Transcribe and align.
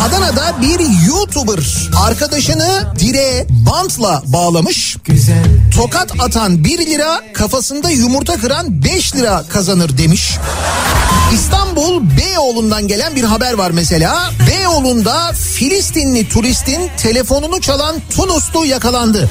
Adana'da 0.00 0.62
bir 0.62 1.06
YouTuber 1.08 1.88
arkadaşını 2.06 2.84
direğe 2.98 3.46
bantla 3.50 4.22
bağlamış. 4.26 4.96
Tokat 5.76 6.20
atan 6.20 6.64
1 6.64 6.86
lira 6.86 7.20
kafasında 7.34 7.90
yumurta 7.90 8.36
kıran 8.36 8.84
5 8.84 9.16
lira 9.16 9.44
kazanır 9.48 9.98
demiş. 9.98 10.36
İstanbul 11.34 12.02
Beyoğlu'ndan 12.18 12.88
gelen 12.88 13.16
bir 13.16 13.24
haber 13.24 13.52
var 13.54 13.70
mesela. 13.70 14.30
Beyoğlu'nda 14.50 15.32
Filistinli 15.32 16.28
turistin 16.28 16.90
telefonunu 16.96 17.60
çalan 17.60 17.96
Tunuslu 18.16 18.66
yakalandı. 18.66 19.30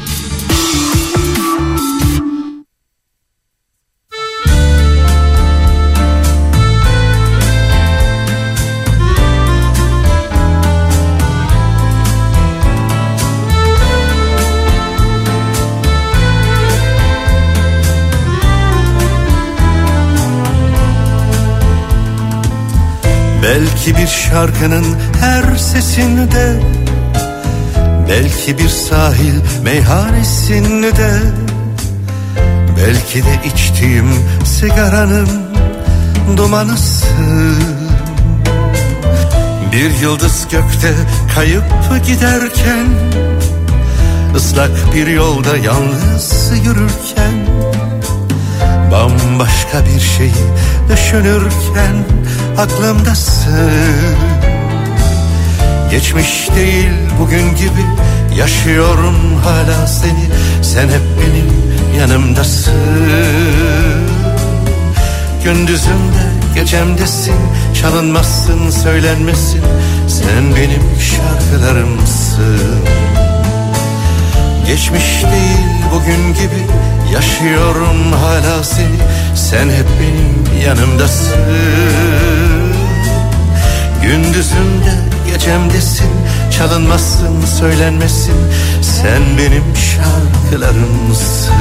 Belki 23.51 23.97
bir 23.97 24.07
şarkının 24.07 24.85
her 25.19 25.57
sesinde 25.57 26.59
Belki 28.09 28.57
bir 28.57 28.69
sahil 28.69 29.33
meyhanesinde 29.63 31.21
Belki 32.77 33.23
de 33.23 33.39
içtiğim 33.45 34.09
sigaranın 34.45 35.29
dumanısın 36.37 37.57
Bir 39.71 40.01
yıldız 40.01 40.47
gökte 40.51 40.93
kayıp 41.35 41.63
giderken 42.07 42.87
ıslak 44.35 44.95
bir 44.95 45.07
yolda 45.07 45.57
yalnız 45.57 46.51
yürürken 46.65 47.47
Bambaşka 48.91 49.85
bir 49.85 49.99
şeyi 49.99 50.45
düşünürken 50.91 52.20
aklımdasın. 52.57 53.71
Geçmiş 55.91 56.49
değil 56.55 56.91
bugün 57.19 57.55
gibi 57.55 57.85
yaşıyorum 58.37 59.15
hala 59.43 59.87
seni. 59.87 60.29
Sen 60.61 60.83
hep 60.87 61.01
benim 61.19 61.51
yanımdasın. 61.99 62.73
Gündüzümde 65.43 66.31
gecemdesin 66.55 67.35
çalınmazsın 67.81 68.69
söylenmesin. 68.69 69.61
Sen 70.07 70.55
benim 70.55 70.83
şarkılarımsın. 70.99 72.81
Geçmiş 74.67 75.23
değil 75.23 75.67
bugün 75.93 76.33
gibi 76.33 76.65
yaşıyorum 77.13 78.13
hala 78.13 78.63
seni. 78.63 78.97
Sen 79.35 79.65
hep 79.69 79.87
benim 79.99 80.61
yanımdasın 80.65 82.00
Gündüzümde 84.11 84.93
gecemdesin 85.31 86.11
Çalınmazsın 86.57 87.45
söylenmesin. 87.45 88.35
Sen 88.81 89.21
benim 89.37 89.63
şarkılarımsın 89.75 91.53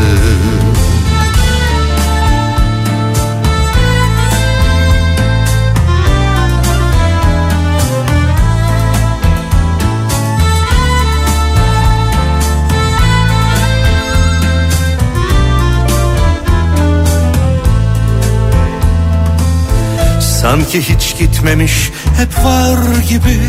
Sanki 20.40 20.82
hiç 20.82 21.18
gitmemiş 21.18 21.90
hep 22.16 22.44
var 22.44 22.78
gibi. 23.08 23.40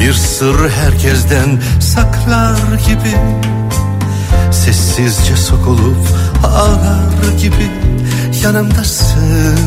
Bir 0.00 0.12
sır 0.12 0.70
herkesten 0.70 1.62
saklar 1.80 2.56
gibi. 2.88 3.16
Sessizce 4.52 5.36
sokulup 5.36 6.08
ağlar 6.44 7.38
gibi. 7.40 7.70
Yanımdasın. 8.42 9.58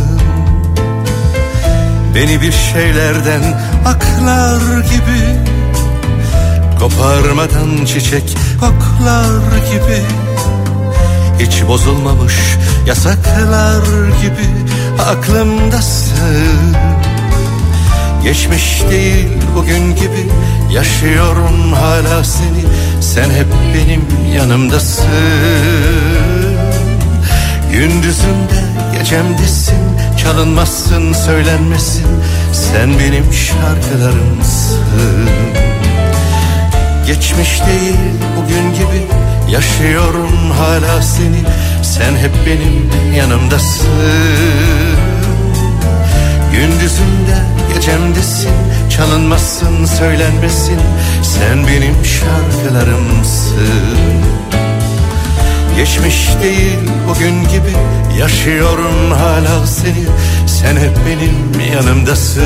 Beni 2.16 2.42
bir 2.42 2.52
şeylerden 2.52 3.62
aklar 3.86 4.82
gibi. 4.84 5.40
Koparmadan 6.80 7.86
çiçek 7.86 8.38
koklar 8.60 9.58
gibi. 9.72 10.02
Hiç 11.40 11.68
bozulmamış 11.68 12.36
yasaklar 12.88 13.84
gibi 14.22 14.69
aklımdasın. 15.00 16.76
Geçmiş 18.24 18.84
değil 18.92 19.28
bugün 19.56 19.96
gibi 19.96 20.30
yaşıyorum 20.72 21.74
hala 21.74 22.24
seni. 22.24 22.64
Sen 23.02 23.30
hep 23.30 23.48
benim 23.76 24.06
yanımdasın. 24.36 25.06
Gündüzümde 27.72 28.64
gecemdesin. 29.00 29.80
Çalınmazsın 30.18 31.14
söylenmesin. 31.14 32.08
Sen 32.54 32.90
benim 33.00 33.34
şarkılarımsın. 33.34 34.80
Geçmiş 37.08 37.62
değil 37.62 37.96
bugün 38.38 38.74
gibi 38.74 39.08
yaşıyorum 39.52 40.52
hala 40.58 41.02
seni 41.02 41.44
Sen 41.90 42.16
hep 42.16 42.32
benim 42.46 42.90
yanımdasın. 43.16 43.88
Gündüzümde 46.52 47.38
gecemdesin. 47.74 48.52
Çalınmazsın 48.90 49.86
söylenmesin. 49.86 50.80
Sen 51.24 51.68
benim 51.68 51.96
şarkılarımsın. 52.06 53.60
Geçmiş 55.78 56.28
değil 56.44 56.80
bugün 57.08 57.44
gibi 57.44 57.74
Yaşıyorum 58.20 59.12
hala 59.12 59.68
seni. 59.68 60.06
Sen 60.48 60.76
hep 60.76 60.98
benim 61.08 61.72
yanımdasın. 61.74 62.44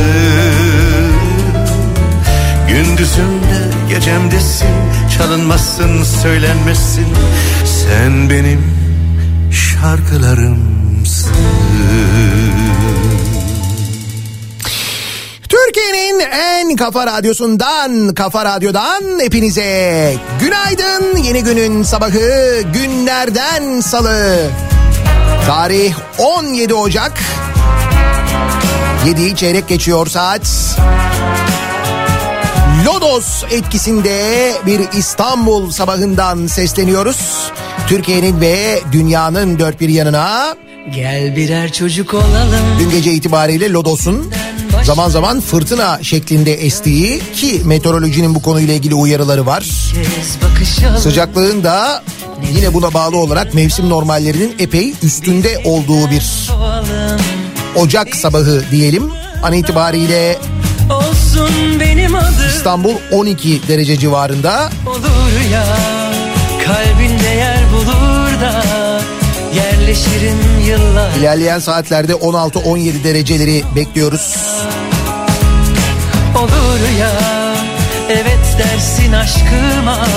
Gündüzümde 2.68 3.59
gecemdesin. 3.90 4.68
Çalınmazsın 5.18 6.03
söylenmesin. 6.03 7.08
Sen 7.66 8.30
benim 8.30 8.72
şarkılarımsın 9.84 11.34
Türkiye'nin 15.50 16.20
en 16.20 16.76
kafa 16.76 17.08
radyosundan, 17.08 18.14
kafa 18.14 18.46
radyodan 18.46 19.20
hepinize 19.20 20.14
günaydın. 20.40 21.18
Yeni 21.18 21.44
günün 21.44 21.84
sabahı 21.84 22.62
günlerden 22.74 23.82
salı. 23.82 24.50
Tarih 25.47 25.94
17 26.18 26.74
Ocak. 26.74 27.14
7 29.06 29.36
çeyrek 29.36 29.68
geçiyor 29.68 30.08
saat. 30.08 30.78
Lodos 32.86 33.44
etkisinde 33.52 34.52
bir 34.66 34.82
İstanbul 34.97 35.72
sabahından 35.72 36.47
sesleniyoruz. 36.47 37.52
Türkiye'nin 37.87 38.41
ve 38.41 38.79
dünyanın 38.91 39.59
dört 39.59 39.81
bir 39.81 39.90
yanına 39.90 40.55
Gel 40.96 41.35
birer 41.35 41.72
çocuk 41.72 42.14
olalım. 42.14 42.79
Dün 42.79 42.90
gece 42.90 43.14
itibariyle 43.14 43.72
Lodos'un 43.72 44.31
zaman 44.84 45.09
zaman 45.09 45.41
fırtına 45.41 45.99
şeklinde 46.03 46.53
estiği 46.53 47.22
ki 47.34 47.61
meteorolojinin 47.66 48.35
bu 48.35 48.41
konuyla 48.41 48.73
ilgili 48.73 48.96
uyarıları 48.96 49.46
var. 49.46 49.66
Sıcaklığın 50.99 51.64
da 51.64 52.03
yine 52.55 52.73
buna 52.73 52.93
bağlı 52.93 53.17
olarak 53.17 53.53
mevsim 53.53 53.90
normallerinin 53.90 54.55
epey 54.59 54.93
üstünde 55.03 55.61
olduğu 55.66 56.09
bir 56.09 56.49
Ocak 57.76 58.16
sabahı 58.16 58.64
diyelim. 58.72 59.11
An 59.43 59.53
itibariyle 59.53 60.37
İstanbul 62.55 62.93
12 63.11 63.67
derece 63.67 63.99
civarında. 63.99 64.69
olur 64.87 65.52
ya 65.53 65.66
kalbinde 66.66 67.29
yer 67.37 67.63
bulur 68.43 68.63
da 68.63 69.01
yerleşirim 69.55 70.59
yıllar 70.67 71.16
İlerleyen 71.16 71.59
saatlerde 71.59 72.13
16-17 72.13 73.03
dereceleri 73.03 73.63
bekliyoruz. 73.75 74.35
olur 76.35 76.99
ya 76.99 77.11
evet 78.09 78.57
dersin 78.59 79.13
aşkıma 79.13 80.07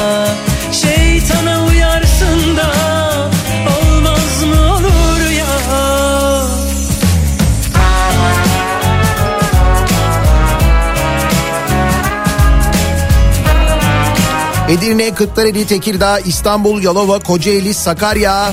Edirne, 14.76 15.14
Kırklareli, 15.14 15.67
Tekirdağ, 15.67 16.19
İstanbul, 16.19 16.82
Yalova, 16.82 17.19
Kocaeli, 17.19 17.75
Sakarya. 17.75 18.52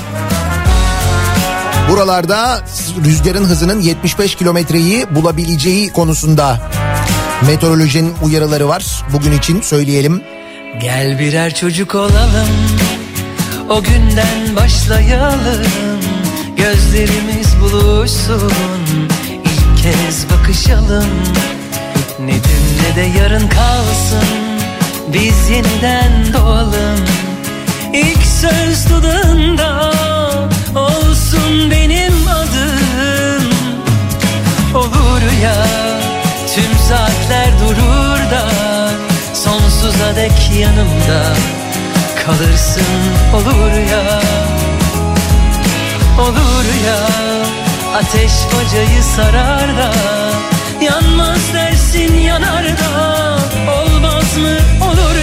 Buralarda 1.90 2.60
rüzgarın 3.04 3.44
hızının 3.44 3.80
75 3.80 4.34
kilometreyi 4.34 5.06
bulabileceği 5.14 5.92
konusunda 5.92 6.70
meteorolojinin 7.46 8.14
uyarıları 8.22 8.68
var. 8.68 9.04
Bugün 9.12 9.32
için 9.32 9.60
söyleyelim. 9.60 10.22
Gel 10.80 11.18
birer 11.18 11.54
çocuk 11.54 11.94
olalım 11.94 12.48
O 13.70 13.82
günden 13.82 14.56
başlayalım 14.56 15.66
Gözlerimiz 16.56 17.60
buluşsun 17.60 18.52
İlk 19.44 19.82
kez 19.82 20.26
bakışalım 20.30 21.10
Ne 22.20 22.32
dün 22.32 22.82
ne 22.82 22.96
de 22.96 23.18
yarın 23.18 23.48
kalsın 23.48 24.43
Biz 25.12 25.50
yeniden 25.50 26.32
doğalım. 26.32 27.04
İlk 27.92 28.26
söz 28.26 28.90
dudağında 28.90 29.92
Olsun 30.74 31.70
benim 31.70 32.28
adım. 32.28 33.50
Olur 34.74 35.22
ya 35.42 35.66
tüm 36.54 36.78
saatler 36.88 37.48
durur 37.60 38.30
da 38.30 38.48
Sonsuza 39.34 40.16
dek 40.16 40.50
yanımda 40.60 41.34
kalırsın. 42.26 42.84
Olur 43.34 43.72
ya 43.90 44.20
Olur 46.18 46.64
ya 46.86 46.98
ateş 47.96 48.32
bacayı 48.32 49.02
sarar 49.02 49.76
da 49.76 49.90
Yanmaz 50.80 51.54
dersin 51.54 52.14
yanar 52.14 52.64
da 52.64 53.33
Olmaz 54.34 54.52
mı 54.78 54.84
olur 54.84 55.13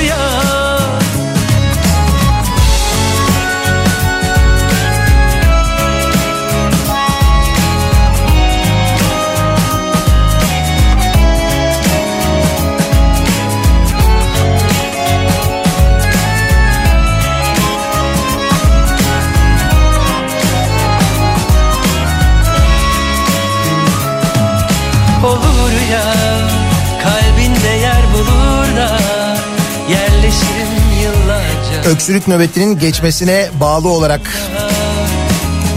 Öksürük 31.92 32.28
nöbetinin 32.28 32.80
geçmesine 32.80 33.50
bağlı 33.60 33.90
olarak 33.90 34.22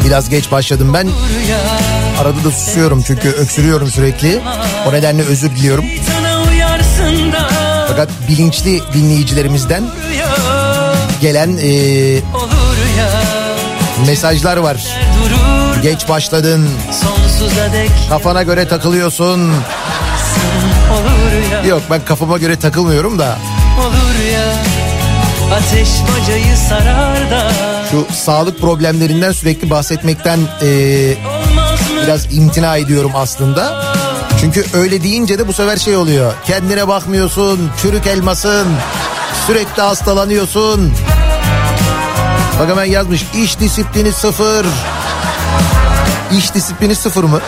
biraz 0.05 0.29
geç 0.29 0.51
başladım 0.51 0.95
ben. 0.95 1.09
Arada 2.21 2.45
da 2.45 2.51
susuyorum 2.51 3.03
çünkü 3.07 3.29
öksürüyorum 3.29 3.91
sürekli. 3.91 4.41
O 4.89 4.93
nedenle 4.93 5.23
özür 5.23 5.51
diliyorum. 5.51 5.85
Fakat 7.89 8.09
bilinçli 8.29 8.83
dinleyicilerimizden 8.95 9.85
gelen 11.21 11.59
e, 11.63 12.21
mesajlar 14.07 14.57
var. 14.57 14.77
Geç 15.83 16.09
başladın, 16.09 16.69
kafana 18.09 18.43
göre 18.43 18.69
takılıyorsun. 18.69 19.53
Yok 21.69 21.83
ben 21.91 22.05
kafama 22.05 22.39
göre 22.39 22.57
takılmıyorum 22.59 23.19
da 23.19 23.39
olur 23.81 24.33
ya 24.33 24.84
ateş 25.53 25.89
bacayı 26.03 26.57
sarar 26.57 27.31
da 27.31 27.51
şu 27.91 28.07
sağlık 28.15 28.61
problemlerinden 28.61 29.33
sürekli 29.33 29.71
bahsetmekten 29.71 30.39
e, 30.63 30.69
biraz 32.07 32.35
imtina 32.35 32.77
ediyorum 32.77 33.13
aslında. 33.15 33.85
Çünkü 34.41 34.65
öyle 34.75 35.03
deyince 35.03 35.39
de 35.39 35.49
bu 35.49 35.53
sefer 35.53 35.77
şey 35.77 35.97
oluyor. 35.97 36.35
Kendine 36.47 36.89
bakmıyorsun, 36.89 37.71
çürük 37.83 38.07
elmasın, 38.07 38.69
sürekli 39.47 39.83
hastalanıyorsun. 39.83 40.95
Bak 42.61 42.69
hemen 42.69 42.85
yazmış 42.85 43.25
iş 43.35 43.61
disiplini 43.61 44.13
sıfır. 44.13 44.67
İş 46.39 46.55
disiplini 46.55 46.95
sıfır 46.95 47.25
mı? 47.25 47.41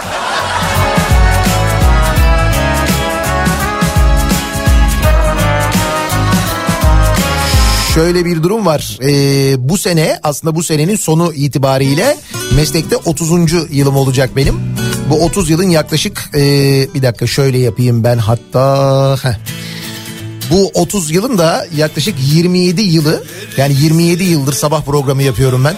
Şöyle 7.96 8.24
bir 8.24 8.42
durum 8.42 8.66
var. 8.66 8.98
Ee, 9.02 9.68
bu 9.68 9.78
sene 9.78 10.18
aslında 10.22 10.54
bu 10.54 10.62
senenin 10.62 10.96
sonu 10.96 11.32
itibariyle 11.32 12.16
meslekte 12.56 12.96
30. 12.96 13.30
yılım 13.70 13.96
olacak 13.96 14.30
benim. 14.36 14.60
Bu 15.10 15.24
30 15.24 15.50
yılın 15.50 15.70
yaklaşık 15.70 16.30
ee, 16.34 16.40
bir 16.94 17.02
dakika 17.02 17.26
şöyle 17.26 17.58
yapayım 17.58 18.04
ben 18.04 18.18
hatta. 18.18 19.16
heh. 19.22 19.34
Bu 20.50 20.70
30 20.74 21.10
yılın 21.10 21.38
da 21.38 21.66
yaklaşık 21.76 22.14
27 22.18 22.82
yılı 22.82 23.24
yani 23.56 23.74
27 23.80 24.24
yıldır 24.24 24.52
sabah 24.52 24.82
programı 24.82 25.22
yapıyorum 25.22 25.64
ben. 25.64 25.76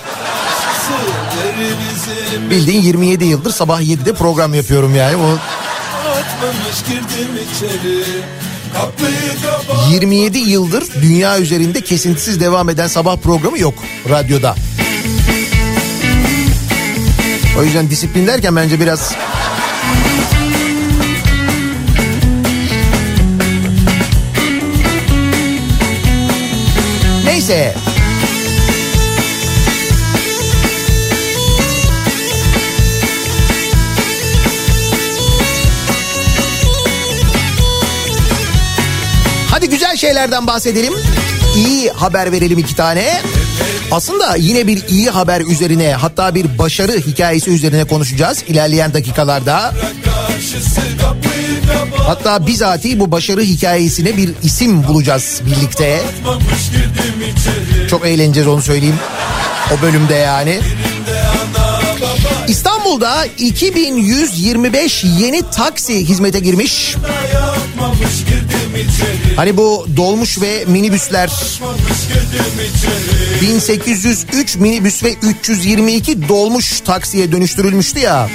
Bildiğin 2.50 2.82
27 2.82 3.25
yıldır 3.25 3.50
sabah 3.50 3.81
7'de 3.81 4.12
program 4.12 4.55
yapıyorum 4.55 4.94
yani. 4.94 5.17
O 5.17 5.39
Atmamış 6.08 6.82
girdim 6.89 7.31
içeri 7.55 8.05
27 9.91 10.39
yıldır 10.39 10.84
dünya 11.03 11.39
üzerinde 11.39 11.81
kesintisiz 11.81 12.41
devam 12.41 12.69
eden 12.69 12.87
sabah 12.87 13.17
programı 13.17 13.58
yok 13.58 13.75
radyoda. 14.08 14.55
O 17.58 17.65
yüzden 17.65 17.91
disiplin 17.91 18.27
derken 18.27 18.56
bence 18.56 18.81
biraz 18.81 19.15
Neyse. 27.25 27.87
Şeylerden 39.98 40.46
bahsedelim. 40.46 40.93
İyi 41.56 41.90
haber 41.90 42.32
verelim 42.32 42.58
iki 42.58 42.76
tane. 42.76 43.20
Aslında 43.90 44.36
yine 44.36 44.67
bir 44.67 44.88
iyi 44.88 45.10
haber 45.10 45.40
üzerine 45.40 45.93
hatta 45.93 46.34
bir 46.34 46.58
başarı 46.58 46.93
hikayesi 46.93 47.50
üzerine 47.50 47.84
konuşacağız 47.84 48.44
ilerleyen 48.48 48.94
dakikalarda. 48.94 49.74
Hatta 51.96 52.46
bizatihi 52.46 53.00
bu 53.00 53.12
başarı 53.12 53.40
hikayesine 53.40 54.17
bir 54.17 54.31
isim 54.43 54.88
bulacağız 54.88 55.40
birlikte. 55.46 56.00
Çok 57.90 58.06
eğleneceğiz 58.06 58.48
onu 58.48 58.62
söyleyeyim. 58.62 58.98
O 59.78 59.82
bölümde 59.82 60.14
yani. 60.14 60.60
İstanbul'da 62.48 63.24
2125 63.38 65.05
yeni 65.05 65.50
taksi 65.50 66.08
hizmete 66.08 66.38
girmiş. 66.38 66.96
Hani 69.36 69.56
bu 69.56 69.86
dolmuş 69.96 70.40
ve 70.40 70.64
minibüsler 70.66 71.28
Atmamış 71.28 72.08
girdim 72.08 72.70
içeri 72.76 73.52
1803 73.52 74.56
minibüs 74.56 75.04
ve 75.04 75.14
322 75.22 76.28
dolmuş 76.28 76.80
taksiye 76.80 77.32
dönüştürülmüştü 77.32 78.00
ya. 78.00 78.28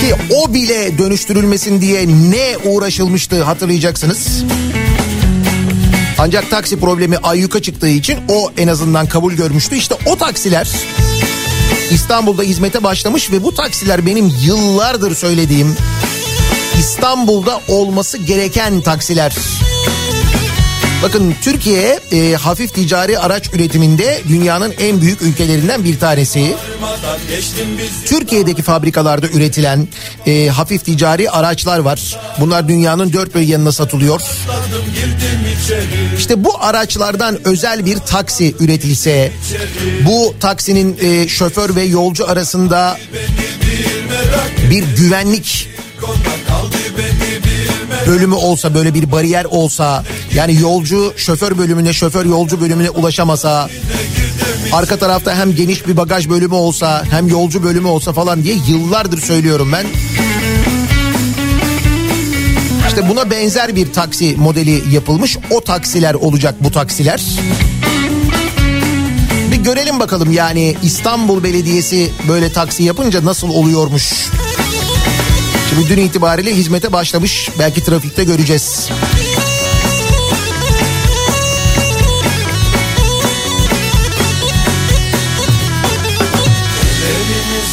Ki 0.00 0.14
o 0.34 0.54
bile 0.54 0.98
dönüştürülmesin 0.98 1.80
diye 1.80 2.08
ne 2.08 2.56
uğraşılmıştı 2.64 3.42
hatırlayacaksınız. 3.42 4.44
Ancak 6.18 6.50
taksi 6.50 6.80
problemi 6.80 7.16
ayyuka 7.16 7.62
çıktığı 7.62 7.88
için 7.88 8.18
o 8.28 8.52
en 8.58 8.68
azından 8.68 9.06
kabul 9.06 9.32
görmüştü. 9.32 9.76
İşte 9.76 9.94
o 10.06 10.16
taksiler 10.16 10.68
İstanbul'da 11.90 12.42
hizmete 12.42 12.82
başlamış 12.84 13.32
ve 13.32 13.42
bu 13.42 13.54
taksiler 13.54 14.06
benim 14.06 14.32
yıllardır 14.42 15.14
söylediğim 15.14 15.76
İstanbul'da 16.78 17.60
olması 17.68 18.18
gereken 18.18 18.80
taksiler. 18.80 19.36
Bakın 21.02 21.34
Türkiye 21.42 22.00
e, 22.12 22.34
hafif 22.34 22.74
ticari 22.74 23.18
araç 23.18 23.54
üretiminde 23.54 24.22
dünyanın 24.28 24.74
en 24.78 25.00
büyük 25.00 25.22
ülkelerinden 25.22 25.84
bir 25.84 25.98
tanesi. 25.98 26.56
Türkiye'deki 28.06 28.62
fabrikalarda 28.62 29.28
üretilen 29.28 29.88
e, 30.26 30.48
hafif 30.48 30.84
ticari 30.84 31.30
araçlar 31.30 31.78
var. 31.78 32.18
Bunlar 32.40 32.68
dünyanın 32.68 33.12
dört 33.12 33.34
bir 33.34 33.72
satılıyor. 33.72 34.20
İşte 36.18 36.44
bu 36.44 36.62
araçlardan 36.64 37.48
özel 37.48 37.86
bir 37.86 37.98
taksi 37.98 38.54
üretilse, 38.60 39.32
bu 40.06 40.34
taksinin 40.40 40.98
e, 41.00 41.28
şoför 41.28 41.76
ve 41.76 41.82
yolcu 41.82 42.30
arasında 42.30 42.98
bir 44.70 44.84
güvenlik 44.96 45.68
bölümü 48.06 48.34
olsa 48.34 48.74
böyle 48.74 48.94
bir 48.94 49.12
bariyer 49.12 49.44
olsa 49.44 50.04
yani 50.34 50.60
yolcu 50.60 51.12
şoför 51.16 51.58
bölümüne 51.58 51.92
şoför 51.92 52.26
yolcu 52.26 52.60
bölümüne 52.60 52.90
ulaşamasa 52.90 53.68
arka 54.72 54.96
tarafta 54.96 55.34
hem 55.34 55.54
geniş 55.54 55.86
bir 55.86 55.96
bagaj 55.96 56.28
bölümü 56.28 56.54
olsa 56.54 57.02
hem 57.10 57.28
yolcu 57.28 57.62
bölümü 57.62 57.88
olsa 57.88 58.12
falan 58.12 58.44
diye 58.44 58.56
yıllardır 58.68 59.20
söylüyorum 59.20 59.72
ben. 59.72 59.86
İşte 62.88 63.08
buna 63.08 63.30
benzer 63.30 63.76
bir 63.76 63.92
taksi 63.92 64.36
modeli 64.38 64.94
yapılmış. 64.94 65.38
O 65.50 65.60
taksiler 65.60 66.14
olacak 66.14 66.54
bu 66.60 66.70
taksiler. 66.70 67.22
Bir 69.52 69.56
görelim 69.56 70.00
bakalım 70.00 70.32
yani 70.32 70.76
İstanbul 70.82 71.42
Belediyesi 71.42 72.10
böyle 72.28 72.52
taksi 72.52 72.82
yapınca 72.82 73.24
nasıl 73.24 73.48
oluyormuş. 73.48 74.12
Şimdi 75.68 75.88
dün 75.88 75.98
itibariyle 75.98 76.54
hizmete 76.56 76.92
başlamış. 76.92 77.50
Belki 77.58 77.84
trafikte 77.84 78.24
göreceğiz. 78.24 78.90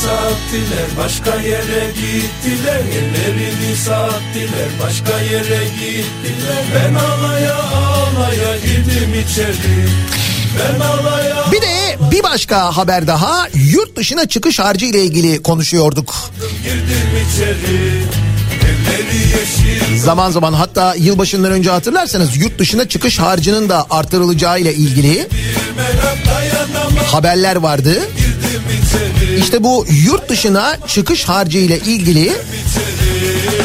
Sattılar 0.06 0.98
başka 0.98 1.36
yere 1.36 1.92
gittiler 1.92 2.80
Ellerini 2.80 3.76
sattılar 3.76 4.70
başka 4.84 5.20
yere 5.20 5.64
gittiler 5.66 6.64
Ben 6.76 6.96
ağlaya 6.96 7.56
ağlaya 7.56 8.58
girdim 8.58 9.14
içeri 9.28 9.86
Bir 11.52 11.62
de 11.62 11.98
bir 12.12 12.24
başka 12.24 12.78
haber 12.78 13.08
daha 13.08 13.48
yurt 13.54 13.96
dışına 13.96 14.28
çıkış 14.28 14.60
harcı 14.60 14.86
ile 14.86 15.04
ilgili 15.04 15.44
konuşuyorduk. 15.44 16.16
Zaman 19.98 20.32
zaman 20.32 20.54
hatta 20.54 20.96
yılbaşından 20.96 21.52
önce 21.52 21.70
hatırlarsanız 21.70 22.38
yurt 22.38 22.60
dışına 22.60 22.88
çıkış 22.88 23.20
harcının 23.20 23.70
da 23.70 23.86
artırılacağı 23.90 24.60
ile 24.60 24.74
ilgili 24.74 25.28
haberler 27.12 27.56
vardı. 27.56 28.00
İşte 29.40 29.64
bu 29.64 29.86
yurt 30.06 30.30
dışına 30.30 30.78
çıkış 30.88 31.24
harcı 31.24 31.58
ile 31.58 31.80
ilgili 31.80 32.34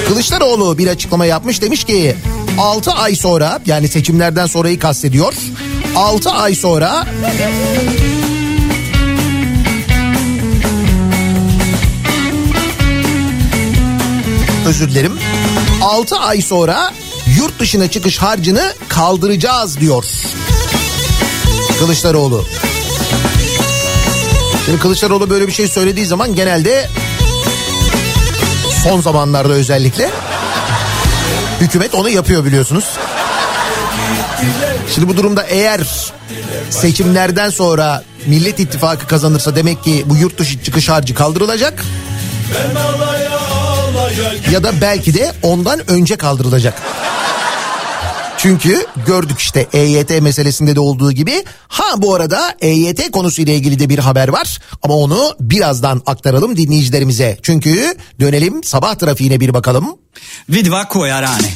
Kılıçdaroğlu 0.09 0.79
bir 0.79 0.87
açıklama 0.87 1.27
yapmış 1.27 1.63
demiş 1.63 1.85
ki 1.85 2.17
6 2.59 2.91
ay 2.91 3.17
sonra 3.17 3.61
yani 3.67 3.89
seçimlerden 3.89 4.47
sonrayı 4.47 4.79
kastediyor. 4.79 5.35
6 5.97 6.31
ay 6.31 6.55
sonra 6.55 7.07
özür 14.67 14.91
dilerim. 14.91 15.19
6 15.83 16.17
ay 16.17 16.43
sonra 16.43 16.93
yurt 17.39 17.61
dışına 17.61 17.91
çıkış 17.91 18.19
harcını 18.19 18.75
kaldıracağız 18.89 19.81
diyor. 19.81 20.05
Kılıçdaroğlu. 21.79 22.45
Şimdi 24.65 24.79
Kılıçdaroğlu 24.79 25.31
böyle 25.31 25.47
bir 25.47 25.53
şey 25.53 25.69
söylediği 25.69 26.07
zaman 26.07 26.35
genelde 26.35 26.89
son 28.85 29.01
zamanlarda 29.01 29.53
özellikle 29.53 30.11
hükümet 31.61 31.95
onu 31.95 32.09
yapıyor 32.09 32.45
biliyorsunuz. 32.45 32.85
Şimdi 34.95 35.09
bu 35.09 35.17
durumda 35.17 35.43
eğer 35.43 35.81
seçimlerden 36.71 37.51
sonra 37.51 38.05
Millet 38.27 38.61
İttifakı 38.61 39.07
kazanırsa 39.07 39.57
demek 39.57 39.85
ki 39.85 40.03
bu 40.07 40.17
yurt 40.17 40.39
dışı 40.39 40.63
çıkış 40.63 40.89
harcı 40.89 41.15
kaldırılacak. 41.15 41.85
Ya 44.53 44.63
da 44.63 44.81
belki 44.81 45.15
de 45.15 45.33
ondan 45.43 45.91
önce 45.91 46.17
kaldırılacak. 46.17 46.83
Çünkü 48.39 48.87
gördük 49.07 49.39
işte 49.39 49.67
EYT 49.73 50.23
meselesinde 50.23 50.77
de 50.77 50.81
olduğu 50.81 51.13
gibi. 51.13 51.45
Ha 51.69 51.85
bu 51.97 52.15
arada 52.15 52.55
EYT 52.61 53.11
konusuyla 53.11 53.53
ilgili 53.53 53.79
de 53.79 53.89
bir 53.89 53.99
haber 53.99 54.29
var. 54.29 54.59
Ama 54.83 54.95
onu 54.95 55.35
birazdan 55.41 56.03
aktaralım 56.07 56.57
dinleyicilerimize. 56.57 57.39
Çünkü 57.43 57.95
dönelim 58.21 58.65
sabah 58.65 58.95
trafiğine 58.95 59.41
bir 59.41 59.55
bakalım. 59.55 59.97
Ja 61.09 61.23
rane 61.23 61.49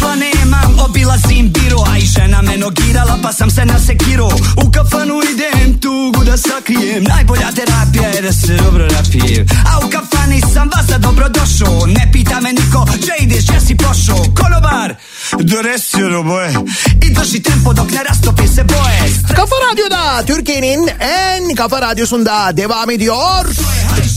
Posla 0.00 0.16
nemam, 0.16 0.78
obilazim 0.84 1.52
biro 1.52 1.78
A 1.92 1.98
i 1.98 2.06
žena 2.06 2.42
me 2.42 2.56
nogirala 2.56 3.18
pa 3.22 3.32
sam 3.32 3.50
se 3.50 3.64
nasekirao. 3.64 4.30
U 4.56 4.70
kafanu 4.70 5.20
idem 5.32 5.80
tugu 5.80 6.24
da 6.24 6.36
sakrijem. 6.36 7.04
Najbolja 7.04 7.52
terapija 7.52 8.08
je 8.08 8.22
da 8.22 8.32
se 8.32 8.54
dobro 8.54 8.86
napijem 8.86 9.46
A 9.66 9.86
u 9.86 9.90
kafani 9.90 10.40
sam 10.54 10.70
vas 10.76 10.86
da 10.86 10.98
dobro 10.98 11.28
došao. 11.28 11.86
Ne 11.86 12.10
pita 12.12 12.40
me 12.40 12.52
niko, 12.52 12.86
če 13.06 13.24
ideš, 13.24 13.46
gdje 13.46 13.60
si 13.60 13.76
pošao 13.76 14.24
Konobar, 14.36 14.94
donesi 15.38 16.02
roboje 16.02 16.54
I 17.02 17.10
drži 17.14 17.42
tempo 17.42 17.72
dok 17.72 17.90
ne 17.90 18.04
rastopi 18.08 18.48
se 18.48 18.64
boje. 18.64 19.00
Kafa 19.36 19.56
Radyo'da 19.68 20.22
Türkiye'nin 20.26 20.80
en 20.88 21.56
kafa 21.56 21.80
radyosunda 21.80 22.52
devam 22.52 22.90
ediyor. 22.90 23.46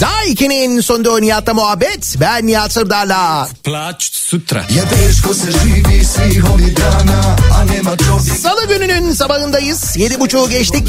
Daiki'nin 0.04 0.82
sunduğu 0.82 1.22
Nihat'la 1.22 1.54
muhabbet. 1.54 2.16
Ben 2.20 2.48
Nihat 2.48 2.72
Sırdar'la. 2.72 3.48
Plaću 3.64 4.10
sutra. 4.14 4.66
Je 4.70 4.86
teško 4.86 5.34
Salı 8.42 8.68
gününün 8.68 9.12
sabahındayız. 9.12 9.98
Yedi 9.98 10.20
buçuğu 10.20 10.50
geçtik. 10.50 10.88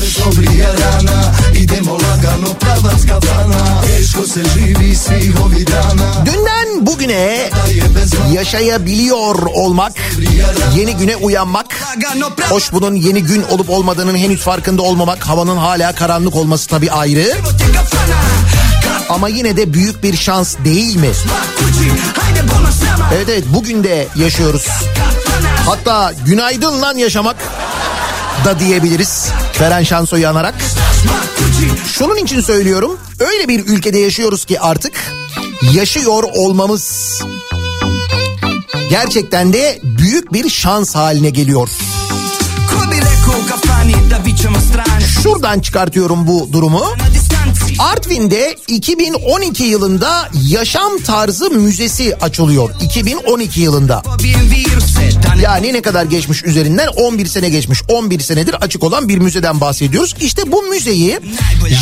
Dünden 6.27 6.87
bugüne 6.87 7.51
yaşayabiliyor 8.33 9.35
olmak, 9.55 9.93
yeni 10.77 10.97
güne 10.97 11.17
uyanmak. 11.17 11.67
Hoş 12.49 12.73
bunun 12.73 12.95
yeni 12.95 13.23
gün 13.23 13.43
olup 13.43 13.71
olmadığının 13.71 14.17
henüz 14.17 14.41
farkında 14.41 14.83
olmamak, 14.83 15.29
havanın 15.29 15.57
hala 15.57 15.95
karanlık 15.95 16.37
olması 16.37 16.69
tabii 16.69 16.91
ayrı. 16.91 17.35
Ama 19.09 19.29
yine 19.29 19.57
de 19.57 19.75
büyük 19.75 20.03
bir 20.03 20.17
şans 20.17 20.57
değil 20.65 20.97
mi? 20.97 21.11
Evet 23.15 23.29
evet 23.29 23.45
bugün 23.55 23.85
de 23.85 24.09
yaşıyoruz. 24.17 24.69
Hatta 25.67 26.13
günaydın 26.27 26.83
lan 26.83 26.97
yaşamak 26.97 27.37
da 28.45 28.59
diyebiliriz. 28.61 29.29
Feren 29.53 29.83
Şanso'yu 29.83 30.29
anarak. 30.29 30.55
Şunun 31.93 32.17
için 32.17 32.41
söylüyorum. 32.41 32.99
Öyle 33.21 33.49
bir 33.49 33.67
ülkede 33.67 33.99
yaşıyoruz 33.99 34.45
ki 34.45 34.61
artık 34.61 34.93
yaşıyor 35.73 36.23
olmamız 36.23 37.19
gerçekten 38.91 39.53
de 39.53 39.81
büyük 39.83 40.33
bir 40.33 40.49
şans 40.51 40.95
haline 40.95 41.31
geliyor. 41.31 41.69
Şuradan 45.23 45.61
çıkartıyorum 45.61 46.27
bu 46.27 46.49
durumu. 46.53 46.85
Artvin'de 47.79 48.57
2012 48.69 49.65
yılında 49.65 50.29
Yaşam 50.49 50.99
Tarzı 50.99 51.51
Müzesi 51.51 52.17
açılıyor. 52.17 52.71
2012 52.83 53.61
yılında. 53.61 54.03
Yani 55.43 55.73
ne 55.73 55.83
kadar 55.83 56.05
geçmiş 56.05 56.45
üzerinden 56.45 56.87
11 56.87 57.27
sene 57.27 57.49
geçmiş. 57.49 57.83
11 57.89 58.21
senedir 58.21 58.55
açık 58.55 58.85
olan 58.85 59.09
bir 59.09 59.19
müzeden 59.19 59.61
bahsediyoruz. 59.61 60.15
İşte 60.21 60.53
bu 60.53 60.63
müzeyi 60.63 61.21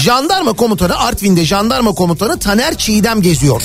jandarma 0.02 0.52
komutanı 0.52 0.98
Artvin'de 0.98 1.44
jandarma 1.44 1.92
komutanı 1.92 2.38
Taner 2.38 2.78
Çiğdem 2.78 3.22
geziyor. 3.22 3.62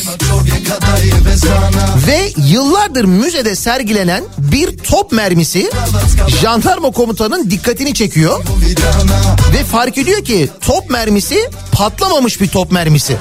Ve 2.07 2.33
yıllardır 2.37 3.05
müzede 3.05 3.55
sergilenen 3.55 4.23
bir 4.37 4.77
top 4.77 5.11
mermisi 5.11 5.71
jandarma 6.41 6.91
komutanın 6.91 7.49
dikkatini 7.49 7.93
çekiyor. 7.93 8.43
Ve 9.53 9.63
fark 9.63 9.97
ediyor 9.97 10.25
ki 10.25 10.49
top 10.61 10.89
mermisi 10.89 11.49
patlamamış 12.17 12.41
bir 12.41 12.47
top 12.47 12.71
mermisi. 12.71 13.17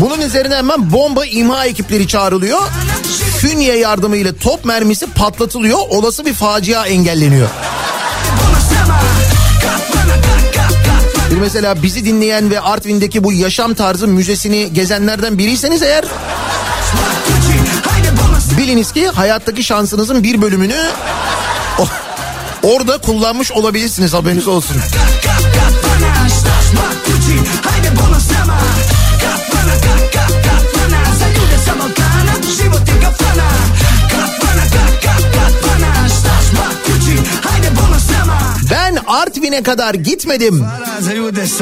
Bunun 0.00 0.20
üzerine 0.20 0.56
hemen 0.56 0.92
bomba 0.92 1.26
imha 1.26 1.66
ekipleri 1.66 2.08
çağrılıyor. 2.08 2.62
Fünye 3.38 3.76
yardımıyla 3.76 4.32
top 4.32 4.64
mermisi 4.64 5.06
patlatılıyor. 5.06 5.78
Olası 5.88 6.26
bir 6.26 6.34
facia 6.34 6.86
engelleniyor. 6.86 7.48
Bir 11.30 11.36
mesela 11.36 11.82
bizi 11.82 12.04
dinleyen 12.04 12.50
ve 12.50 12.60
Artvin'deki 12.60 13.24
bu 13.24 13.32
yaşam 13.32 13.74
tarzı 13.74 14.08
müzesini 14.08 14.72
gezenlerden 14.72 15.38
biriyseniz 15.38 15.82
eğer 15.82 16.04
biliniz 18.58 18.92
ki 18.92 19.08
hayattaki 19.08 19.62
şansınızın 19.62 20.22
bir 20.22 20.42
bölümünü 20.42 20.76
orada 22.66 22.98
kullanmış 22.98 23.52
olabilirsiniz 23.52 24.14
haberiniz 24.14 24.48
olsun. 24.48 24.76
Ben 38.70 38.98
Artvin'e 39.06 39.62
kadar 39.62 39.94
gitmedim. 39.94 40.66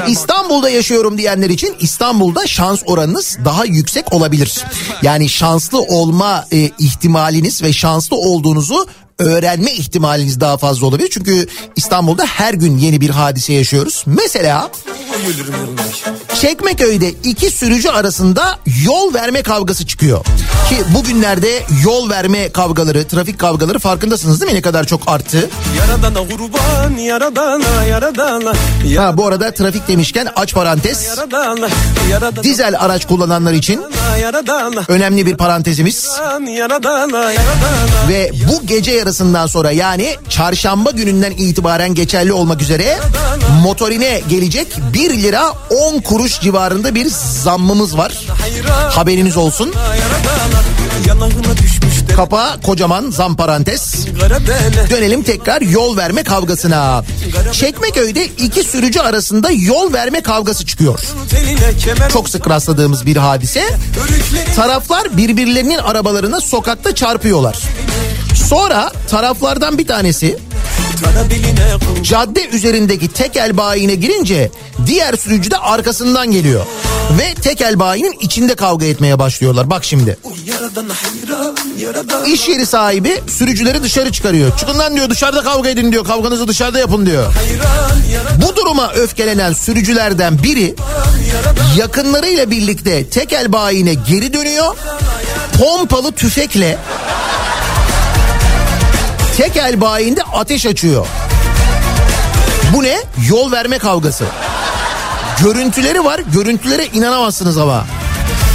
İstanbul'da 0.08 0.70
yaşıyorum 0.70 1.18
diyenler 1.18 1.50
için 1.50 1.76
İstanbul'da 1.80 2.46
şans 2.46 2.82
oranınız 2.86 3.38
daha 3.44 3.64
yüksek 3.64 4.12
olabilir. 4.12 4.64
Yani 5.02 5.28
şanslı 5.28 5.80
olma 5.80 6.46
e, 6.52 6.70
ihtimaliniz 6.78 7.62
ve 7.62 7.72
şanslı 7.72 8.16
olduğunuzu 8.16 8.86
öğrenme 9.18 9.72
ihtimaliniz 9.72 10.40
daha 10.40 10.56
fazla 10.56 10.86
olabilir. 10.86 11.08
Çünkü 11.10 11.46
İstanbul'da 11.76 12.26
her 12.26 12.54
gün 12.54 12.78
yeni 12.78 13.00
bir 13.00 13.10
hadise 13.10 13.52
yaşıyoruz. 13.52 14.04
Mesela 14.06 14.70
Çekmeköy'de 16.44 17.10
iki 17.10 17.50
sürücü 17.50 17.88
arasında 17.88 18.58
yol 18.84 19.14
verme 19.14 19.42
kavgası 19.42 19.86
çıkıyor. 19.86 20.24
Ki 20.68 20.76
bugünlerde 20.94 21.62
yol 21.84 22.10
verme 22.10 22.52
kavgaları, 22.52 23.08
trafik 23.08 23.38
kavgaları 23.38 23.78
farkındasınız 23.78 24.40
değil 24.40 24.52
mi 24.52 24.58
ne 24.58 24.62
kadar 24.62 24.84
çok 24.84 25.00
arttı? 25.06 25.50
Yaradana 25.78 26.28
kurban 26.28 26.96
yaradana 26.96 27.84
yaradana 27.84 28.52
Ha 28.96 29.16
bu 29.16 29.26
arada 29.26 29.54
trafik 29.54 29.88
demişken 29.88 30.28
aç 30.36 30.54
parantez. 30.54 31.06
Yaradana 31.06 31.68
yaradana 32.10 32.42
Dizel 32.42 32.76
araç 32.78 33.06
kullananlar 33.06 33.52
için 33.52 33.82
yaradana 34.22 34.82
önemli 34.88 35.26
bir 35.26 35.36
parantezimiz. 35.36 36.08
yaradana 36.48 37.32
yaradana 37.32 38.08
Ve 38.08 38.30
bu 38.48 38.66
gece 38.66 38.92
yarısından 38.92 39.46
sonra 39.46 39.70
yani 39.70 40.16
çarşamba 40.28 40.90
gününden 40.90 41.30
itibaren 41.30 41.94
geçerli 41.94 42.32
olmak 42.32 42.62
üzere 42.62 42.98
motorine 43.62 44.20
gelecek 44.28 44.76
1 44.92 45.22
lira 45.22 45.52
10 45.70 46.00
kuruş 46.00 46.33
civarında 46.40 46.94
bir 46.94 47.06
zammımız 47.42 47.98
var. 47.98 48.26
Haberiniz 48.90 49.36
olsun. 49.36 49.74
Kapağı 52.16 52.60
kocaman 52.60 53.10
zam 53.10 53.36
parantez. 53.36 54.06
Dönelim 54.90 55.22
tekrar 55.22 55.60
yol 55.60 55.96
verme 55.96 56.22
kavgasına. 56.22 57.04
Çekmeköy'de 57.52 58.26
iki 58.26 58.64
sürücü 58.64 59.00
arasında 59.00 59.50
yol 59.50 59.92
verme 59.92 60.22
kavgası 60.22 60.66
çıkıyor. 60.66 61.00
Çok 62.12 62.28
sık 62.28 62.48
rastladığımız 62.48 63.06
bir 63.06 63.16
hadise. 63.16 63.64
Taraflar 64.56 65.16
birbirlerinin 65.16 65.78
arabalarına 65.78 66.40
sokakta 66.40 66.94
çarpıyorlar. 66.94 67.58
Sonra 68.48 68.92
taraflardan 69.10 69.78
bir 69.78 69.86
tanesi 69.86 70.38
cadde 72.02 72.48
üzerindeki 72.48 73.08
tekel 73.08 73.56
bayine 73.56 73.94
girince 73.94 74.50
diğer 74.86 75.14
sürücü 75.14 75.50
de 75.50 75.56
arkasından 75.56 76.30
geliyor. 76.30 76.66
Ve 77.18 77.34
tekel 77.34 77.78
bayinin 77.78 78.16
içinde 78.20 78.54
kavga 78.54 78.86
etmeye 78.86 79.18
başlıyorlar. 79.18 79.70
Bak 79.70 79.84
şimdi. 79.84 80.18
İş 82.26 82.48
yeri 82.48 82.66
sahibi 82.66 83.20
sürücüleri 83.28 83.82
dışarı 83.82 84.12
çıkarıyor. 84.12 84.58
Çıkın 84.58 84.78
lan 84.78 84.96
diyor 84.96 85.10
dışarıda 85.10 85.42
kavga 85.42 85.68
edin 85.68 85.92
diyor. 85.92 86.04
Kavganızı 86.04 86.48
dışarıda 86.48 86.78
yapın 86.78 87.06
diyor. 87.06 87.32
Bu 88.42 88.56
duruma 88.56 88.92
öfkelenen 88.92 89.52
sürücülerden 89.52 90.42
biri 90.42 90.74
yakınlarıyla 91.76 92.50
birlikte 92.50 93.08
tekel 93.08 93.52
bayine 93.52 93.94
geri 93.94 94.32
dönüyor. 94.32 94.76
Pompalı 95.58 96.12
tüfekle 96.12 96.78
tekel 99.36 99.80
bayinde 99.80 100.22
ateş 100.22 100.66
açıyor. 100.66 101.06
Bu 102.74 102.82
ne? 102.82 102.98
Yol 103.28 103.52
verme 103.52 103.78
kavgası. 103.78 104.24
Görüntüleri 105.42 106.04
var. 106.04 106.20
Görüntülere 106.32 106.86
inanamazsınız 106.86 107.58
ama. 107.58 107.84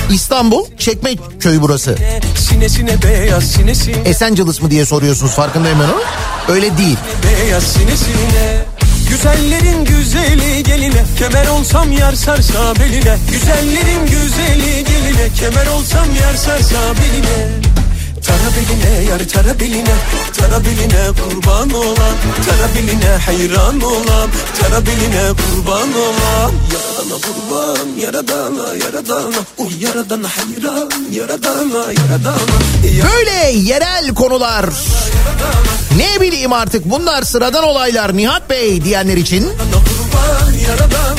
İstanbul 0.10 0.65
Çekmeköy 0.78 1.62
burası. 1.62 1.96
Sinesine 2.38 3.04
beyaz 3.04 3.44
sinesine 3.44 3.96
Esenciles 4.06 4.62
mı 4.62 4.72
diye 4.72 4.86
soruyorsunuz 4.86 5.32
farkındayım 5.32 5.80
ben 5.80 5.86
onu. 5.86 6.02
Öyle 6.56 6.78
değil. 6.78 6.98
beyaz 7.24 7.63
sinesine 7.63 8.63
Güzellerin 9.10 9.86
güzeli 9.86 10.63
geline 10.63 11.04
Kemer 11.18 11.48
olsam 11.48 11.92
yar 11.92 12.13
sarsa 12.13 12.76
beline 12.76 13.18
Güzellerin 13.32 14.06
güzeli 14.06 14.84
geline 14.84 15.30
Kemer 15.39 15.68
olsam 15.68 16.06
yar 16.22 16.34
sarsa 16.34 16.78
beline 16.96 17.70
Tara 18.30 18.50
beline 18.56 19.04
yar 19.10 19.20
tara 19.34 19.54
beline 19.60 19.96
Tara 20.38 20.60
beline 20.65 21.04
kurban 21.20 21.70
olan 21.74 22.15
Tara 22.46 22.68
beline 22.76 23.12
hayran 23.26 23.82
olan 23.82 24.30
Tara 24.60 24.80
beline 24.86 25.24
kurban 25.39 25.89
olan 26.06 26.52
Yaradana 26.74 27.18
kurban 27.26 27.88
yaradana 28.04 28.68
yaradana. 28.84 29.39
Uy 29.58 29.74
yaradana 29.86 30.28
hayran 30.36 30.89
yaradana 31.12 31.84
yaradana. 32.00 32.58
Ya- 32.98 33.06
Böyle 33.06 33.58
yerel 33.58 34.13
konular. 34.15 34.65
Ne 35.98 36.22
bileyim 36.22 36.54
artık 36.54 36.86
bunlar 36.86 37.22
sıradan 37.24 37.63
olaylar 37.63 38.18
Nihat 38.18 38.50
Bey 38.50 38.84
diyenler 38.84 39.18
için 39.18 39.50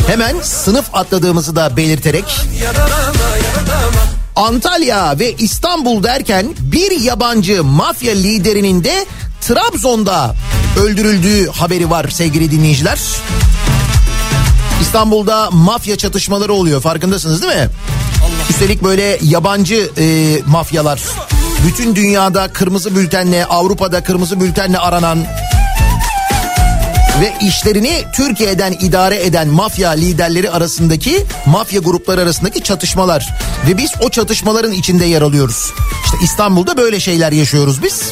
hemen 0.06 0.36
sınıf 0.42 0.84
atladığımızı 0.92 1.56
da 1.56 1.76
belirterek 1.76 2.24
yaradana 2.62 3.28
yaradana 3.46 3.99
Antalya 4.40 5.18
ve 5.18 5.32
İstanbul 5.32 6.02
derken 6.02 6.46
bir 6.60 7.00
yabancı 7.00 7.64
mafya 7.64 8.14
liderinin 8.14 8.84
de 8.84 9.06
Trabzon'da 9.40 10.34
öldürüldüğü 10.80 11.50
haberi 11.50 11.90
var 11.90 12.08
sevgili 12.08 12.50
dinleyiciler. 12.50 12.98
İstanbul'da 14.80 15.50
mafya 15.50 15.96
çatışmaları 15.96 16.52
oluyor 16.52 16.80
farkındasınız 16.80 17.42
değil 17.42 17.54
mi? 17.54 17.68
Üstelik 18.50 18.84
böyle 18.84 19.18
yabancı 19.22 19.90
e, 19.98 20.38
mafyalar. 20.46 21.02
Bütün 21.66 21.96
dünyada 21.96 22.48
kırmızı 22.48 22.96
bültenle 22.96 23.46
Avrupa'da 23.46 24.02
kırmızı 24.02 24.40
bültenle 24.40 24.78
aranan 24.78 25.18
ve 27.20 27.34
işlerini 27.46 28.04
Türkiye'den 28.16 28.72
idare 28.72 29.24
eden 29.24 29.48
mafya 29.48 29.90
liderleri 29.90 30.50
arasındaki 30.50 31.26
mafya 31.46 31.80
grupları 31.80 32.20
arasındaki 32.20 32.62
çatışmalar 32.62 33.28
ve 33.68 33.76
biz 33.76 33.90
o 34.02 34.08
çatışmaların 34.10 34.72
içinde 34.72 35.04
yer 35.04 35.22
alıyoruz. 35.22 35.72
İşte 36.04 36.16
İstanbul'da 36.22 36.76
böyle 36.76 37.00
şeyler 37.00 37.32
yaşıyoruz 37.32 37.82
biz. 37.82 38.02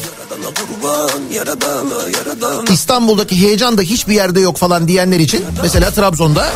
İstanbul'daki 2.71 3.41
heyecan 3.41 3.77
da 3.77 3.81
hiçbir 3.81 4.13
yerde 4.13 4.39
yok 4.39 4.57
falan 4.57 4.87
diyenler 4.87 5.19
için 5.19 5.45
mesela 5.61 5.91
Trabzon'da 5.91 6.49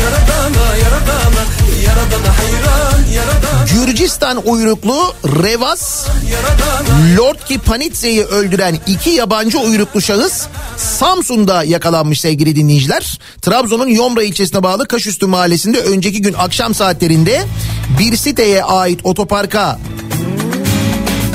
yaradana 0.00 0.76
yaradana 0.76 1.44
yaradana 1.86 2.38
hayran 2.38 3.12
yaradana 3.12 3.53
Gürcistan 3.72 4.48
uyruklu 4.48 5.14
Revas 5.24 6.06
Lord 7.18 7.38
Kipanitse'yi 7.48 8.24
öldüren 8.24 8.78
iki 8.86 9.10
yabancı 9.10 9.58
uyruklu 9.58 10.02
şahıs 10.02 10.46
Samsun'da 10.76 11.64
yakalanmış 11.64 12.20
sevgili 12.20 12.56
dinleyiciler. 12.56 13.18
Trabzon'un 13.42 13.88
Yomra 13.88 14.22
ilçesine 14.22 14.62
bağlı 14.62 14.88
Kaşüstü 14.88 15.26
mahallesinde 15.26 15.80
önceki 15.80 16.22
gün 16.22 16.34
akşam 16.38 16.74
saatlerinde 16.74 17.44
bir 17.98 18.16
siteye 18.16 18.64
ait 18.64 19.00
otoparka 19.04 19.78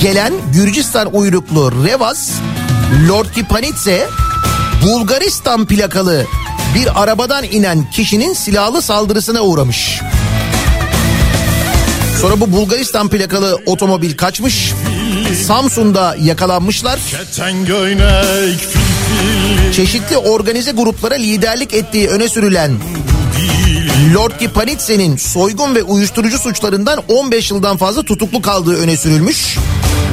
gelen 0.01 0.33
Gürcistan 0.53 1.15
uyruklu 1.15 1.85
Revas 1.85 2.29
Lord 3.09 3.33
Kipanitse 3.35 4.07
Bulgaristan 4.85 5.65
plakalı 5.65 6.25
bir 6.75 7.03
arabadan 7.03 7.43
inen 7.43 7.91
kişinin 7.91 8.33
silahlı 8.33 8.81
saldırısına 8.81 9.41
uğramış. 9.41 10.01
Sonra 12.21 12.39
bu 12.39 12.51
Bulgaristan 12.51 13.09
plakalı 13.09 13.57
otomobil 13.65 14.17
kaçmış. 14.17 14.73
Samsun'da 15.47 16.15
yakalanmışlar. 16.21 16.99
Çeşitli 19.73 20.17
organize 20.17 20.71
gruplara 20.71 21.15
liderlik 21.15 21.73
ettiği 21.73 22.07
öne 22.07 22.29
sürülen 22.29 22.71
Lord 24.15 24.31
Kipanitse'nin 24.39 25.17
soygun 25.17 25.75
ve 25.75 25.83
uyuşturucu 25.83 26.39
suçlarından 26.39 27.03
15 27.07 27.51
yıldan 27.51 27.77
fazla 27.77 28.03
tutuklu 28.03 28.41
kaldığı 28.41 28.77
öne 28.77 28.97
sürülmüş. 28.97 29.57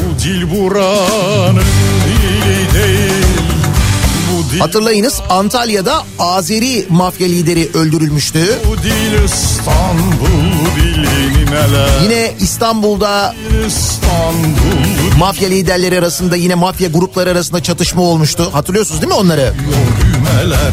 Bu 0.01 0.23
dil 0.25 0.51
buranın 0.51 1.63
dili 2.07 2.75
değil 2.75 3.17
Hatırlayınız 4.59 5.21
Antalya'da 5.29 6.05
Azeri 6.19 6.87
mafya 6.89 7.29
lideri 7.29 7.69
öldürülmüştü. 7.75 8.59
Bu 8.71 8.83
değil 8.83 9.25
İstanbul 9.25 10.46
Yine 12.03 12.33
İstanbul'da 12.41 13.35
İstanbul 13.67 15.17
mafya 15.19 15.49
liderleri 15.49 15.99
arasında 15.99 16.37
yine 16.37 16.55
mafya 16.55 16.89
grupları 16.89 17.31
arasında 17.31 17.63
çatışma 17.63 18.03
olmuştu. 18.03 18.51
Hatırlıyorsunuz 18.53 19.01
değil 19.01 19.13
mi 19.13 19.19
onları? 19.19 19.55
düğmeler 20.01 20.73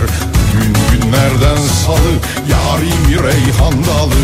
Gün 0.53 0.73
günlerden 1.01 1.57
salı 1.85 2.13
yarim 2.51 3.23
reyhan 3.23 3.73
dalı. 3.73 4.15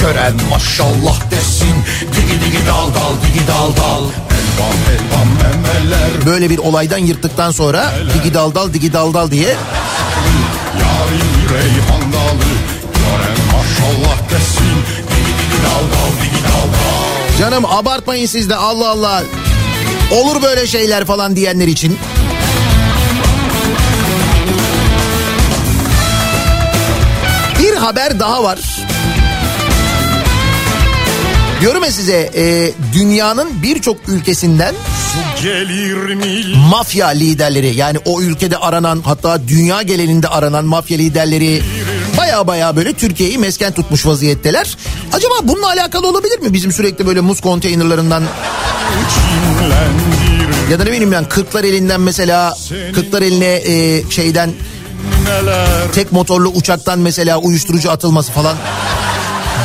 Gören 0.00 0.34
maşallah 0.50 1.30
desin 1.30 1.74
Digi 2.00 2.44
digi 2.44 2.66
dal 2.66 2.88
dal 2.94 3.14
digi 3.26 3.46
dal 3.48 3.76
dal. 3.76 4.04
Elvan 4.36 4.76
elvan 4.92 5.28
memeler. 5.28 6.26
Böyle 6.26 6.50
bir 6.50 6.58
olaydan 6.58 6.98
yırttıktan 6.98 7.50
sonra 7.50 7.92
digi 8.14 8.34
dal 8.34 8.54
dal 8.54 8.72
digi 8.72 8.92
dal 8.92 9.14
dal 9.14 9.30
diye 9.30 9.56
Yarim 10.80 11.54
reyhan 11.54 12.12
dalı. 12.12 12.46
Gören 12.94 13.38
maşallah 13.52 14.30
desin 14.30 14.55
canım 17.38 17.64
abartmayın 17.64 18.26
siz 18.26 18.50
de 18.50 18.56
Allah 18.56 18.88
Allah 18.88 19.22
olur 20.12 20.42
böyle 20.42 20.66
şeyler 20.66 21.04
falan 21.04 21.36
diyenler 21.36 21.68
için. 21.68 21.98
Bir 27.58 27.76
haber 27.76 28.20
daha 28.20 28.44
var. 28.44 28.58
Diyorum 31.60 31.84
ya 31.84 31.92
size 31.92 32.30
e, 32.34 32.72
dünyanın 32.92 33.62
birçok 33.62 33.96
ülkesinden 34.08 34.74
mafya 36.56 37.08
liderleri 37.08 37.76
yani 37.76 37.98
o 38.04 38.22
ülkede 38.22 38.56
aranan 38.56 39.02
hatta 39.04 39.48
dünya 39.48 39.82
genelinde 39.82 40.28
aranan 40.28 40.64
mafya 40.64 40.98
liderleri 40.98 41.62
baya 42.36 42.46
baya 42.46 42.76
böyle 42.76 42.92
Türkiye'yi 42.92 43.38
mesken 43.38 43.72
tutmuş 43.72 44.06
vaziyetteler. 44.06 44.76
Acaba 45.12 45.34
bununla 45.42 45.66
alakalı 45.66 46.08
olabilir 46.08 46.38
mi 46.40 46.52
bizim 46.52 46.72
sürekli 46.72 47.06
böyle 47.06 47.20
muz 47.20 47.40
konteynerlarından 47.40 48.22
ya 50.70 50.78
da 50.78 50.84
ne 50.84 50.90
bileyim 50.92 51.12
ben 51.12 51.24
kırklar 51.28 51.64
elinden 51.64 52.00
mesela 52.00 52.56
kırklar 52.94 53.22
eline 53.22 53.54
e, 53.54 54.02
şeyden 54.10 54.52
tek 55.94 56.12
motorlu 56.12 56.48
uçaktan 56.48 56.98
mesela 56.98 57.38
uyuşturucu 57.38 57.90
atılması 57.90 58.32
falan. 58.32 58.56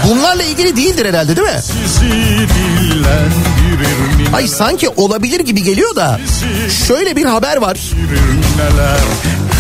Bunlarla 0.10 0.44
ilgili 0.44 0.78
değildir 0.78 1.06
herhalde 1.06 1.36
değil 1.36 1.48
mi 1.48 1.62
Ay 4.34 4.48
sanki 4.48 4.90
olabilir 4.90 5.40
gibi 5.40 5.64
geliyor 5.64 5.96
da 5.96 6.20
şöyle 6.88 7.16
bir 7.16 7.26
haber 7.26 7.58
var. 7.58 7.78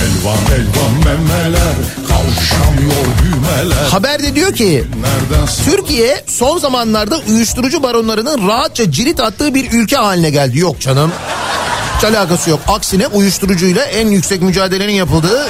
Elvan 0.02 0.38
elvan 0.56 0.94
memeler 1.06 1.76
Kavuşamıyor 2.08 3.06
düğmeler 3.24 3.90
Haberde 3.90 4.36
diyor 4.36 4.56
ki 4.56 4.84
Türkiye 5.66 6.24
son 6.28 6.58
zamanlarda 6.58 7.18
uyuşturucu 7.30 7.84
baronlarının 7.84 8.48
rahatça 8.48 8.92
cirit 8.92 9.20
attığı 9.20 9.56
bir 9.56 9.72
ülke 9.72 9.96
haline 9.96 10.30
geldi. 10.30 10.60
Yok 10.60 10.80
canım. 10.82 11.12
Hiç 11.98 12.04
alakası 12.04 12.50
yok. 12.50 12.60
Aksine 12.68 13.08
uyuşturucuyla 13.08 13.84
en 13.84 14.08
yüksek 14.08 14.42
mücadelenin 14.42 14.94
yapıldığı 14.94 15.48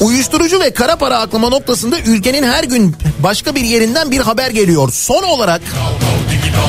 Uyuşturucu 0.00 0.60
ve 0.60 0.74
kara 0.74 0.96
para 0.96 1.18
aklama 1.18 1.48
noktasında 1.48 1.98
ülkenin 1.98 2.42
her 2.42 2.64
gün 2.64 2.96
başka 3.18 3.54
bir 3.54 3.60
yerinden 3.60 4.10
bir 4.10 4.20
haber 4.20 4.50
geliyor. 4.50 4.92
Son 4.92 5.22
olarak 5.22 5.60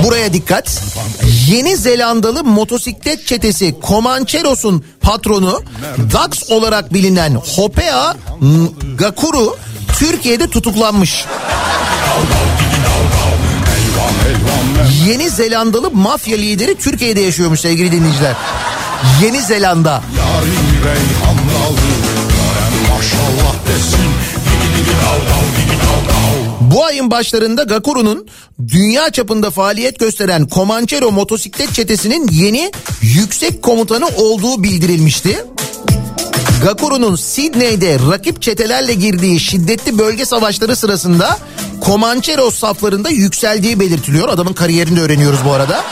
buraya 0.04 0.34
dikkat. 0.34 0.84
Yeni 1.47 1.77
Zelandalı 1.77 2.43
motosiklet 2.43 3.27
çetesi 3.27 3.75
Comancheros'un 3.88 4.86
patronu 5.01 5.63
Dax 6.13 6.51
olarak 6.51 6.93
bilinen 6.93 7.36
Hopea 7.56 8.15
Gakuru 8.97 9.58
Türkiye'de 9.99 10.47
tutuklanmış. 10.47 11.25
Yeni 15.08 15.29
Zelandalı 15.29 15.91
mafya 15.91 16.38
lideri 16.38 16.75
Türkiye'de 16.75 17.21
yaşıyormuş 17.21 17.60
sevgili 17.60 17.91
dinleyiciler. 17.91 18.36
Yeni 19.21 19.41
Zelanda. 19.41 19.91
Yarim 20.17 20.86
reyhan 20.86 21.38
maşallah 22.89 23.56
desin 23.67 24.10
Digi 24.45 24.77
digi 24.77 24.91
dal 24.91 25.19
dal 25.29 25.45
digi 25.58 25.77
dal 25.79 26.01
dal 26.10 26.42
Bu 26.84 26.88
ayın 26.88 27.12
başlarında 27.12 27.63
Gakuru'nun 27.63 28.28
dünya 28.67 29.10
çapında 29.12 29.52
faaliyet 29.52 30.00
gösteren 30.00 30.48
Comanchero 30.52 31.12
motosiklet 31.12 31.74
çetesinin 31.74 32.28
yeni 32.28 32.72
yüksek 33.02 33.62
komutanı 33.62 34.08
olduğu 34.08 34.63
bildirilmişti. 34.63 35.46
Gakuru'nun 36.63 37.15
Sidney'de 37.15 37.98
rakip 38.12 38.41
çetelerle 38.41 38.93
girdiği 38.93 39.39
şiddetli 39.39 39.98
bölge 39.98 40.26
savaşları 40.26 40.76
sırasında 40.76 41.38
Comanchero 41.86 42.52
saflarında 42.52 43.10
yükseldiği 43.10 43.80
belirtiliyor. 43.80 44.30
Adamın 44.30 44.54
kariyerini 44.54 44.98
de 44.98 45.02
öğreniyoruz 45.02 45.39
bu 45.46 45.52
arada. 45.52 45.84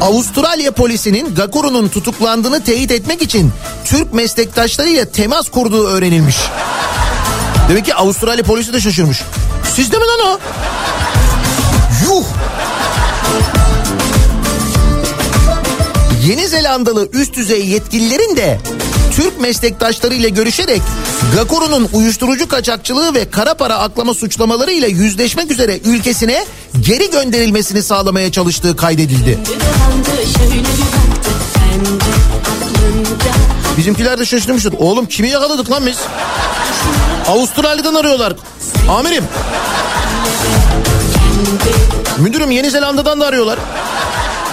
Avustralya 0.00 0.72
polisinin 0.72 1.34
Gakuru'nun 1.34 1.88
tutuklandığını 1.88 2.64
teyit 2.64 2.90
etmek 2.90 3.22
için 3.22 3.52
Türk 3.84 4.14
meslektaşlarıyla 4.14 5.04
temas 5.04 5.48
kurduğu 5.48 5.86
öğrenilmiş. 5.86 6.36
Demek 7.70 7.84
ki 7.84 7.94
Avustralya 7.94 8.44
polisi 8.44 8.72
de 8.72 8.80
şaşırmış. 8.80 9.22
Sizde 9.74 9.98
mi 9.98 10.04
lan 10.04 10.20
o? 10.26 10.38
Yuh! 12.04 12.24
Yeni 16.26 16.48
Zelandalı 16.48 17.08
üst 17.12 17.36
düzey 17.36 17.66
yetkililerin 17.66 18.36
de 18.36 18.58
Türk 19.16 19.40
meslektaşlarıyla 19.40 20.28
görüşerek 20.28 20.82
Gakuru'nun 21.34 21.88
uyuşturucu 21.92 22.48
kaçakçılığı 22.48 23.14
ve 23.14 23.30
kara 23.30 23.54
para 23.54 23.78
aklama 23.78 24.14
suçlamalarıyla 24.14 24.88
yüzleşmek 24.88 25.50
üzere 25.50 25.78
ülkesine 25.84 26.44
geri 26.80 27.10
gönderilmesini 27.10 27.82
sağlamaya 27.82 28.32
çalıştığı 28.32 28.76
kaydedildi. 28.76 29.38
Bizimkiler 33.80 34.18
de 34.18 34.26
şaşırmıştır. 34.26 34.74
Oğlum 34.78 35.06
kimi 35.06 35.28
yakaladık 35.28 35.70
lan 35.70 35.86
biz? 35.86 35.98
Avustralya'dan 37.28 37.94
arıyorlar. 37.94 38.32
Amirim. 38.88 39.24
Müdürüm 42.18 42.50
Yeni 42.50 42.70
Zelanda'dan 42.70 43.20
da 43.20 43.26
arıyorlar. 43.26 43.58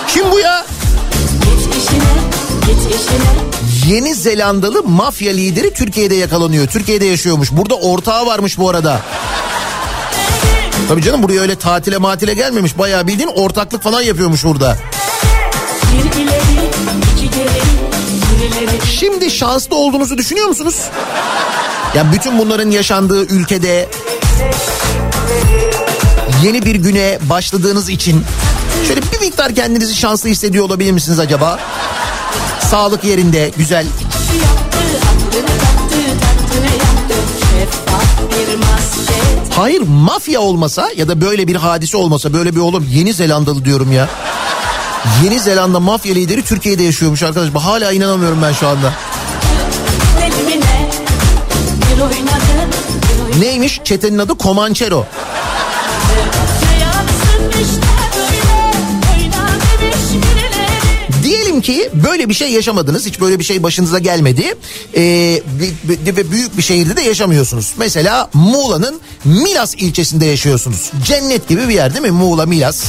Kim 0.07 0.31
bu 0.31 0.39
ya? 0.39 0.65
Yeni 3.87 4.15
Zelandalı 4.15 4.83
mafya 4.83 5.33
lideri 5.33 5.73
Türkiye'de 5.73 6.15
yakalanıyor. 6.15 6.67
Türkiye'de 6.67 7.05
yaşıyormuş. 7.05 7.51
Burada 7.51 7.75
ortağı 7.75 8.25
varmış 8.25 8.57
bu 8.57 8.69
arada. 8.69 9.01
Tabii 10.87 11.01
canım 11.01 11.23
buraya 11.23 11.41
öyle 11.41 11.55
tatile 11.55 11.97
matile 11.97 12.33
gelmemiş. 12.33 12.77
Bayağı 12.77 13.07
bildiğin 13.07 13.31
ortaklık 13.35 13.83
falan 13.83 14.01
yapıyormuş 14.01 14.43
burada. 14.43 14.77
Şimdi 18.99 19.31
şanslı 19.31 19.75
olduğunuzu 19.75 20.17
düşünüyor 20.17 20.47
musunuz? 20.47 20.75
Ya 21.95 22.11
bütün 22.11 22.39
bunların 22.39 22.71
yaşandığı 22.71 23.25
ülkede 23.25 23.89
yeni 26.43 26.65
bir 26.65 26.75
güne 26.75 27.19
başladığınız 27.21 27.89
için 27.89 28.23
şöyle 28.87 29.01
bir 29.01 29.19
miktar 29.19 29.55
kendinizi 29.55 29.95
şanslı 29.95 30.29
hissediyor 30.29 30.65
olabilir 30.65 30.91
misiniz 30.91 31.19
acaba? 31.19 31.59
Sağlık 32.71 33.03
yerinde, 33.03 33.51
güzel. 33.57 33.85
Hayır 39.55 39.81
mafya 39.81 40.41
olmasa 40.41 40.89
ya 40.97 41.07
da 41.07 41.21
böyle 41.21 41.47
bir 41.47 41.55
hadise 41.55 41.97
olmasa 41.97 42.33
böyle 42.33 42.55
bir 42.55 42.59
oğlum 42.59 42.87
Yeni 42.91 43.13
Zelandalı 43.13 43.65
diyorum 43.65 43.91
ya. 43.91 44.09
Yeni 45.23 45.39
Zelanda 45.39 45.79
mafya 45.79 46.13
lideri 46.13 46.43
Türkiye'de 46.43 46.83
yaşıyormuş 46.83 47.23
arkadaş. 47.23 47.49
Hala 47.63 47.91
inanamıyorum 47.91 48.41
ben 48.41 48.53
şu 48.53 48.67
anda. 48.67 48.93
Neymiş? 53.39 53.81
Çetenin 53.83 54.17
adı 54.17 54.33
Comanchero. 54.39 55.05
Diyelim 61.23 61.61
ki 61.61 61.89
böyle 61.93 62.29
bir 62.29 62.33
şey 62.33 62.51
yaşamadınız. 62.51 63.05
Hiç 63.05 63.19
böyle 63.19 63.39
bir 63.39 63.43
şey 63.43 63.63
başınıza 63.63 63.99
gelmedi. 63.99 64.55
Ee, 64.95 65.01
ve 65.87 66.31
büyük 66.31 66.57
bir 66.57 66.61
şehirde 66.63 66.95
de 66.95 67.01
yaşamıyorsunuz. 67.01 67.73
Mesela 67.77 68.29
Muğla'nın 68.33 68.99
Milas 69.25 69.75
ilçesinde 69.75 70.25
yaşıyorsunuz. 70.25 70.91
Cennet 71.05 71.47
gibi 71.47 71.69
bir 71.69 71.73
yer 71.73 71.93
değil 71.93 72.05
mi? 72.05 72.11
Muğla, 72.11 72.45
Milas. 72.45 72.83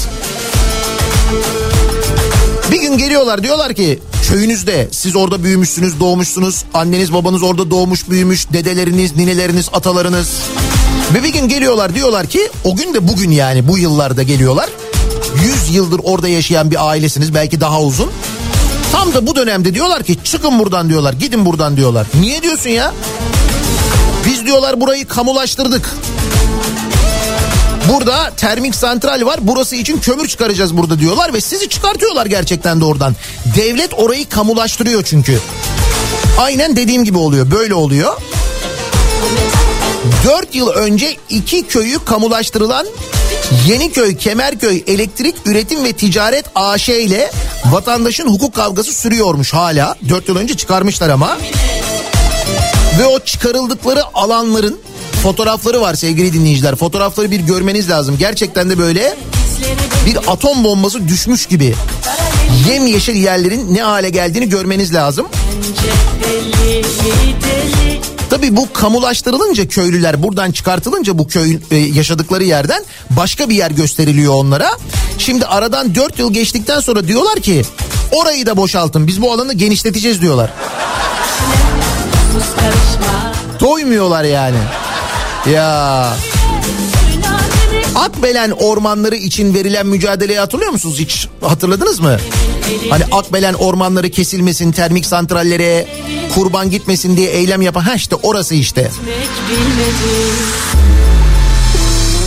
Gün 2.88 2.98
geliyorlar 2.98 3.42
diyorlar 3.42 3.74
ki 3.74 3.98
köyünüzde 4.28 4.88
siz 4.92 5.16
orada 5.16 5.44
büyümüşsünüz 5.44 6.00
doğmuşsunuz 6.00 6.64
anneniz 6.74 7.12
babanız 7.12 7.42
orada 7.42 7.70
doğmuş 7.70 8.10
büyümüş 8.10 8.52
dedeleriniz 8.52 9.16
nineleriniz 9.16 9.68
atalarınız 9.72 10.28
ve 11.14 11.22
bir 11.22 11.28
gün 11.28 11.48
geliyorlar 11.48 11.94
diyorlar 11.94 12.26
ki 12.26 12.50
o 12.64 12.76
gün 12.76 12.94
de 12.94 13.08
bugün 13.08 13.30
yani 13.30 13.68
bu 13.68 13.78
yıllarda 13.78 14.22
geliyorlar 14.22 14.68
100 15.68 15.74
yıldır 15.74 16.00
orada 16.04 16.28
yaşayan 16.28 16.70
bir 16.70 16.88
ailesiniz 16.88 17.34
belki 17.34 17.60
daha 17.60 17.82
uzun 17.82 18.10
Tam 18.92 19.14
da 19.14 19.26
bu 19.26 19.36
dönemde 19.36 19.74
diyorlar 19.74 20.02
ki 20.02 20.16
çıkın 20.24 20.58
buradan 20.58 20.88
diyorlar 20.88 21.12
gidin 21.12 21.46
buradan 21.46 21.76
diyorlar. 21.76 22.06
Niye 22.20 22.42
diyorsun 22.42 22.70
ya? 22.70 22.94
Biz 24.26 24.46
diyorlar 24.46 24.80
burayı 24.80 25.08
kamulaştırdık. 25.08 25.94
Burada 27.88 28.30
termik 28.36 28.74
santral 28.74 29.26
var 29.26 29.38
burası 29.42 29.76
için 29.76 29.98
kömür 29.98 30.28
çıkaracağız 30.28 30.76
burada 30.76 30.98
diyorlar 30.98 31.34
ve 31.34 31.40
sizi 31.40 31.68
çıkartıyorlar 31.68 32.26
gerçekten 32.26 32.80
de 32.80 32.84
oradan. 32.84 33.16
Devlet 33.56 33.94
orayı 33.94 34.28
kamulaştırıyor 34.28 35.04
çünkü. 35.04 35.38
Aynen 36.38 36.76
dediğim 36.76 37.04
gibi 37.04 37.18
oluyor 37.18 37.50
böyle 37.50 37.74
oluyor. 37.74 38.16
4 40.24 40.54
yıl 40.54 40.68
önce 40.68 41.16
iki 41.28 41.66
köyü 41.66 42.04
kamulaştırılan 42.04 42.86
Yeniköy 43.66 44.16
Kemerköy 44.16 44.84
Elektrik 44.86 45.34
Üretim 45.46 45.84
ve 45.84 45.92
Ticaret 45.92 46.44
AŞ 46.54 46.88
ile 46.88 47.30
vatandaşın 47.64 48.26
hukuk 48.26 48.54
kavgası 48.54 48.92
sürüyormuş 48.92 49.52
hala. 49.54 49.96
4 50.08 50.28
yıl 50.28 50.36
önce 50.36 50.56
çıkarmışlar 50.56 51.08
ama. 51.08 51.38
Ve 53.00 53.06
o 53.06 53.20
çıkarıldıkları 53.20 54.02
alanların 54.14 54.80
fotoğrafları 55.28 55.80
var 55.80 55.94
sevgili 55.94 56.32
dinleyiciler. 56.32 56.76
Fotoğrafları 56.76 57.30
bir 57.30 57.40
görmeniz 57.40 57.90
lazım. 57.90 58.16
Gerçekten 58.18 58.70
de 58.70 58.78
böyle 58.78 59.16
bir 60.06 60.16
atom 60.26 60.64
bombası 60.64 61.08
düşmüş 61.08 61.46
gibi. 61.46 61.74
Yemyeşil 62.68 63.14
yerlerin 63.14 63.74
ne 63.74 63.82
hale 63.82 64.10
geldiğini 64.10 64.48
görmeniz 64.48 64.94
lazım. 64.94 65.26
Tabii 68.30 68.56
bu 68.56 68.72
kamulaştırılınca 68.72 69.68
köylüler 69.68 70.22
buradan 70.22 70.50
çıkartılınca 70.52 71.18
bu 71.18 71.28
köy 71.28 71.58
e, 71.70 71.76
yaşadıkları 71.76 72.44
yerden 72.44 72.84
başka 73.10 73.48
bir 73.48 73.54
yer 73.54 73.70
gösteriliyor 73.70 74.34
onlara. 74.34 74.70
Şimdi 75.18 75.46
aradan 75.46 75.94
4 75.94 76.18
yıl 76.18 76.32
geçtikten 76.32 76.80
sonra 76.80 77.08
diyorlar 77.08 77.40
ki 77.40 77.62
orayı 78.12 78.46
da 78.46 78.56
boşaltın 78.56 79.06
biz 79.06 79.22
bu 79.22 79.32
alanı 79.32 79.54
genişleteceğiz 79.54 80.22
diyorlar. 80.22 80.50
Doymuyorlar 83.60 84.24
yani. 84.24 84.58
Ya. 85.52 86.12
Akbelen 87.94 88.50
ormanları 88.50 89.16
için 89.16 89.54
verilen 89.54 89.86
mücadeleyi 89.86 90.38
hatırlıyor 90.38 90.72
musunuz 90.72 90.98
hiç? 90.98 91.28
Hatırladınız 91.40 92.00
mı? 92.00 92.16
Hani 92.90 93.04
Akbelen 93.12 93.54
ormanları 93.54 94.10
kesilmesin, 94.10 94.72
termik 94.72 95.06
santrallere 95.06 95.86
kurban 96.34 96.70
gitmesin 96.70 97.16
diye 97.16 97.30
eylem 97.30 97.62
yapan 97.62 97.80
ha 97.80 97.94
işte 97.94 98.14
orası 98.14 98.54
işte. 98.54 98.90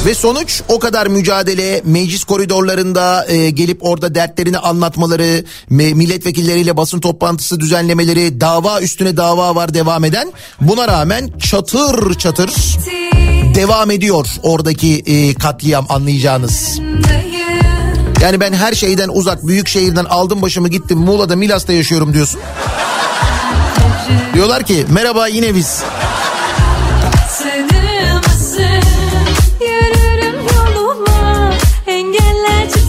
Ve 0.05 0.15
sonuç 0.15 0.61
o 0.67 0.79
kadar 0.79 1.07
mücadele 1.07 1.81
meclis 1.85 2.23
koridorlarında 2.23 3.25
e, 3.27 3.49
gelip 3.49 3.85
orada 3.85 4.15
dertlerini 4.15 4.57
anlatmaları, 4.57 5.45
me, 5.69 5.93
milletvekilleriyle 5.93 6.77
basın 6.77 6.99
toplantısı 6.99 7.59
düzenlemeleri, 7.59 8.41
dava 8.41 8.81
üstüne 8.81 9.17
dava 9.17 9.55
var 9.55 9.73
devam 9.73 10.03
eden. 10.03 10.31
Buna 10.61 10.87
rağmen 10.87 11.29
çatır 11.39 12.13
çatır 12.13 12.51
devam 13.55 13.91
ediyor 13.91 14.27
oradaki 14.43 15.03
e, 15.05 15.33
katliam 15.33 15.85
anlayacağınız. 15.89 16.79
Yani 18.21 18.39
ben 18.39 18.53
her 18.53 18.73
şeyden 18.73 19.09
uzak 19.09 19.47
büyük 19.47 19.67
şehirden 19.67 20.05
aldım 20.05 20.41
başımı 20.41 20.67
gittim 20.67 20.97
Muğla'da 20.97 21.35
Milas'ta 21.35 21.73
yaşıyorum 21.73 22.13
diyorsun. 22.13 22.41
Diyorlar 24.33 24.63
ki 24.63 24.85
merhaba 24.89 25.27
yine 25.27 25.55
biz. 25.55 25.83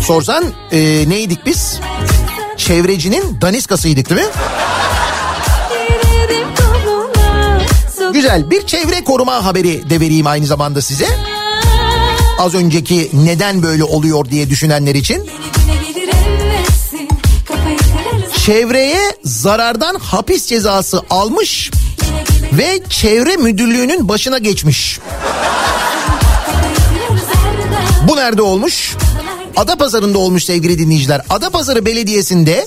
Sorsan 0.03 0.45
e, 0.73 1.09
neydik 1.09 1.47
biz? 1.47 1.81
Çevrecinin 2.57 3.41
daniskasıydık 3.41 4.11
değil 4.11 4.21
mi? 4.21 4.27
Güzel 8.13 8.51
bir 8.51 8.67
çevre 8.67 9.05
koruma 9.05 9.45
haberi 9.45 9.91
de 9.91 10.01
vereyim 10.01 10.27
aynı 10.27 10.47
zamanda 10.47 10.83
size. 10.83 11.07
Az 12.39 12.55
önceki 12.55 13.11
neden 13.13 13.63
böyle 13.63 13.85
oluyor 13.85 14.25
diye 14.25 14.51
düşünenler 14.51 14.95
için. 14.95 15.31
Çevreye 18.47 19.01
zarardan 19.25 19.95
hapis 19.95 20.47
cezası 20.47 21.01
almış 21.11 21.71
ve 22.53 22.81
çevre 22.91 23.37
müdürlüğünün 23.37 24.09
başına 24.09 24.39
geçmiş. 24.39 24.99
Bu 28.09 28.17
nerede 28.17 28.43
olmuş? 28.43 28.97
Adapazarı'nda 29.57 30.19
olmuş 30.19 30.45
sevgili 30.45 30.79
dinleyiciler. 30.79 31.21
Adapazarı 31.31 31.87
Belediyesi'nde 31.87 32.67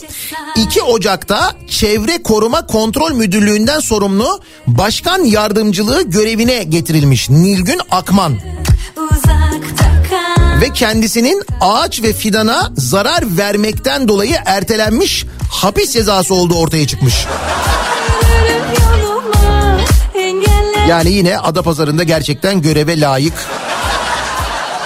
2 0.55 0.81
Ocak'ta 0.81 1.55
Çevre 1.67 2.23
Koruma 2.23 2.65
Kontrol 2.67 3.11
Müdürlüğü'nden 3.11 3.79
sorumlu 3.79 4.39
başkan 4.67 5.23
yardımcılığı 5.23 6.01
görevine 6.01 6.63
getirilmiş 6.63 7.29
Nilgün 7.29 7.79
Akman. 7.91 8.39
Ve 10.61 10.73
kendisinin 10.73 11.43
ağaç 11.61 12.03
ve 12.03 12.13
fidana 12.13 12.71
zarar 12.77 13.37
vermekten 13.37 14.07
dolayı 14.07 14.35
ertelenmiş 14.45 15.25
hapis 15.51 15.93
cezası 15.93 16.33
olduğu 16.33 16.55
ortaya 16.55 16.87
çıkmış. 16.87 17.25
Yani 20.89 21.11
yine 21.11 21.39
Adapazarı'nda 21.39 22.03
gerçekten 22.03 22.61
göreve 22.61 22.99
layık 22.99 23.33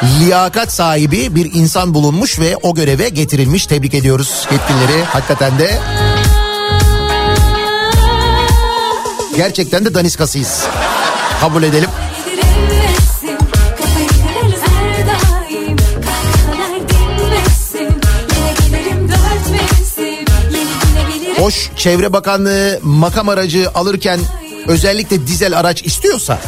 liyakat 0.04 0.74
sahibi 0.74 1.36
bir 1.36 1.54
insan 1.54 1.94
bulunmuş 1.94 2.40
ve 2.40 2.56
o 2.62 2.76
göreve 2.76 3.10
getirilmiş. 3.10 3.66
Tebrik 3.66 3.94
ediyoruz 3.94 4.48
yetkilileri 4.52 5.04
hakikaten 5.04 5.60
de. 5.60 5.80
Gerçekten 9.36 9.86
de 9.86 9.94
daniskasıyız. 9.94 10.64
Kabul 11.42 11.64
edelim. 11.64 11.90
Hoş 21.38 21.70
Çevre 21.76 22.14
Bakanlığı 22.14 22.80
makam 22.84 23.30
aracı 23.30 23.70
alırken 23.76 24.20
özellikle 24.68 25.28
dizel 25.28 25.60
araç 25.60 25.84
istiyorsa 25.84 26.40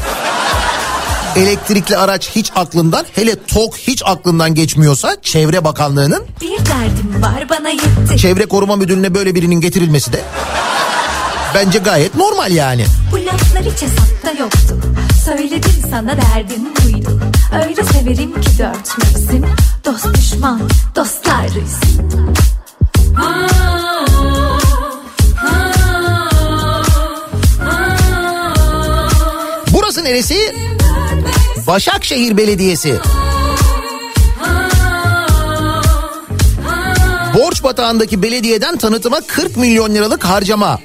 elektrikli 1.36 1.98
araç 1.98 2.30
hiç 2.30 2.52
aklından 2.56 3.06
hele 3.16 3.46
TOK 3.46 3.78
hiç 3.78 4.02
aklından 4.06 4.56
geçmiyorsa 4.56 5.16
Çevre 5.22 5.64
Bakanlığı'nın 5.64 6.24
bir 6.42 6.58
derdim 6.66 7.22
var 7.22 7.50
bana 7.50 7.70
yetti. 7.70 8.18
Çevre 8.18 8.46
Koruma 8.46 8.76
Müdürlüğü'ne 8.76 9.14
böyle 9.14 9.36
birinin 9.36 9.62
getirilmesi 9.62 10.14
de 10.14 10.22
bence 11.56 11.80
gayet 11.80 12.16
normal 12.16 12.52
yani. 12.52 12.86
Bu 13.12 13.16
laflar 13.26 13.64
hiç 13.74 13.82
hesapta 13.82 14.32
yoktu. 14.44 14.78
Söyledim 15.26 15.84
sana 15.92 16.18
derdim 16.18 16.62
buydu. 16.84 17.20
Öyle 17.68 17.84
severim 17.84 18.42
ki 18.42 18.50
dört 18.60 18.98
mevsim. 18.98 19.46
Dost 19.86 20.14
düşman 20.18 20.62
dostlarız. 20.96 21.80
Burası 29.74 30.04
neresi? 30.04 30.56
Başakşehir 31.68 32.38
Belediyesi. 32.38 33.00
Borç 37.34 37.64
batağındaki 37.64 38.24
belediyeden 38.24 38.78
tanıtıma 38.78 39.22
40 39.22 39.58
milyon 39.58 39.96
liralık 39.96 40.24
harcama. 40.24 40.80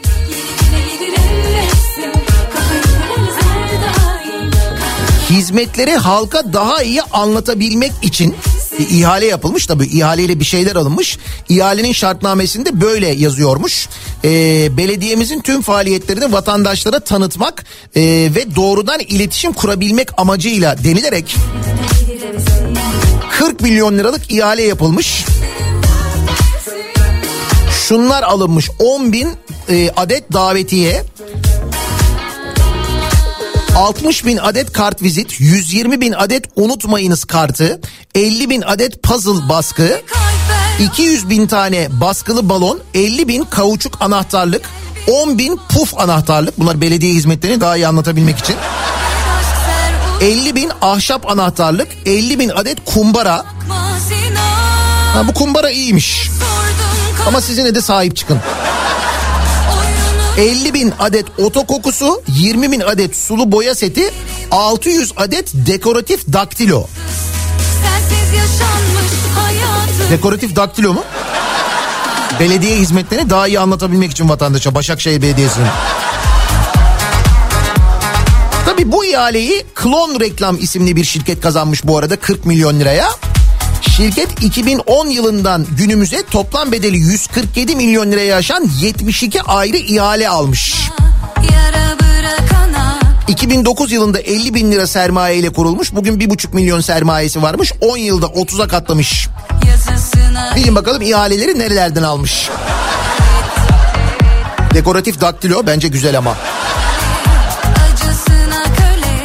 Hizmetleri 5.31 5.97
halka 5.97 6.53
daha 6.53 6.83
iyi 6.83 7.03
anlatabilmek 7.03 7.93
için 8.03 8.37
bir 8.79 8.91
ihale 8.91 9.27
yapılmış 9.27 9.67
tabii 9.67 9.87
ihaleyle 9.87 10.41
bir 10.41 10.45
şeyler 10.45 10.77
alınmış. 10.77 11.19
İhalenin 11.49 11.93
şartnamesinde 11.93 12.81
böyle 12.81 13.09
yazıyormuş. 13.09 13.89
Ee, 14.25 14.77
belediyemizin 14.77 15.41
tüm 15.41 15.62
faaliyetlerini 15.62 16.33
vatandaşlara 16.33 17.01
tanıtmak 17.01 17.65
e, 17.97 18.03
ve 18.35 18.57
doğrudan 18.57 19.01
iletişim 19.01 19.53
kurabilmek 19.53 20.09
amacıyla 20.17 20.85
denilerek 20.85 21.37
40 23.31 23.61
milyon 23.61 23.99
liralık 23.99 24.33
ihale 24.33 24.62
yapılmış. 24.62 25.25
Şunlar 27.89 28.23
alınmış 28.23 28.71
10 28.79 29.12
bin 29.12 29.29
e, 29.69 29.91
adet 29.97 30.33
davetiye 30.33 31.05
60 33.77 34.27
bin 34.27 34.37
adet 34.37 34.73
kart 34.73 35.03
vizit, 35.03 35.41
120 35.41 36.01
bin 36.01 36.12
adet 36.12 36.45
unutmayınız 36.57 37.25
kartı, 37.25 37.81
50 38.15 38.51
bin 38.51 38.62
adet 38.62 39.03
puzzle 39.03 39.49
baskı, 39.49 40.01
200 40.81 41.31
bin 41.31 41.47
tane 41.47 41.89
baskılı 42.01 42.49
balon, 42.49 42.81
50 42.95 43.29
bin 43.29 43.45
kauçuk 43.45 43.97
anahtarlık, 44.01 44.62
10 45.07 45.39
bin 45.39 45.61
puf 45.69 45.99
anahtarlık. 45.99 46.59
Bunlar 46.59 46.81
belediye 46.81 47.12
hizmetlerini 47.12 47.61
daha 47.61 47.77
iyi 47.77 47.87
anlatabilmek 47.87 48.39
için. 48.39 48.57
50 50.21 50.55
bin 50.55 50.71
ahşap 50.83 51.31
anahtarlık, 51.31 51.89
50 52.07 52.39
bin 52.39 52.49
adet 52.49 52.85
kumbara. 52.85 53.45
Ha, 55.15 55.29
bu 55.29 55.35
kumbara 55.35 55.71
iyiymiş. 55.71 56.31
Ama 57.27 57.41
siz 57.41 57.59
yine 57.59 57.75
de 57.75 57.81
sahip 57.81 58.17
çıkın. 58.17 58.41
50 60.38 60.75
bin 60.75 60.92
adet 60.99 61.27
otokokusu, 61.38 62.22
20 62.29 62.72
bin 62.72 62.81
adet 62.81 63.16
sulu 63.16 63.53
boya 63.53 63.75
seti, 63.75 64.11
600 64.51 65.12
adet 65.16 65.53
dekoratif 65.55 66.33
daktilo. 66.33 66.87
Dekoratif 70.11 70.57
daktilo 70.57 70.92
mu? 70.92 71.05
Belediye 72.40 72.77
hizmetlerini 72.77 73.31
daha 73.31 73.49
iyi 73.49 73.61
anlatabilmek 73.61 74.11
için 74.11 74.29
vatandaşa 74.29 74.75
Başakşehir 74.75 75.22
Belediyesi'nin. 75.22 75.66
Tabi 78.66 78.92
bu 78.92 79.05
ihaleyi 79.05 79.64
Klon 79.75 80.20
Reklam 80.20 80.57
isimli 80.61 80.96
bir 80.96 81.05
şirket 81.05 81.40
kazanmış 81.40 81.85
bu 81.85 81.99
arada 81.99 82.16
40 82.16 82.46
milyon 82.46 82.81
liraya. 82.81 83.09
Şirket 83.96 84.42
2010 84.42 85.06
yılından 85.06 85.66
günümüze 85.78 86.22
toplam 86.30 86.72
bedeli 86.72 86.96
147 86.96 87.76
milyon 87.76 88.12
liraya 88.12 88.37
aşan 88.37 88.70
72 88.80 89.42
ayrı 89.42 89.76
ihale 89.76 90.28
almış. 90.28 90.90
Yara 91.52 91.98
bırakana 92.00 92.98
2009 93.28 93.92
yılında 93.92 94.20
50 94.20 94.54
bin 94.54 94.72
lira 94.72 94.87
sermaye 94.87 95.37
ile 95.37 95.50
kurulmuş. 95.50 95.94
Bugün 95.94 96.20
1,5 96.20 96.54
milyon 96.54 96.80
sermayesi 96.80 97.42
varmış. 97.42 97.72
10 97.80 97.96
yılda 97.96 98.26
30'a 98.26 98.68
katlamış. 98.68 99.28
Bilin 100.56 100.74
bakalım 100.74 101.02
ihaleleri 101.02 101.59
nerelerden 101.59 102.02
almış. 102.02 102.50
Dekoratif 104.74 105.20
daktilo 105.20 105.66
bence 105.66 105.88
güzel 105.88 106.18
ama. 106.18 106.37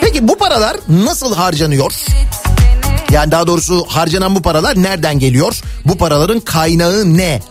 Peki 0.01 0.27
bu 0.27 0.37
paralar 0.37 0.77
nasıl 0.89 1.35
harcanıyor? 1.35 1.93
Yani 3.11 3.31
daha 3.31 3.47
doğrusu 3.47 3.85
harcanan 3.87 4.35
bu 4.35 4.41
paralar 4.41 4.83
nereden 4.83 5.19
geliyor? 5.19 5.61
Bu 5.85 5.97
paraların 5.97 6.39
kaynağı 6.39 7.17
ne? 7.17 7.41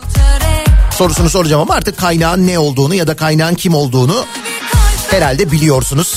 Sorusunu 0.90 1.30
soracağım 1.30 1.62
ama 1.62 1.74
artık 1.74 1.98
kaynağın 1.98 2.46
ne 2.46 2.58
olduğunu 2.58 2.94
ya 2.94 3.06
da 3.06 3.16
kaynağın 3.16 3.54
kim 3.54 3.74
olduğunu 3.74 4.24
herhalde 5.10 5.52
biliyorsunuz. 5.52 6.14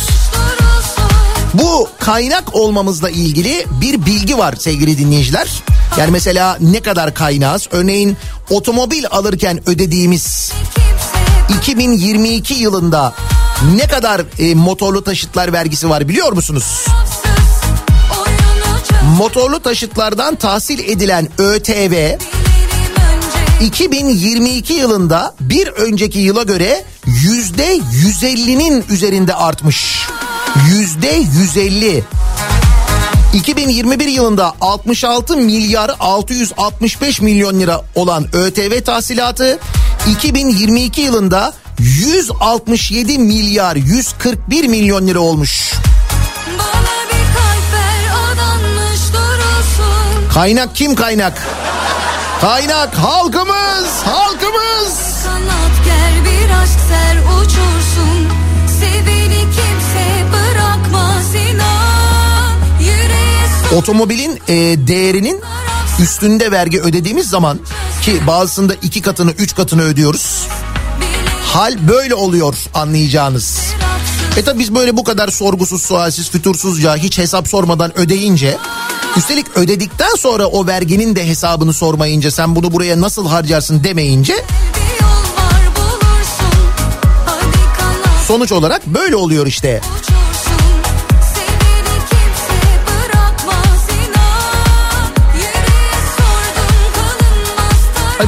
Bu 1.53 1.89
kaynak 1.99 2.55
olmamızla 2.55 3.09
ilgili 3.09 3.65
bir 3.81 4.05
bilgi 4.05 4.37
var 4.37 4.55
sevgili 4.55 4.97
dinleyiciler. 4.97 5.47
Yani 5.97 6.11
mesela 6.11 6.57
ne 6.59 6.81
kadar 6.81 7.13
kaynağız? 7.13 7.67
Örneğin 7.71 8.17
otomobil 8.49 9.05
alırken 9.11 9.69
ödediğimiz 9.69 10.51
kimse 10.75 11.59
2022 11.59 12.53
yılında 12.53 13.13
ne 13.75 13.87
kadar 13.87 14.21
e, 14.39 14.55
motorlu 14.55 15.03
taşıtlar 15.03 15.53
vergisi 15.53 15.89
var 15.89 16.07
biliyor 16.07 16.31
musunuz? 16.31 16.85
Motorlu 19.03 19.59
taşıtlardan 19.59 20.35
tahsil 20.35 20.79
edilen 20.79 21.29
ÖTV 21.37 21.91
Bilelim 21.91 22.17
önce 23.61 23.65
2022 23.65 24.73
yılında 24.73 25.35
bir 25.39 25.67
önceki 25.67 26.19
yıla 26.19 26.43
göre 26.43 26.83
yüzde 27.05 27.77
150'nin 27.77 28.85
üzerinde 28.89 29.35
artmış. 29.35 30.07
Yüzde 30.69 31.23
150. 31.39 32.03
2021 33.33 34.07
yılında 34.07 34.53
66 34.61 35.37
milyar 35.37 35.91
665 35.99 37.21
milyon 37.21 37.59
lira 37.59 37.81
olan 37.95 38.27
ÖTV 38.33 38.83
tahsilatı 38.83 39.59
2022 40.17 41.01
yılında 41.01 41.53
167 41.79 43.19
milyar 43.19 43.75
141 43.75 44.67
milyon 44.67 45.07
lira 45.07 45.19
olmuş. 45.19 45.73
Kaynak 50.33 50.75
kim 50.75 50.95
kaynak? 50.95 51.47
Kaynak 52.41 52.95
halkımız, 52.95 54.01
halkımız. 54.05 55.23
Kanat 55.23 55.85
ger 55.85 56.25
bir 56.25 56.49
aşk 56.63 56.79
ser 56.89 57.17
uçursun 57.17 58.27
Seveni 58.79 59.39
kimse 59.39 60.25
bırakmaz 60.33 61.35
inan 61.35 62.55
Yüreğe 62.79 63.77
Otomobilin 63.77 64.39
e, 64.47 64.53
değerinin 64.87 65.41
üstünde 65.99 66.51
vergi 66.51 66.81
ödediğimiz 66.81 67.29
zaman 67.29 67.59
ki 68.01 68.27
bazısında 68.27 68.73
iki 68.73 69.01
katını 69.01 69.31
üç 69.31 69.55
katını 69.55 69.81
ödüyoruz. 69.81 70.47
Hal 71.45 71.87
böyle 71.87 72.15
oluyor 72.15 72.55
anlayacağınız. 72.73 73.59
E 74.37 74.43
tabi 74.43 74.59
biz 74.59 74.75
böyle 74.75 74.97
bu 74.97 75.03
kadar 75.03 75.29
sorgusuz 75.29 75.81
sualsiz 75.81 76.29
fütursuzca 76.29 76.95
hiç 76.95 77.17
hesap 77.17 77.47
sormadan 77.47 77.99
ödeyince 77.99 78.57
üstelik 79.17 79.57
ödedikten 79.57 80.15
sonra 80.17 80.45
o 80.47 80.67
verginin 80.67 81.15
de 81.15 81.27
hesabını 81.27 81.73
sormayınca 81.73 82.31
sen 82.31 82.55
bunu 82.55 82.71
buraya 82.71 83.01
nasıl 83.01 83.27
harcarsın 83.27 83.83
demeyince 83.83 84.45
sonuç 88.27 88.51
olarak 88.51 88.87
böyle 88.87 89.15
oluyor 89.15 89.47
işte. 89.47 89.81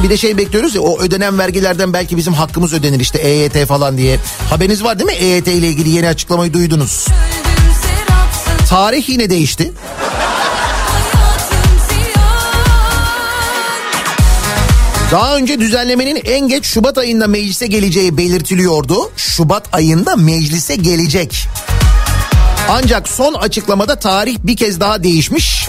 bir 0.02 0.10
de 0.10 0.16
şey 0.16 0.38
bekliyoruz 0.38 0.74
ya 0.74 0.80
o 0.80 1.00
ödenen 1.00 1.38
vergilerden 1.38 1.92
belki 1.92 2.16
bizim 2.16 2.32
hakkımız 2.32 2.72
ödenir 2.72 3.00
işte 3.00 3.18
EYT 3.18 3.66
falan 3.66 3.98
diye. 3.98 4.18
Haberiniz 4.50 4.84
var 4.84 4.98
değil 4.98 5.10
mi? 5.10 5.16
EYT 5.16 5.48
ile 5.48 5.68
ilgili 5.68 5.88
yeni 5.88 6.08
açıklamayı 6.08 6.52
duydunuz. 6.52 7.06
Tarih 8.68 9.08
yine 9.08 9.30
değişti. 9.30 9.72
Daha 15.12 15.36
önce 15.36 15.60
düzenlemenin 15.60 16.20
en 16.24 16.48
geç 16.48 16.66
Şubat 16.66 16.98
ayında 16.98 17.26
meclise 17.26 17.66
geleceği 17.66 18.16
belirtiliyordu. 18.16 19.10
Şubat 19.16 19.74
ayında 19.74 20.16
meclise 20.16 20.76
gelecek. 20.76 21.46
Ancak 22.68 23.08
son 23.08 23.34
açıklamada 23.34 23.98
tarih 23.98 24.36
bir 24.44 24.56
kez 24.56 24.80
daha 24.80 25.02
değişmiş. 25.02 25.68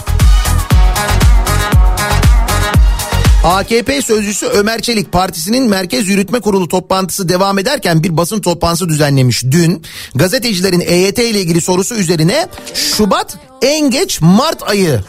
AKP 3.44 4.02
sözcüsü 4.02 4.46
Ömer 4.46 4.80
Çelik 4.80 5.12
partisinin 5.12 5.68
Merkez 5.68 6.08
Yürütme 6.08 6.40
Kurulu 6.40 6.68
toplantısı 6.68 7.28
devam 7.28 7.58
ederken 7.58 8.02
bir 8.02 8.16
basın 8.16 8.40
toplantısı 8.40 8.88
düzenlemiş 8.88 9.44
dün. 9.44 9.82
Gazetecilerin 10.14 10.80
EYT 10.80 11.18
ile 11.18 11.40
ilgili 11.40 11.60
sorusu 11.60 11.94
üzerine 11.94 12.48
Şubat 12.74 13.36
en 13.62 13.90
geç 13.90 14.20
Mart 14.20 14.70
ayı 14.70 15.00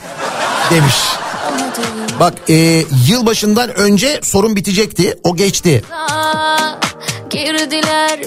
demiş. 0.71 0.95
Bak 2.19 2.33
e, 2.49 2.83
yılbaşından 3.07 3.75
önce 3.75 4.19
sorun 4.23 4.55
bitecekti 4.55 5.17
o 5.23 5.35
geçti. 5.35 5.83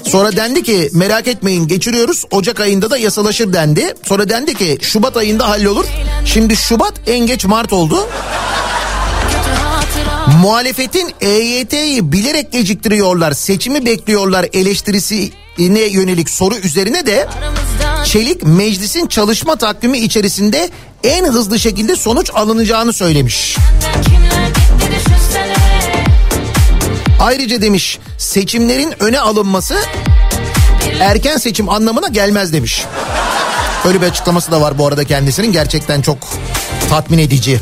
Sonra 0.04 0.36
dendi 0.36 0.62
ki 0.62 0.90
merak 0.92 1.28
etmeyin 1.28 1.68
geçiriyoruz 1.68 2.24
Ocak 2.30 2.60
ayında 2.60 2.90
da 2.90 2.98
yasalaşır 2.98 3.52
dendi. 3.52 3.94
Sonra 4.04 4.28
dendi 4.28 4.54
ki 4.54 4.78
Şubat 4.82 5.16
ayında 5.16 5.48
hallolur. 5.48 5.84
Şimdi 6.24 6.56
Şubat 6.56 6.94
en 7.06 7.26
geç 7.26 7.44
Mart 7.44 7.72
oldu. 7.72 8.08
Muhalefetin 10.42 11.12
EYT'yi 11.20 12.12
bilerek 12.12 12.52
geciktiriyorlar, 12.52 13.32
seçimi 13.32 13.86
bekliyorlar 13.86 14.46
eleştirisine 14.52 15.80
yönelik 15.80 16.30
soru 16.30 16.56
üzerine 16.56 17.06
de 17.06 17.28
Çelik 18.04 18.42
meclisin 18.42 19.06
çalışma 19.06 19.56
takvimi 19.56 19.98
içerisinde 19.98 20.70
en 21.04 21.24
hızlı 21.24 21.58
şekilde 21.58 21.96
sonuç 21.96 22.30
alınacağını 22.34 22.92
söylemiş. 22.92 23.56
Ayrıca 27.20 27.62
demiş 27.62 27.98
seçimlerin 28.18 28.94
öne 29.02 29.20
alınması 29.20 29.76
erken 31.00 31.36
seçim 31.36 31.68
anlamına 31.68 32.08
gelmez 32.08 32.52
demiş. 32.52 32.84
Öyle 33.84 34.00
bir 34.00 34.06
açıklaması 34.06 34.52
da 34.52 34.60
var 34.60 34.78
bu 34.78 34.86
arada 34.86 35.04
kendisinin 35.04 35.52
gerçekten 35.52 36.02
çok 36.02 36.18
tatmin 36.90 37.18
edici. 37.18 37.60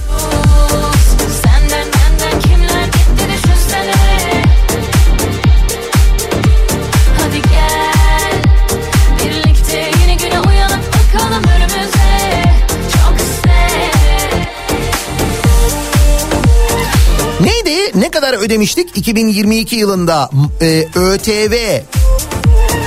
Kadar 18.21 18.35
ödemiştik 18.35 18.97
2022 18.97 19.77
yılında 19.77 20.31
e, 20.61 20.87
ÖTV 20.95 21.81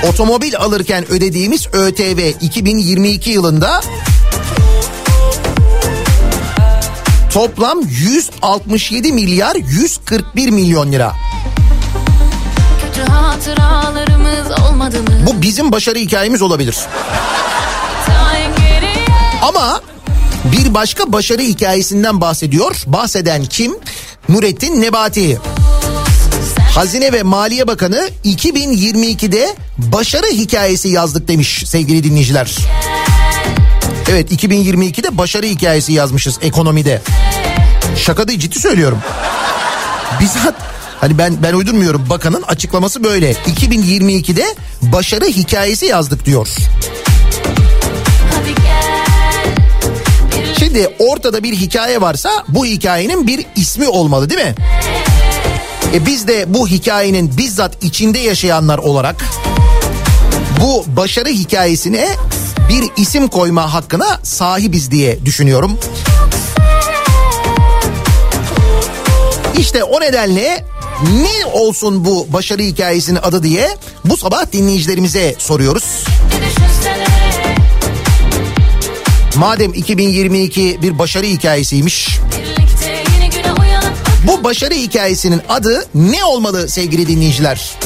otomobil 0.10 0.58
alırken 0.58 1.12
ödediğimiz 1.12 1.68
ÖTV 1.74 2.32
2022 2.42 3.30
yılında 3.30 3.82
toplam 7.32 7.82
167 7.82 9.14
milyar 9.14 9.56
141 9.56 10.50
milyon 10.50 10.92
lira. 10.92 11.14
Bu 15.28 15.42
bizim 15.42 15.72
başarı 15.72 16.00
hikayemiz 16.00 16.42
olabilir. 16.42 16.78
Ama 19.42 19.82
bir 20.44 20.74
başka 20.74 21.14
başarı 21.14 21.42
hikayesinden 21.42 22.22
bahsediyor. 22.22 22.84
Bahseden 22.88 23.46
kim? 23.46 23.76
Nurettin 24.30 24.82
Nebati. 24.82 25.40
Hazine 26.76 27.14
ve 27.14 27.24
Maliye 27.24 27.68
Bakanı 27.68 28.10
2022'de 28.26 29.56
başarı 29.78 30.28
hikayesi 30.28 30.90
yazdık 30.90 31.28
demiş 31.28 31.64
sevgili 31.66 32.04
dinleyiciler. 32.04 32.58
Evet 34.10 34.32
2022'de 34.32 35.18
başarı 35.18 35.46
hikayesi 35.46 35.94
yazmışız 35.94 36.40
ekonomide. 36.42 37.02
Şaka 37.98 38.28
değil 38.28 38.40
ciddi 38.40 38.60
söylüyorum. 38.60 38.98
Bizzat 40.20 40.56
hani 41.02 41.18
ben 41.18 41.44
ben 41.44 41.54
uydurmuyorum 41.54 42.10
bakanın 42.10 42.42
açıklaması 42.42 43.04
böyle. 43.04 43.32
2022'de 43.32 44.56
başarı 44.82 45.26
hikayesi 45.26 45.86
yazdık 45.86 46.26
diyor. 46.26 46.48
Şimdi 50.74 50.96
ortada 51.00 51.44
bir 51.44 51.56
hikaye 51.56 52.02
varsa 52.02 52.44
bu 52.48 52.66
hikayenin 52.66 53.28
bir 53.28 53.46
ismi 53.56 53.88
olmalı 53.88 54.30
değil 54.30 54.42
mi? 54.42 54.56
E 55.94 56.06
biz 56.06 56.28
de 56.28 56.54
bu 56.54 56.68
hikayenin 56.68 57.38
bizzat 57.38 57.84
içinde 57.84 58.20
yaşayanlar 58.20 58.78
olarak 58.78 59.26
bu 60.62 60.84
başarı 60.88 61.30
hikayesine 61.30 62.08
bir 62.70 63.02
isim 63.02 63.28
koyma 63.28 63.74
hakkına 63.74 64.20
sahibiz 64.24 64.92
diye 64.92 65.26
düşünüyorum. 65.26 65.80
İşte 69.58 69.84
o 69.84 70.02
nedenle 70.02 70.66
ne 71.04 71.46
olsun 71.54 72.06
bu 72.06 72.28
başarı 72.34 72.62
hikayesinin 72.62 73.20
adı 73.24 73.44
diye 73.44 73.78
bu 74.06 74.18
sabah 74.18 74.52
dinleyicilerimize 74.52 75.36
soruyoruz. 75.38 76.04
Madem 79.38 79.74
2022 79.74 80.80
bir 80.82 81.00
başarı 81.00 81.26
hikayesiymiş. 81.26 82.20
Bu 84.28 84.44
başarı 84.44 84.74
hikayesinin 84.74 85.42
adı 85.50 85.86
ne 85.96 86.26
olmalı 86.26 86.70
sevgili 86.70 87.08
dinleyiciler? 87.08 87.78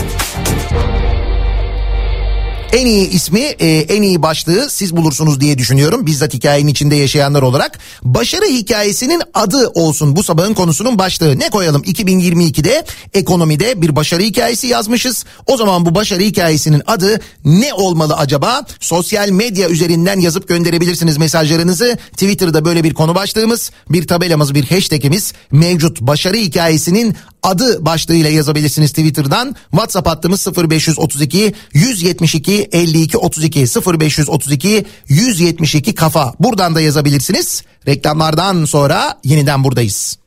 En 2.74 2.86
iyi 2.86 3.10
ismi, 3.10 3.40
e, 3.40 3.68
en 3.68 4.02
iyi 4.02 4.22
başlığı 4.22 4.70
siz 4.70 4.96
bulursunuz 4.96 5.42
diye 5.42 5.58
düşünüyorum. 5.58 6.06
Bizzat 6.06 6.34
hikayenin 6.34 6.72
içinde 6.72 6.96
yaşayanlar 6.96 7.42
olarak. 7.42 7.80
Başarı 8.04 8.46
hikayesinin 8.46 9.22
adı 9.34 9.68
olsun 9.68 10.16
bu 10.16 10.24
sabahın 10.24 10.54
konusunun 10.54 11.00
başlığı. 11.00 11.40
Ne 11.40 11.50
koyalım? 11.50 11.82
2022'de 11.82 12.86
ekonomide 13.14 13.82
bir 13.82 13.96
başarı 13.96 14.22
hikayesi 14.22 14.68
yazmışız. 14.68 15.26
O 15.46 15.58
zaman 15.58 15.86
bu 15.86 15.96
başarı 15.96 16.24
hikayesinin 16.24 16.82
adı 16.88 17.20
ne 17.46 17.74
olmalı 17.74 18.16
acaba? 18.16 18.66
Sosyal 18.80 19.30
medya 19.30 19.70
üzerinden 19.70 20.20
yazıp 20.20 20.48
gönderebilirsiniz 20.48 21.18
mesajlarınızı. 21.18 21.98
Twitter'da 22.12 22.66
böyle 22.66 22.84
bir 22.84 22.94
konu 22.94 23.16
başlığımız, 23.16 23.72
bir 23.90 24.08
tabelamız, 24.08 24.54
bir 24.54 24.66
hashtagimiz 24.70 25.34
mevcut. 25.52 26.02
Başarı 26.02 26.38
hikayesinin 26.38 27.16
adı 27.44 27.86
başlığıyla 27.86 28.30
yazabilirsiniz 28.30 28.90
Twitter'dan. 28.90 29.56
WhatsApp 29.72 30.08
hattımız 30.08 30.48
0532 30.48 31.54
172 31.74 32.57
52 32.64 33.18
32 33.18 33.68
0532 33.68 34.86
172 35.08 35.96
kafa. 35.96 36.34
Buradan 36.40 36.76
da 36.76 36.82
yazabilirsiniz. 36.82 37.64
Reklamlardan 37.88 38.66
sonra 38.66 39.20
yeniden 39.24 39.64
buradayız. 39.64 40.18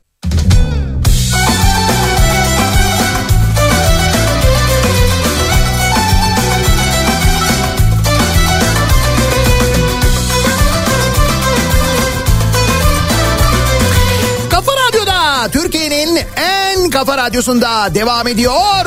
Kafa 14.50 14.72
Radyo'da 14.72 15.48
Türkiye'nin 15.52 16.18
en 16.36 16.90
kafa 16.90 17.16
radyosunda 17.16 17.94
devam 17.94 18.28
ediyor. 18.28 18.86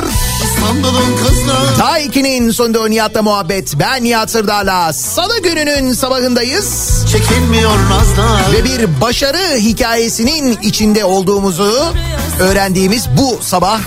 2'nin 2.14 2.50
sonunda 2.50 2.88
Nihat'la 2.88 3.22
muhabbet. 3.22 3.74
Ben 3.80 4.04
Nihat 4.04 4.30
Sırdar'la. 4.30 4.92
Salı 4.92 5.42
gününün 5.42 5.92
sabahındayız. 5.92 6.98
çekilmiyor 7.12 7.78
nazlar. 7.90 8.52
Ve 8.52 8.64
bir 8.64 9.00
başarı 9.00 9.56
hikayesinin 9.56 10.58
içinde 10.62 11.04
olduğumuzu 11.04 11.94
öğrendiğimiz 12.40 13.08
bu 13.16 13.38
sabah 13.42 13.80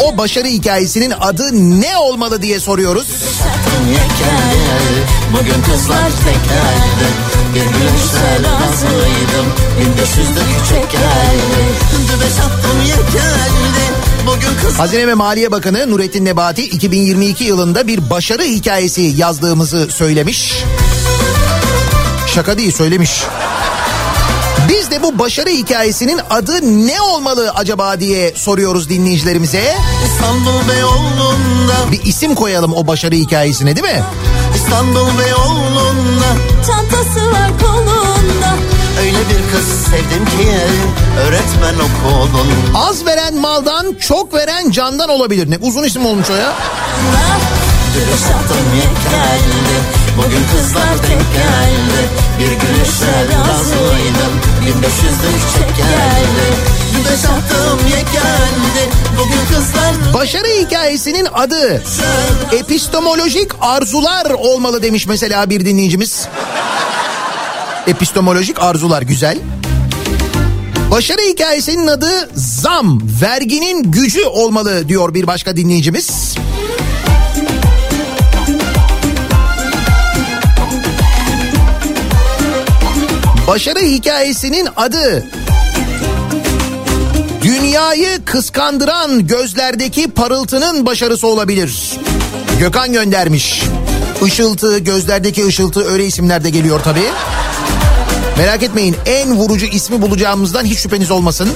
o 0.00 0.18
başarı 0.18 0.46
hikayesinin 0.46 1.12
adı 1.20 1.50
ne 1.80 1.96
olmalı 1.96 2.42
diye 2.42 2.60
soruyoruz. 2.60 3.06
Bugün 5.32 5.62
kızlar 5.62 6.10
tekerdi 6.24 7.08
Bir 7.54 7.60
gülüşle 7.60 8.48
razıydım 8.48 9.46
1500'de 9.80 10.40
küçük 10.40 10.92
geldi 10.92 11.62
Dübe 12.08 12.30
sattım 12.30 12.80
yekeldi 12.86 13.84
Hazine 14.78 15.06
ve 15.06 15.14
Maliye 15.14 15.50
Bakanı 15.50 15.90
Nurettin 15.90 16.24
Nebati 16.24 16.62
2022 16.62 17.44
yılında 17.44 17.86
bir 17.86 18.10
başarı 18.10 18.42
hikayesi 18.42 19.02
yazdığımızı 19.02 19.88
söylemiş. 19.90 20.64
Şaka 22.26 22.58
değil 22.58 22.72
söylemiş. 22.72 23.22
Biz 24.68 24.90
de 24.90 25.02
bu 25.02 25.18
başarı 25.18 25.50
hikayesinin 25.50 26.20
adı 26.30 26.86
ne 26.86 27.00
olmalı 27.00 27.52
acaba 27.54 28.00
diye 28.00 28.32
soruyoruz 28.36 28.88
dinleyicilerimize. 28.88 29.74
İstanbul 30.06 30.68
Beyoğlu'nda 30.68 31.92
Bir 31.92 32.02
isim 32.04 32.34
koyalım 32.34 32.74
o 32.74 32.86
başarı 32.86 33.14
hikayesine 33.14 33.76
değil 33.76 33.94
mi? 33.94 34.02
İstanbul 34.56 35.18
Beyoğlu'nda 35.18 36.26
Çantası 36.66 37.32
var 37.32 37.50
kolunda 37.60 38.56
Öyle 39.00 39.18
bir 39.18 39.52
kız 39.52 39.68
sevdim 39.90 40.24
ki 40.24 40.48
Öğretmen 41.20 41.74
okulun. 41.74 42.48
Az 42.74 43.06
veren 43.06 43.34
maldan 43.34 43.94
çok 44.00 44.34
veren 44.34 44.70
candan 44.70 45.08
olabilir. 45.08 45.50
Ne 45.50 45.58
uzun 45.58 45.82
isim 45.82 46.06
olmuş 46.06 46.30
o 46.30 46.34
ya. 46.34 46.52
Dübe 47.94 48.16
sattım 48.16 48.66
yekeldi 48.76 50.00
Bugün 50.18 50.44
kızlar 50.52 50.88
denk 50.88 51.22
geldi. 51.34 52.08
Bir 52.38 52.50
gülüşle 52.50 53.36
razıydım 53.38 54.34
1500'de 54.66 55.28
küçük 55.32 55.76
geldi. 55.76 56.70
Başarı 60.14 60.46
hikayesinin 60.46 61.28
adı 61.34 61.82
epistemolojik 62.52 63.50
arzular 63.60 64.30
olmalı 64.30 64.82
demiş 64.82 65.06
mesela 65.06 65.50
bir 65.50 65.64
dinleyicimiz. 65.64 66.28
Epistemolojik 67.90 68.62
arzular 68.62 69.02
güzel. 69.02 69.38
Başarı 70.90 71.20
hikayesinin 71.20 71.86
adı 71.86 72.30
zam, 72.34 73.00
verginin 73.22 73.92
gücü 73.92 74.24
olmalı 74.24 74.88
diyor 74.88 75.14
bir 75.14 75.26
başka 75.26 75.56
dinleyicimiz. 75.56 76.34
Başarı 83.46 83.80
hikayesinin 83.80 84.68
adı 84.76 85.24
Dünyayı 87.42 88.24
kıskandıran 88.24 89.26
gözlerdeki 89.26 90.10
parıltının 90.10 90.86
başarısı 90.86 91.26
olabilir. 91.26 91.98
Gökhan 92.58 92.92
göndermiş. 92.92 93.62
Işıltı, 94.26 94.78
gözlerdeki 94.78 95.46
ışıltı 95.46 95.84
öyle 95.92 96.06
isimler 96.06 96.44
de 96.44 96.50
geliyor 96.50 96.80
tabii. 96.84 97.06
Merak 98.38 98.62
etmeyin 98.62 98.96
en 99.06 99.36
vurucu 99.36 99.66
ismi 99.66 100.02
bulacağımızdan 100.02 100.64
hiç 100.64 100.78
şüpheniz 100.78 101.10
olmasın. 101.10 101.48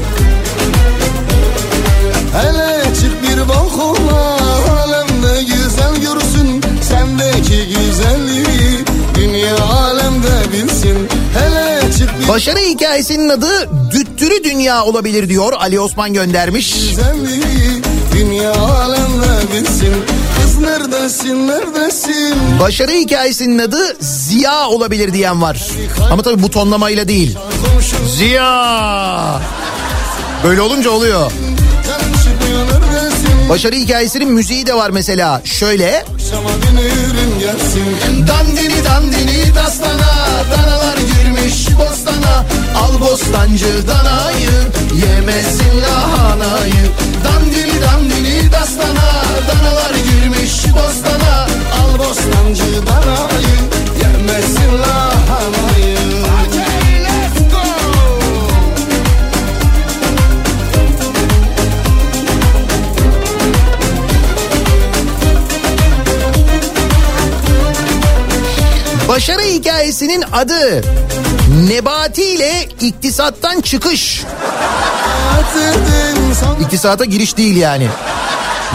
Hele 2.33 2.95
çık 2.95 3.22
bir 3.22 3.49
balkona 3.49 4.37
Alemde 4.83 5.43
güzel 5.43 5.95
görsün 6.03 6.62
Sendeki 6.89 7.66
güzelliği 7.68 8.85
Dünya 9.14 9.57
alemde 9.64 10.53
bilsin 10.53 11.09
Hele 11.39 11.93
çık 11.99 12.20
bir 12.20 12.29
Başarı 12.29 12.59
hikayesinin 12.59 13.29
adı 13.29 13.68
Düttürü 13.91 14.45
Dünya 14.45 14.85
olabilir 14.85 15.29
diyor 15.29 15.53
Ali 15.53 15.81
Osman 15.81 16.12
göndermiş. 16.12 16.75
güzelliği 16.75 17.83
Dünya 18.14 18.53
alemde 18.53 19.53
bilsin 19.53 19.95
neredesin 20.67 21.49
neredesin 21.49 22.61
Başarı 22.61 22.93
hikayesinin 22.93 23.59
adı 23.59 23.97
Ziya 24.01 24.69
olabilir 24.69 25.12
diyen 25.12 25.43
var. 25.43 25.69
Ama 26.11 26.23
tabii 26.23 26.43
bu 26.43 26.51
tonlamayla 26.51 27.09
değil. 27.09 27.39
Ziya. 28.17 29.41
Böyle 30.45 30.61
olunca 30.61 30.91
oluyor. 30.91 31.31
Başarı 33.49 33.77
hikayesinin 33.77 34.33
müziği 34.33 34.67
de 34.67 34.75
var 34.75 34.91
mesela. 34.91 35.43
Şöyle. 35.45 36.05
Dandini 38.29 38.85
dandini 38.85 39.55
dastana 39.55 40.15
Danalar 40.51 40.97
girmiş 40.97 41.69
bostana 41.79 42.45
Al 42.79 43.01
bostancı 43.01 43.89
danayı 43.89 44.51
Yemesin 45.07 45.83
lahanayı 45.83 46.85
Dandini 47.25 47.83
dandini 47.83 48.53
dastana 48.53 49.25
Danalar 49.49 49.95
girmiş 49.95 50.43
bostana 50.77 51.47
Al 51.81 51.99
bostancı 51.99 52.87
danayı 52.87 53.59
Yermesin 54.03 54.79
lahanayı 54.79 55.99
Başarı 69.09 69.43
hikayesinin 69.43 70.25
adı 70.33 70.83
Nebati 71.68 72.22
ile 72.22 72.68
iktisattan 72.81 73.61
çıkış. 73.61 74.25
İktisata 76.61 77.05
giriş 77.05 77.37
değil 77.37 77.57
yani. 77.57 77.89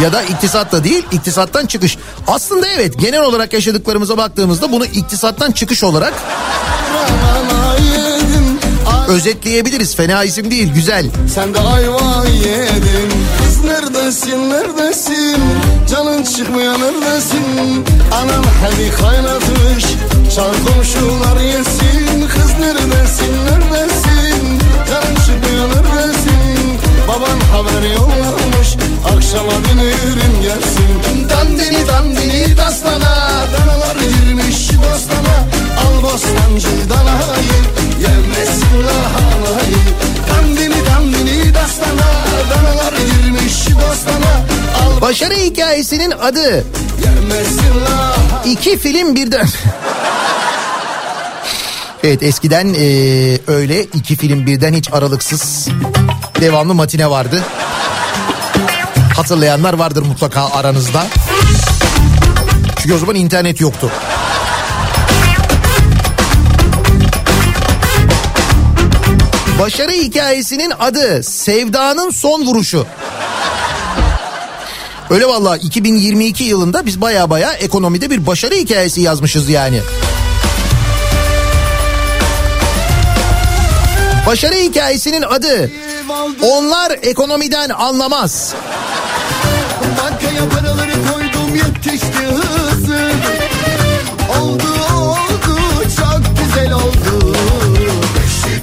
Ya 0.02 0.14
da 0.14 0.24
iktisat 0.24 0.72
da 0.72 0.84
değil, 0.84 1.06
iktisattan 1.12 1.66
çıkış. 1.66 1.98
Aslında 2.28 2.68
evet 2.68 3.00
genel 3.00 3.22
olarak 3.24 3.54
yaşadıklarımıza 3.54 4.18
baktığımızda 4.18 4.72
bunu 4.72 4.86
iktisattan 4.86 5.52
çıkış 5.52 5.84
olarak 5.84 6.14
özetleyebiliriz. 9.10 9.96
Fena 9.96 10.24
isim 10.24 10.52
değil, 10.52 10.74
güzel. 10.74 11.06
Sen 11.36 11.54
de 11.54 11.60
ayva 11.60 12.26
yedin. 12.26 13.12
Kız 13.44 13.64
neredesin 13.66 14.50
neredesin? 14.50 15.44
Canın 15.92 16.24
çıkmıyor 16.24 16.74
neredesin? 16.74 17.86
Anam 18.14 18.46
hadi 18.62 18.92
kaynatmış 18.92 19.86
Çal 20.36 20.54
komşular 20.66 21.42
yesin. 21.42 22.28
Kız 22.28 22.52
neredesin 22.60 23.34
neredesin? 23.46 24.60
Canın 24.90 25.16
çıkmıyor 25.16 25.68
neredesin? 25.70 26.80
Baban 27.08 27.40
haber 27.40 27.90
yollamış 27.96 28.39
Akşama 29.06 29.52
dönürüm 29.52 30.42
gelsin. 30.42 31.30
Dandini 31.30 31.88
dandini 31.88 32.58
dastana. 32.58 33.16
Danalar 33.54 33.96
girmiş 33.96 34.70
bostana. 34.78 35.36
Al 35.80 36.04
bostancı 36.04 36.90
danayı. 36.90 37.60
Yemmesin 38.02 38.84
lahanayı. 38.88 39.78
Dandini 40.30 40.86
dandini 40.86 41.54
dastana. 41.54 42.10
Danalar 42.50 42.94
girmiş 42.94 43.66
bostana. 43.76 44.46
Al 44.86 45.02
Başarı 45.02 45.34
hikayesinin 45.36 46.12
adı 46.12 46.64
iki 48.46 48.78
film 48.78 49.16
birden. 49.16 49.48
Evet 52.04 52.24
eskiden 52.24 52.68
eee, 52.74 53.40
öyle 53.48 53.84
iki 53.84 54.16
film 54.16 54.46
birden 54.46 54.74
hiç 54.74 54.94
aralıksız 54.94 55.68
devamlı 56.42 56.74
matine 56.76 57.10
vardı. 57.10 57.44
Hatırlayanlar 59.20 59.74
vardır 59.74 60.02
mutlaka 60.02 60.50
aranızda. 60.50 61.08
Çünkü 62.82 62.96
o 62.96 62.98
zaman 62.98 63.16
internet 63.16 63.62
yoktu. 63.62 63.92
Başarı 69.60 69.92
hikayesinin 69.92 70.74
adı 70.80 71.24
Sevdanın 71.24 72.10
Son 72.10 72.46
Vuruşu. 72.46 72.86
Öyle 75.10 75.26
vallahi 75.26 75.60
2022 75.60 76.44
yılında 76.44 76.86
biz 76.86 77.02
baya 77.02 77.30
baya 77.30 77.54
ekonomide 77.54 78.10
bir 78.10 78.28
başarı 78.28 78.56
hikayesi 78.56 79.02
yazmışız 79.02 79.50
yani. 79.50 79.82
Başarı 84.28 84.56
hikayesinin 84.56 85.22
adı 85.22 85.72
Onlar 86.42 86.92
ekonomiden 87.02 87.70
anlamaz. 87.70 88.54
Bankaya 90.30 90.50
paraları 90.50 90.92
koydum 90.92 91.56
yetişti 91.56 92.26
hızı 92.26 93.12
Oldu 94.42 94.64
oldu 95.02 95.60
çok 95.98 96.22
güzel 96.40 96.74
oldu 96.74 97.36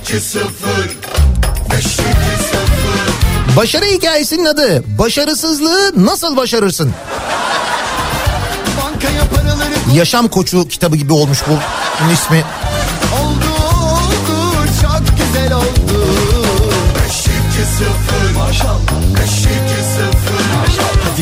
5-2-0 0.08 0.48
5-2-0 1.70 3.56
Başarı 3.56 3.84
hikayesinin 3.84 4.44
adı 4.44 4.98
Başarısızlığı 4.98 6.06
nasıl 6.06 6.36
başarırsın? 6.36 6.92
Bankaya 8.82 9.24
paraları 9.34 9.74
Yaşam 9.94 10.28
koçu 10.28 10.68
kitabı 10.68 10.96
gibi 10.96 11.12
olmuş 11.12 11.38
bu. 11.48 11.52
Bunun 12.00 12.12
ismi. 12.12 12.44
oldu 13.22 13.46
oldu 13.74 14.66
çok 14.82 15.02
güzel 15.18 15.52
oldu 15.52 16.06
5-2-0 18.36 18.38
Maşallah 18.38 18.76
5-2-0 18.78 18.95
Hadi 18.95 18.95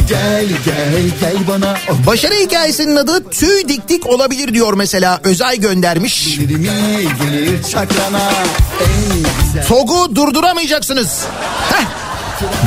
gel 0.09 0.47
gel 0.65 1.03
gel 1.21 1.49
bana 1.49 1.77
Başarı 2.07 2.35
hikayesinin 2.35 2.97
adı 2.97 3.31
tüy 3.31 3.69
diktik 3.69 4.07
olabilir 4.07 4.55
diyor 4.55 4.75
mesela 4.75 5.21
Özay 5.25 5.61
göndermiş. 5.61 6.39
TOG'u 9.69 10.17
durduramayacaksınız. 10.17 11.21
Heh. 11.73 11.85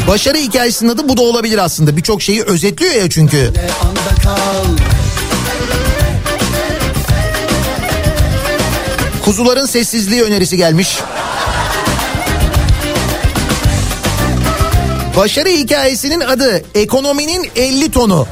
Başarı 0.08 0.38
hikayesinin 0.38 0.90
adı 0.90 1.10
bu 1.10 1.18
da 1.18 1.22
olabilir 1.22 1.58
aslında. 1.58 1.98
Birçok 1.98 2.22
şeyi 2.22 2.44
özetliyor 2.44 2.94
ya 2.94 3.10
çünkü. 3.10 3.54
Kuzuların 9.26 9.66
sessizliği 9.66 10.24
önerisi 10.24 10.58
gelmiş. 10.58 11.00
Başarı 15.18 15.50
hikayesinin 15.50 16.20
adı 16.20 16.64
ekonominin 16.76 17.50
50 17.56 17.92
tonu. 17.92 18.28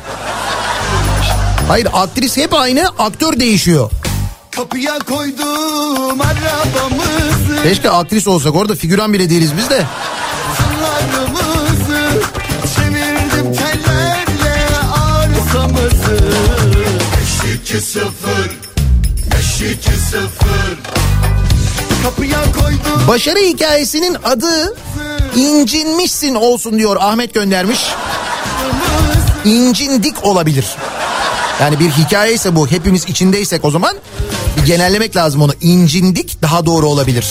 Hayır 1.67 1.87
aktris 1.93 2.37
hep 2.37 2.53
aynı 2.53 2.87
aktör 2.99 3.39
değişiyor. 3.39 3.91
Kapıya 4.51 4.99
koydum 4.99 6.21
arabamızı 6.21 7.63
Keşke 7.63 7.89
aktris 7.89 8.27
olsak 8.27 8.55
orada 8.55 8.75
figüran 8.75 9.13
bile 9.13 9.29
değiliz 9.29 9.51
biz 9.57 9.69
de. 9.69 9.85
Kızlarımızı 10.57 12.21
Çevirdim 12.75 13.53
tellerle 13.53 14.77
arsamızı 14.93 16.19
5-2-0 17.67 18.09
5-2-0 19.29 20.25
Kapıya 22.03 22.43
koydum 22.43 23.07
Başarı 23.07 23.39
hikayesinin 23.39 24.17
adı 24.23 24.75
incinmişsin 25.35 26.35
olsun 26.35 26.77
diyor 26.77 26.97
Ahmet 26.99 27.33
göndermiş. 27.33 27.79
İncindik 29.45 30.25
olabilir. 30.25 30.65
Yani 31.61 31.79
bir 31.79 31.89
hikaye 31.89 32.33
ise 32.33 32.55
bu 32.55 32.67
hepimiz 32.67 33.05
içindeysek 33.09 33.65
o 33.65 33.71
zaman 33.71 33.95
bir 34.57 34.65
genellemek 34.65 35.15
lazım 35.15 35.41
onu. 35.41 35.51
İncindik 35.61 36.41
daha 36.41 36.65
doğru 36.65 36.87
olabilir. 36.87 37.25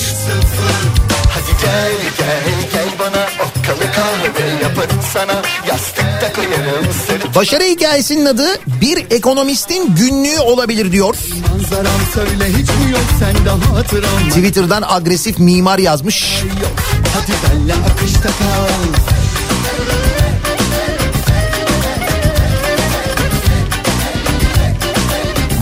Hadi 1.30 1.62
gel 1.62 1.92
gel 2.18 2.70
gel 2.72 2.88
bana 2.98 3.26
Okkalı 3.34 3.92
kahve 3.92 4.62
yaparım 4.62 5.00
sana 5.12 5.42
Yastıkta 5.68 6.32
koyarım 6.32 6.86
sırtı 7.06 7.34
Başarı 7.34 7.64
hikayesinin 7.64 8.26
adı 8.26 8.46
bir 8.80 9.06
ekonomistin 9.10 9.94
günlüğü 9.96 10.38
olabilir 10.38 10.92
diyor. 10.92 11.16
Manzaram 11.50 12.00
söyle 12.14 12.48
hiç 12.48 12.68
mi 12.68 12.92
yok 12.92 13.04
sende 13.18 13.50
hatıram 13.50 14.28
Twitter'dan 14.28 14.82
agresif 14.88 15.38
mimar 15.38 15.78
yazmış. 15.78 16.42
yok 16.62 17.03
Hadi 17.14 17.32
benle 17.50 17.74
akışta 17.74 18.28
kal 18.28 18.68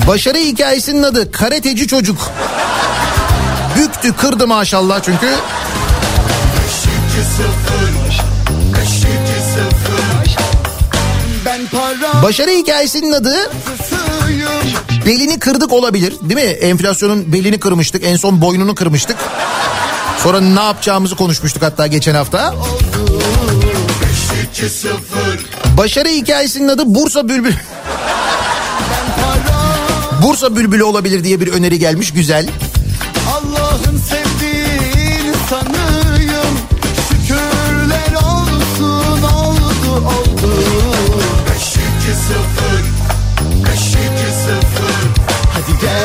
Başarı 0.07 0.39
hikayesinin 0.39 1.03
adı 1.03 1.33
karateci 1.33 1.87
çocuk. 1.87 2.31
Büktü 3.79 4.17
kırdı 4.17 4.47
maşallah 4.47 5.03
çünkü 5.03 5.27
5-2-0 5.27 5.33
Ben 11.47 11.61
para 11.67 12.23
başarı 12.23 12.51
hikayesinin 12.51 13.13
adı 13.13 13.51
belini 15.07 15.39
kırdık 15.39 15.73
olabilir 15.73 16.15
değil 16.23 16.41
mi? 16.49 16.51
Enflasyonun 16.51 17.33
belini 17.33 17.61
kırmıştık 17.61 18.05
en 18.05 18.17
son 18.17 18.41
boynunu 18.41 18.75
kırmıştık. 18.75 19.17
Sonra 20.23 20.41
ne 20.41 20.61
yapacağımızı 20.61 21.17
konuşmuştuk 21.17 21.63
hatta 21.63 21.87
geçen 21.87 22.15
hafta. 22.15 22.55
5-2-0 24.55 25.77
Başarı 25.77 26.09
hikayesinin 26.09 26.69
adı 26.69 26.83
Bursa 26.87 27.29
Bülbül. 27.29 27.53
Bursa 30.23 30.57
Bülbülü 30.57 30.85
olabilir 30.85 31.25
diye 31.25 31.41
bir 31.41 31.49
öneri 31.49 31.79
gelmiş 31.79 32.13
güzel. 32.13 32.49
Allah'ın 32.49 32.72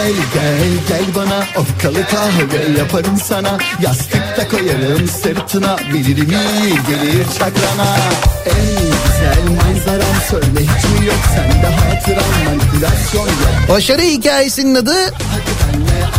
gel 0.08 0.16
gel 0.34 0.70
gel 0.88 1.16
bana. 1.16 1.46
Okkalı 1.56 2.06
kahve 2.08 2.80
yaparım 2.80 3.18
sana. 3.24 3.58
Yastıkta 3.82 4.48
koyarım 4.48 5.08
sırtına. 5.08 5.78
Bilirim 5.94 6.30
iyi 6.30 6.70
gelir 6.70 7.26
çakrana. 7.40 7.98
En 8.46 8.76
güzel 8.76 9.56
manzaram 9.56 10.16
söyle 10.30 10.60
hiç 10.62 11.00
mi 11.00 11.06
yok 11.08 11.18
sende 11.36 11.68
hatıram 11.68 12.46
manipülasyon 12.46 13.26
yok. 13.26 13.70
Başarı 13.70 14.02
hikayesinin 14.02 14.76
adı 14.76 14.96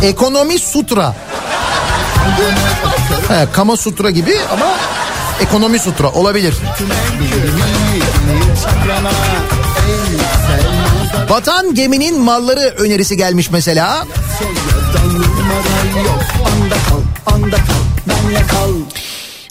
Ekonomi 0.01 0.59
Sutra. 0.59 1.15
He, 3.27 3.47
Kama 3.53 3.77
Sutra 3.77 4.09
gibi 4.09 4.37
ama 4.53 4.65
Ekonomi 5.41 5.79
Sutra 5.79 6.09
olabilir. 6.11 6.53
Batan 11.29 11.75
geminin 11.75 12.19
malları 12.19 12.73
önerisi 12.77 13.17
gelmiş 13.17 13.51
mesela. 13.51 14.05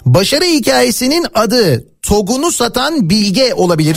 Başarı 0.07 0.45
hikayesinin 0.45 1.27
adı 1.35 1.85
Togunu 2.03 2.53
satan 2.53 3.11
Bilge 3.11 3.55
olabilir. 3.55 3.97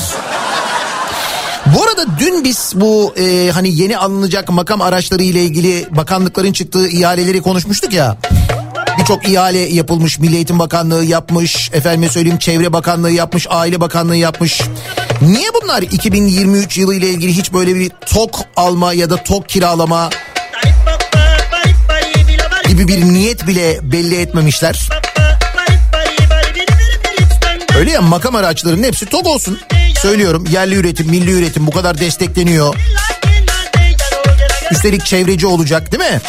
Bu 1.65 1.84
arada 1.84 2.05
dün 2.19 2.43
biz 2.43 2.73
bu 2.75 3.13
e, 3.17 3.51
hani 3.53 3.75
yeni 3.75 3.97
alınacak 3.97 4.49
makam 4.49 4.82
araçları 4.82 5.23
ile 5.23 5.43
ilgili 5.43 5.88
bakanlıkların 5.91 6.53
çıktığı 6.53 6.88
ihaleleri 6.88 7.41
konuşmuştuk 7.41 7.93
ya. 7.93 8.17
Birçok 8.99 9.29
ihale 9.29 9.59
yapılmış. 9.59 10.19
Milli 10.19 10.36
Eğitim 10.36 10.59
Bakanlığı 10.59 11.03
yapmış. 11.05 11.69
Efendime 11.73 12.09
söyleyeyim 12.09 12.39
Çevre 12.39 12.73
Bakanlığı 12.73 13.11
yapmış. 13.11 13.47
Aile 13.49 13.82
Bakanlığı 13.82 14.15
yapmış. 14.15 14.61
Niye 15.22 15.47
bunlar 15.61 15.82
2023 15.82 16.78
yılı 16.78 16.95
ile 16.95 17.09
ilgili 17.09 17.38
hiç 17.38 17.53
böyle 17.53 17.76
bir 17.76 17.89
tok 17.89 18.39
alma 18.55 18.93
ya 18.93 19.09
da 19.09 19.24
tok 19.24 19.49
kiralama 19.49 20.09
gibi 22.67 22.88
bir 22.88 23.01
niyet 23.01 23.47
bile 23.47 23.80
belli 23.91 24.22
etmemişler? 24.22 24.89
Öyle 27.78 27.91
ya 27.91 28.01
makam 28.01 28.36
araçlarının 28.36 28.84
hepsi 28.84 29.05
tok 29.05 29.28
olsun. 29.28 29.59
Söylüyorum 30.01 30.45
yerli 30.51 30.76
üretim, 30.76 31.07
milli 31.09 31.32
üretim 31.32 31.67
bu 31.67 31.72
kadar 31.72 31.99
destekleniyor. 31.99 32.76
Üstelik 34.72 35.05
çevreci 35.05 35.47
olacak 35.47 35.91
değil 35.91 36.11
mi? 36.11 36.22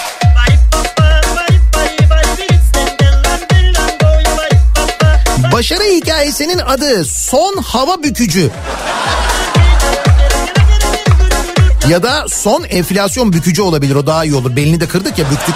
Başarı 5.53 5.84
hikayesinin 5.84 6.59
adı 6.59 7.05
Son 7.05 7.57
Hava 7.57 8.03
Bükücü. 8.03 8.50
Ya 11.88 12.03
da 12.03 12.28
son 12.28 12.64
enflasyon 12.64 13.32
bükücü 13.32 13.62
olabilir 13.62 13.94
o 13.94 14.07
daha 14.07 14.24
iyi 14.24 14.34
olur. 14.34 14.57
Belini 14.57 14.80
de 14.80 14.88
kırdık 14.88 15.18
ya 15.18 15.30
büktük. 15.30 15.55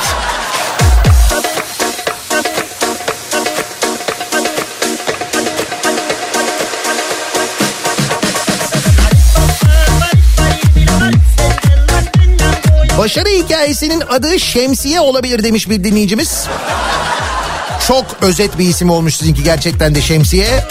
Başarı 12.99 13.29
hikayesinin 13.29 14.01
adı 14.01 14.41
Şemsiye 14.41 15.01
olabilir 15.01 15.45
demiş 15.45 15.71
bir 15.71 15.85
dinleyicimiz. 15.85 16.47
Çok 17.89 18.05
özet 18.23 18.59
bir 18.59 18.69
isim 18.69 18.91
olmuş 18.91 19.17
sizinki 19.17 19.43
gerçekten 19.43 19.95
de 19.95 20.01
Şemsiye. 20.01 20.65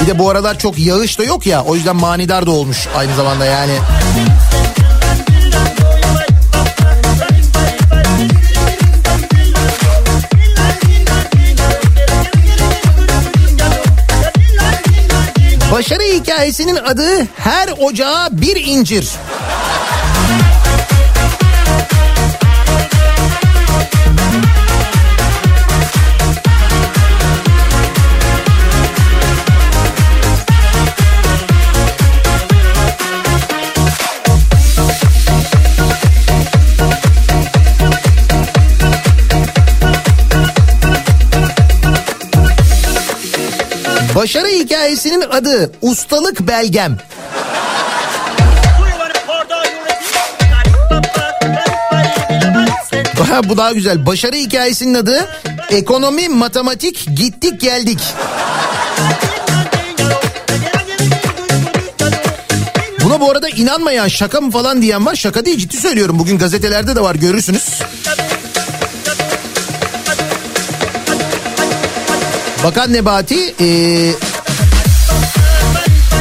Bir 0.00 0.06
de 0.06 0.18
bu 0.18 0.30
aralar 0.30 0.58
çok 0.58 0.78
yağış 0.78 1.18
da 1.18 1.24
yok 1.24 1.46
ya 1.46 1.64
o 1.64 1.76
yüzden 1.76 1.96
manidar 1.96 2.46
da 2.46 2.50
olmuş 2.50 2.88
aynı 2.96 3.16
zamanda 3.16 3.44
yani. 3.44 3.72
Başarı 15.72 16.02
hikayesinin 16.02 16.76
adı 16.76 17.26
Her 17.36 17.68
Ocağa 17.78 18.28
Bir 18.30 18.56
İncir. 18.56 19.08
Başarı 44.26 44.48
hikayesinin 44.48 45.20
adı 45.20 45.72
Ustalık 45.82 46.40
Belgem. 46.40 46.98
Bu 53.48 53.56
daha 53.56 53.72
güzel. 53.72 54.06
Başarı 54.06 54.36
hikayesinin 54.36 54.94
adı 54.94 55.28
Ekonomi, 55.70 56.28
Matematik, 56.28 57.06
Gittik 57.16 57.60
Geldik. 57.60 57.98
Buna 63.04 63.20
bu 63.20 63.30
arada 63.30 63.48
inanmayan 63.48 64.08
şaka 64.08 64.40
mı 64.40 64.50
falan 64.50 64.82
diyen 64.82 65.06
var. 65.06 65.16
Şaka 65.16 65.44
değil 65.44 65.58
ciddi 65.58 65.76
söylüyorum. 65.76 66.18
Bugün 66.18 66.38
gazetelerde 66.38 66.96
de 66.96 67.00
var 67.00 67.14
görürsünüz. 67.14 67.82
Bakan 72.64 72.92
Nebati 72.92 73.54
e, 73.60 73.66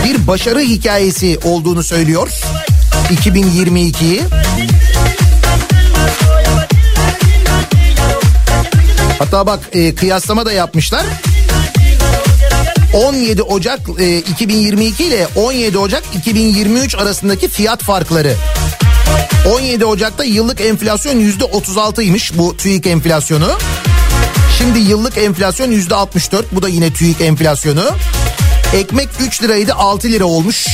bir 0.05 0.27
başarı 0.27 0.59
hikayesi 0.59 1.39
olduğunu 1.43 1.83
söylüyor. 1.83 2.29
2022'yi. 3.13 4.21
Hatta 9.19 9.47
bak 9.47 9.59
e, 9.73 9.95
kıyaslama 9.95 10.45
da 10.45 10.51
yapmışlar. 10.51 11.05
17 12.93 13.41
Ocak 13.41 13.79
e, 13.99 14.17
2022 14.17 15.03
ile 15.03 15.27
17 15.35 15.77
Ocak 15.77 16.03
2023 16.15 16.95
arasındaki 16.95 17.47
fiyat 17.47 17.83
farkları. 17.83 18.35
17 19.55 19.85
Ocak'ta 19.85 20.23
yıllık 20.23 20.61
enflasyon 20.61 21.19
%36'ymış 21.19 22.37
bu 22.37 22.57
TÜİK 22.57 22.87
enflasyonu. 22.87 23.57
Şimdi 24.57 24.79
yıllık 24.79 25.17
enflasyon 25.17 25.71
yüzde 25.71 25.95
64 25.95 26.55
bu 26.55 26.61
da 26.61 26.69
yine 26.69 26.93
TÜİK 26.93 27.21
enflasyonu. 27.21 27.83
Ekmek 28.73 29.09
3 29.27 29.43
liraydı 29.43 29.73
6 29.73 30.07
lira 30.07 30.25
olmuş. 30.25 30.67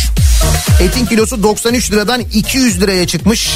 Etin 0.81 1.05
kilosu 1.05 1.43
93 1.43 1.91
liradan 1.91 2.21
200 2.21 2.81
liraya 2.81 3.07
çıkmış. 3.07 3.49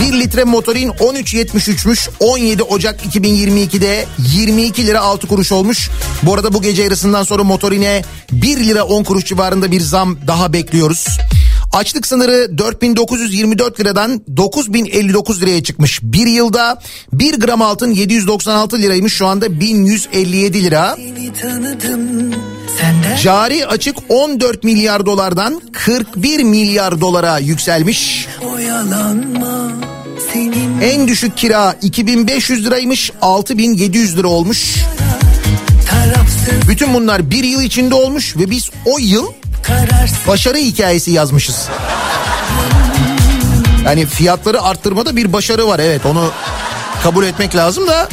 1 0.00 0.20
litre 0.20 0.44
motorin 0.44 0.88
13.73'müş. 0.88 2.08
17 2.20 2.62
Ocak 2.62 3.04
2022'de 3.06 4.06
22 4.18 4.86
lira 4.86 5.00
6 5.00 5.26
kuruş 5.26 5.52
olmuş. 5.52 5.90
Bu 6.22 6.34
arada 6.34 6.52
bu 6.52 6.62
gece 6.62 6.82
yarısından 6.82 7.22
sonra 7.22 7.44
motorine 7.44 8.02
1 8.32 8.56
lira 8.56 8.84
10 8.84 9.04
kuruş 9.04 9.24
civarında 9.24 9.70
bir 9.70 9.80
zam 9.80 10.18
daha 10.26 10.52
bekliyoruz. 10.52 11.06
Açlık 11.72 12.06
sınırı 12.06 12.58
4924 12.58 13.80
liradan 13.80 14.22
9059 14.36 15.42
liraya 15.42 15.62
çıkmış. 15.62 16.00
Bir 16.02 16.26
yılda 16.26 16.82
1 17.12 17.40
gram 17.40 17.62
altın 17.62 17.90
796 17.90 18.78
liraymış 18.78 19.12
şu 19.12 19.26
anda 19.26 19.60
1157 19.60 20.64
lira. 20.64 20.96
Cari 23.22 23.66
açık 23.66 23.96
14 24.08 24.64
milyar 24.64 25.06
dolardan 25.06 25.62
41 25.72 26.42
milyar 26.42 27.00
dolara 27.00 27.38
yükselmiş. 27.38 28.26
En 30.82 31.08
düşük 31.08 31.36
kira 31.36 31.76
2500 31.82 32.66
liraymış 32.66 33.12
6700 33.22 34.18
lira 34.18 34.28
olmuş. 34.28 34.76
Bütün 36.68 36.94
bunlar 36.94 37.30
bir 37.30 37.44
yıl 37.44 37.62
içinde 37.62 37.94
olmuş 37.94 38.36
ve 38.36 38.50
biz 38.50 38.70
o 38.86 38.98
yıl 38.98 39.26
başarı 40.28 40.58
hikayesi 40.58 41.10
yazmışız. 41.10 41.68
Yani 43.84 44.06
fiyatları 44.06 44.62
arttırmada 44.62 45.16
bir 45.16 45.32
başarı 45.32 45.66
var 45.66 45.78
evet 45.78 46.06
onu 46.06 46.30
kabul 47.02 47.24
etmek 47.24 47.56
lazım 47.56 47.86
da. 47.86 48.08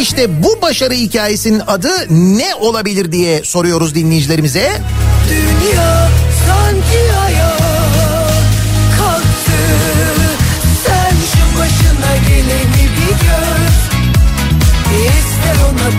İşte 0.00 0.42
bu 0.42 0.62
başarı 0.62 0.94
hikayesinin 0.94 1.62
adı 1.66 1.90
ne 2.10 2.54
olabilir 2.54 3.12
diye 3.12 3.44
soruyoruz 3.44 3.94
dinleyicilerimize. 3.94 4.72
Dünya 5.30 6.08
sanki 6.48 7.27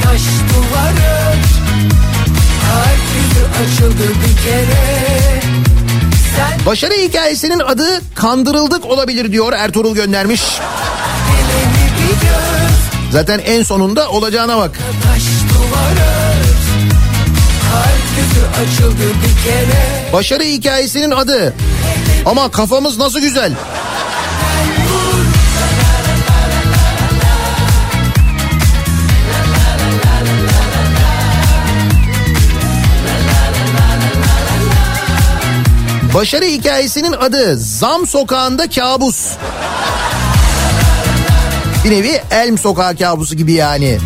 taş 0.03 0.21
duvar 0.49 0.91
ör 0.91 1.37
Kalp 2.69 3.09
açıldı 3.61 4.03
bir 4.07 4.43
kere 4.43 5.41
Sen 6.35 6.65
Başarı 6.65 6.93
hikayesinin 6.93 7.59
adı 7.59 8.01
kandırıldık 8.15 8.85
olabilir 8.85 9.31
diyor 9.31 9.53
Ertuğrul 9.53 9.95
göndermiş. 9.95 10.41
Zaten 13.11 13.39
en 13.39 13.63
sonunda 13.63 14.09
olacağına 14.09 14.57
bak. 14.57 14.71
Taş 15.03 15.23
duvar 15.49 15.91
ör 15.91 16.43
Kalp 17.71 18.17
yüzü 18.17 18.45
açıldı 18.61 19.03
bir 19.03 19.49
kere 19.49 20.13
Başarı 20.13 20.43
hikayesinin 20.43 21.11
adı. 21.11 21.53
Ama 22.25 22.51
kafamız 22.51 22.97
nasıl 22.97 23.19
güzel. 23.19 23.51
Başarı 36.13 36.45
hikayesinin 36.45 37.11
adı 37.11 37.57
Zam 37.57 38.07
Sokağında 38.07 38.69
Kabus. 38.69 39.27
Bir 41.85 41.91
nevi 41.91 42.21
Elm 42.31 42.57
Sokağı 42.57 42.95
kabusu 42.95 43.35
gibi 43.35 43.53
yani. 43.53 43.97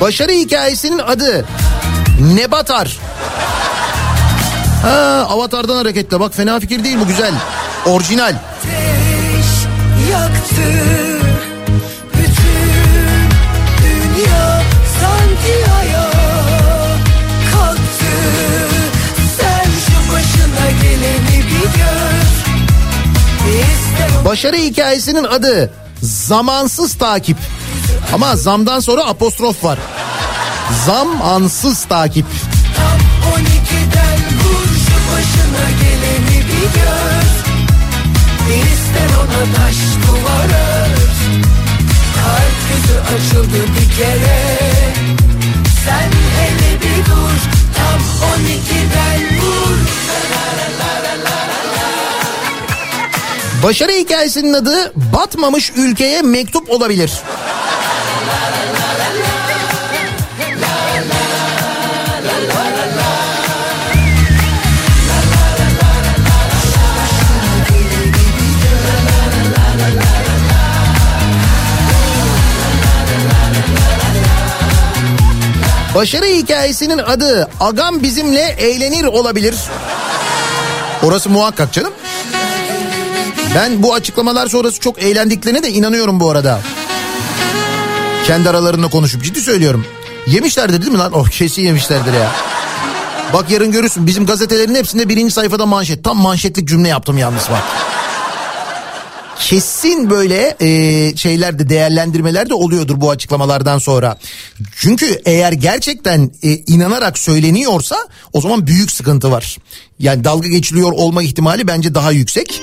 Başarı 0.00 0.32
hikayesinin 0.32 0.98
adı 0.98 1.44
Nebatar. 2.20 2.98
Ha, 4.82 5.26
Avatar'dan 5.28 5.76
hareketle 5.76 6.20
bak 6.20 6.34
fena 6.34 6.60
fikir 6.60 6.84
değil 6.84 6.96
bu 7.00 7.06
güzel. 7.06 7.34
Orijinal. 7.86 8.34
Ateş 10.14 11.11
Başarı 24.32 24.56
hikayesinin 24.56 25.24
adı 25.24 25.70
Zamansız 26.02 26.94
Takip. 26.94 27.36
Ama 28.12 28.36
zamdan 28.36 28.80
sonra 28.80 29.04
apostrof 29.04 29.64
var. 29.64 29.78
Zamansız 30.86 31.84
takip. 31.84 32.26
tam 32.76 33.32
12'den 33.32 34.18
vur 34.42 34.68
şu 34.84 34.96
başına 35.12 35.70
geleni 35.80 36.46
bir 36.48 36.80
gör. 36.80 37.24
İster 38.56 39.16
ona 39.20 39.54
taş 39.56 39.76
duvar 40.06 40.46
ör. 40.46 40.96
Kalp 42.14 42.56
gözü 42.68 43.00
açıldı 43.14 43.66
bir 43.80 43.96
kere. 43.96 44.40
Sen 45.84 46.10
hele 46.36 46.80
bir 46.80 47.06
dur. 47.06 47.38
Tam 47.76 48.00
12'den 48.30 49.38
vur. 49.40 49.81
Başarı 53.62 53.92
hikayesinin 53.92 54.52
adı 54.52 54.92
Batmamış 55.12 55.72
Ülkeye 55.76 56.22
Mektup 56.22 56.70
olabilir. 56.70 57.12
Başarı 75.94 76.26
hikayesinin 76.26 76.98
adı 76.98 77.48
Agam 77.60 78.02
bizimle 78.02 78.54
eğlenir 78.58 79.04
olabilir. 79.04 79.54
Orası 81.02 81.30
muhakkak 81.30 81.72
canım. 81.72 81.92
Ben 83.54 83.82
bu 83.82 83.94
açıklamalar 83.94 84.46
sonrası 84.46 84.80
çok 84.80 85.02
eğlendiklerine 85.02 85.62
de 85.62 85.70
inanıyorum 85.70 86.20
bu 86.20 86.30
arada. 86.30 86.60
Kendi 88.26 88.50
aralarında 88.50 88.88
konuşup 88.88 89.24
ciddi 89.24 89.40
söylüyorum. 89.40 89.86
Yemişlerdir 90.26 90.82
değil 90.82 90.92
mi 90.92 90.98
lan? 90.98 91.12
Oh 91.12 91.28
kesin 91.28 91.62
yemişlerdir 91.62 92.12
ya. 92.12 92.30
Bak 93.32 93.50
yarın 93.50 93.72
görürsün 93.72 94.06
bizim 94.06 94.26
gazetelerin 94.26 94.74
hepsinde 94.74 95.08
birinci 95.08 95.34
sayfada 95.34 95.66
manşet. 95.66 96.04
Tam 96.04 96.16
manşetlik 96.16 96.68
cümle 96.68 96.88
yaptım 96.88 97.18
yalnız 97.18 97.42
bak. 97.50 97.62
Kesin 99.38 100.10
böyle 100.10 100.56
e, 100.60 101.16
şeyler 101.16 101.58
de 101.58 101.68
değerlendirmeler 101.68 102.48
de 102.48 102.54
oluyordur 102.54 103.00
bu 103.00 103.10
açıklamalardan 103.10 103.78
sonra. 103.78 104.18
Çünkü 104.76 105.20
eğer 105.24 105.52
gerçekten 105.52 106.30
e, 106.42 106.50
inanarak 106.50 107.18
söyleniyorsa 107.18 107.96
o 108.32 108.40
zaman 108.40 108.66
büyük 108.66 108.90
sıkıntı 108.90 109.30
var. 109.30 109.56
Yani 109.98 110.24
dalga 110.24 110.48
geçiliyor 110.48 110.92
olma 110.92 111.22
ihtimali 111.22 111.68
bence 111.68 111.94
daha 111.94 112.12
yüksek. 112.12 112.62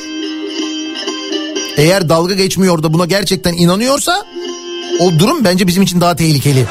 Eğer 1.80 2.09
dalga 2.09 2.34
geçmiyor 2.34 2.84
da 2.84 2.93
buna 2.93 3.05
gerçekten 3.05 3.53
inanıyorsa 3.53 4.25
o 4.99 5.19
durum 5.19 5.43
bence 5.43 5.67
bizim 5.67 5.84
için 5.84 6.01
daha 6.01 6.15
tehlikeli. 6.15 6.65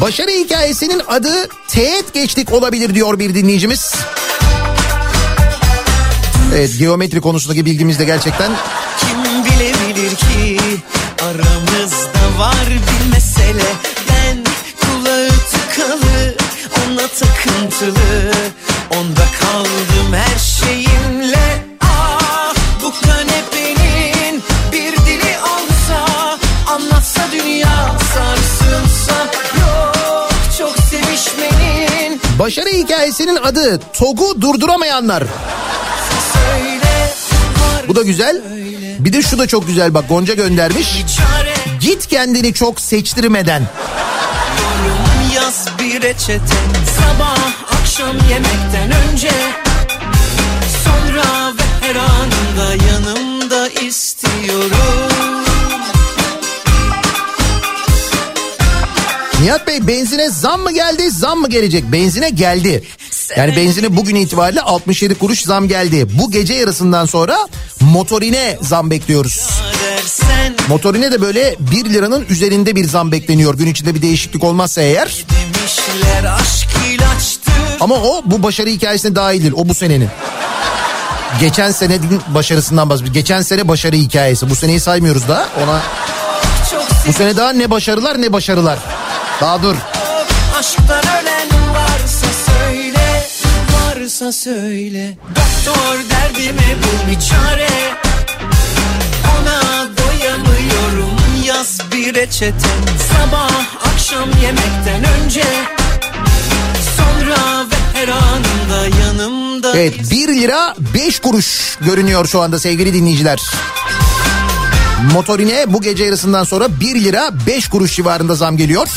Başarı 0.00 0.30
hikayesinin 0.30 1.02
adı 1.08 1.48
teğet 1.68 2.14
geçtik 2.14 2.52
olabilir 2.52 2.94
diyor 2.94 3.18
bir 3.18 3.34
dinleyicimiz. 3.34 3.94
Evet 6.54 6.78
geometri 6.78 7.20
konusundaki 7.20 7.64
bilgimiz 7.64 7.98
de 7.98 8.04
gerçekten 8.04 8.52
Kim 9.00 9.44
bilebilir 9.44 10.16
ki 10.16 10.60
aramızda 11.22 12.38
var 12.38 12.66
bir 12.68 12.95
takıntılı 17.18 18.32
Onda 18.90 19.24
kaldım 19.40 20.12
her 20.12 20.38
şeyimle 20.38 21.64
Ah 21.80 22.54
bu 22.82 22.92
kanepenin 23.06 24.42
bir 24.72 24.92
dili 25.06 25.36
olsa 25.38 26.06
Anlatsa 26.66 27.20
dünya 27.32 27.98
sarsılsa 28.14 29.26
Yok 29.60 30.30
çok 30.58 30.74
sevişmenin 30.90 32.20
Başarı 32.38 32.68
hikayesinin 32.68 33.36
adı 33.36 33.80
TOG'u 33.92 34.40
durduramayanlar. 34.40 35.22
Söyle 36.32 37.12
Bu 37.88 37.96
da 37.96 38.02
güzel. 38.02 38.42
Bir 38.98 39.12
de 39.12 39.22
şu 39.22 39.38
da 39.38 39.46
çok 39.46 39.66
güzel 39.66 39.94
bak 39.94 40.08
Gonca 40.08 40.34
göndermiş. 40.34 41.04
Git 41.80 42.06
kendini 42.06 42.54
çok 42.54 42.80
seçtirmeden. 42.80 43.62
Bir 45.96 46.02
reçete 46.02 46.56
Sabah 46.96 47.38
akşam 47.80 48.16
yemekten 48.30 48.92
önce 48.92 49.30
Sonra 50.84 51.52
ve 51.58 51.86
her 51.86 51.96
anda 51.96 52.84
yanımda 52.84 53.68
istiyorum 53.68 55.12
Nihat 59.42 59.66
Bey 59.66 59.86
benzine 59.86 60.30
zam 60.30 60.60
mı 60.60 60.72
geldi 60.72 61.10
zam 61.10 61.38
mı 61.38 61.48
gelecek? 61.48 61.92
Benzine 61.92 62.30
geldi. 62.30 62.84
Yani 63.36 63.56
benzine 63.56 63.96
bugün 63.96 64.16
itibariyle 64.16 64.60
67 64.60 65.14
kuruş 65.14 65.40
zam 65.40 65.68
geldi. 65.68 66.06
Bu 66.18 66.30
gece 66.30 66.54
yarısından 66.54 67.06
sonra 67.06 67.38
motorine 67.80 68.58
zam 68.62 68.90
bekliyoruz. 68.90 69.50
Motorine 70.68 71.12
de 71.12 71.20
böyle 71.20 71.56
1 71.58 71.84
liranın 71.84 72.26
üzerinde 72.30 72.76
bir 72.76 72.84
zam 72.84 73.12
bekleniyor. 73.12 73.54
Gün 73.54 73.66
içinde 73.66 73.94
bir 73.94 74.02
değişiklik 74.02 74.44
olmazsa 74.44 74.82
eğer. 74.82 75.24
Ama 77.80 77.94
o 77.94 78.22
bu 78.24 78.42
başarı 78.42 78.70
hikayesine 78.70 79.16
dahildir. 79.16 79.52
O 79.56 79.68
bu 79.68 79.74
senenin. 79.74 80.08
Geçen 81.40 81.70
senenin 81.70 82.22
başarısından 82.28 82.90
bahsediyoruz. 82.90 83.14
Geçen 83.14 83.42
sene 83.42 83.68
başarı 83.68 83.96
hikayesi. 83.96 84.50
Bu 84.50 84.54
seneyi 84.54 84.80
saymıyoruz 84.80 85.28
da 85.28 85.48
ona. 85.64 85.80
Bu 87.08 87.12
sene 87.12 87.36
daha 87.36 87.52
ne 87.52 87.70
başarılar 87.70 88.22
ne 88.22 88.32
başarılar. 88.32 88.78
Daha 89.40 89.62
dur. 89.62 89.76
Aşktan 90.58 91.04
ölen 91.22 91.48
varsa 91.74 92.26
söyle 92.46 93.26
Varsa 93.72 94.32
söyle 94.32 95.14
Doktor 95.28 96.10
derdime 96.10 96.76
bul 96.82 97.10
bir 97.10 97.20
çare 97.20 97.68
Ona 99.40 99.60
doyamıyorum 99.98 101.16
Yaz 101.44 101.80
bir 101.92 102.14
reçete 102.14 102.68
Sabah 103.12 103.50
akşam 103.94 104.28
yemekten 104.42 105.04
önce 105.04 105.44
Evet 109.74 110.10
1 110.10 110.28
lira 110.28 110.74
5 110.94 111.18
kuruş 111.20 111.78
görünüyor 111.80 112.26
şu 112.26 112.40
anda 112.40 112.58
sevgili 112.58 112.94
dinleyiciler. 112.94 113.42
Motorine 115.12 115.64
bu 115.66 115.82
gece 115.82 116.04
yarısından 116.04 116.44
sonra 116.44 116.80
1 116.80 117.04
lira 117.04 117.30
5 117.46 117.68
kuruş 117.68 117.96
civarında 117.96 118.34
zam 118.34 118.56
geliyor. 118.56 118.88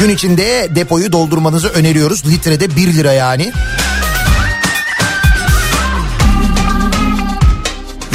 Gün 0.00 0.08
içinde 0.08 0.68
depoyu 0.74 1.12
doldurmanızı 1.12 1.68
öneriyoruz. 1.68 2.26
Litrede 2.26 2.76
1 2.76 2.94
lira 2.94 3.12
yani. 3.12 3.52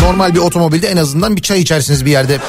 Normal 0.01 0.33
bir 0.33 0.39
otomobilde 0.39 0.87
en 0.87 0.97
azından 0.97 1.35
bir 1.35 1.41
çay 1.41 1.61
içersiniz 1.61 2.05
bir 2.05 2.11
yerde. 2.11 2.39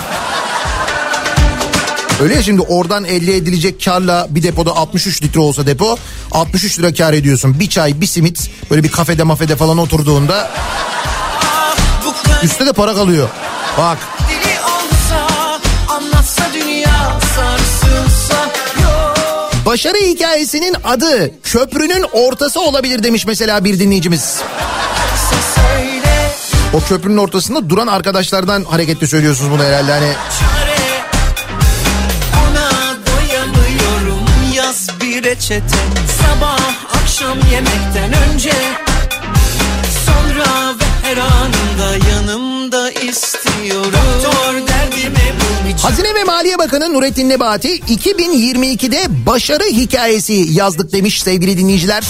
Öyle 2.23 2.35
ya 2.35 2.43
şimdi 2.43 2.63
oradan 2.63 3.05
elde 3.05 3.37
edilecek 3.37 3.85
karla 3.85 4.27
bir 4.31 4.43
depoda 4.43 4.77
63 4.77 5.23
litre 5.23 5.41
olsa 5.41 5.67
depo 5.67 5.99
63 6.33 6.79
lira 6.79 6.95
kar 6.95 7.13
ediyorsun. 7.13 7.61
Bir 7.61 7.69
çay 7.69 8.01
bir 8.01 8.07
simit 8.07 8.51
böyle 8.71 8.83
bir 8.83 8.89
kafede 8.89 9.23
mafede 9.23 9.57
falan 9.57 9.79
oturduğunda 9.79 10.51
üstte 12.43 12.67
de 12.67 12.73
para 12.73 12.95
kalıyor. 12.95 13.29
Bak 13.79 13.99
başarı 19.67 19.97
hikayesinin 19.97 20.77
adı 20.85 21.31
köprünün 21.43 22.05
ortası 22.13 22.61
olabilir 22.61 23.03
demiş 23.03 23.27
mesela 23.27 23.65
bir 23.65 23.79
dinleyicimiz. 23.79 24.41
O 26.73 26.81
köprünün 26.81 27.17
ortasında 27.17 27.71
duran 27.71 27.87
arkadaşlardan 27.87 28.65
hareketli 28.65 29.07
söylüyorsunuz 29.07 29.51
bunu 29.51 29.63
herhalde 29.63 29.93
hani. 29.93 30.13
Yaz 35.29 35.37
bir 35.37 35.37
reçete 35.37 35.79
Sabah 36.23 37.03
akşam 37.03 37.39
yemekten 37.53 38.13
önce 38.33 38.53
Sonra 40.07 40.75
ve 40.81 40.85
her 41.03 41.17
anında 41.17 42.07
yanımda 42.11 42.48
istiyorum 43.03 43.93
Doktor 44.25 44.55
derdime 44.55 45.35
bir 45.67 45.83
Hazine 45.83 46.15
ve 46.15 46.25
Maliye 46.25 46.59
Bakanı 46.59 46.93
Nurettin 46.93 47.29
Nebati 47.29 47.79
2022'de 47.79 49.27
başarı 49.27 49.65
hikayesi 49.65 50.47
yazdık 50.51 50.93
demiş 50.93 51.23
sevgili 51.23 51.59
dinleyiciler. 51.59 52.05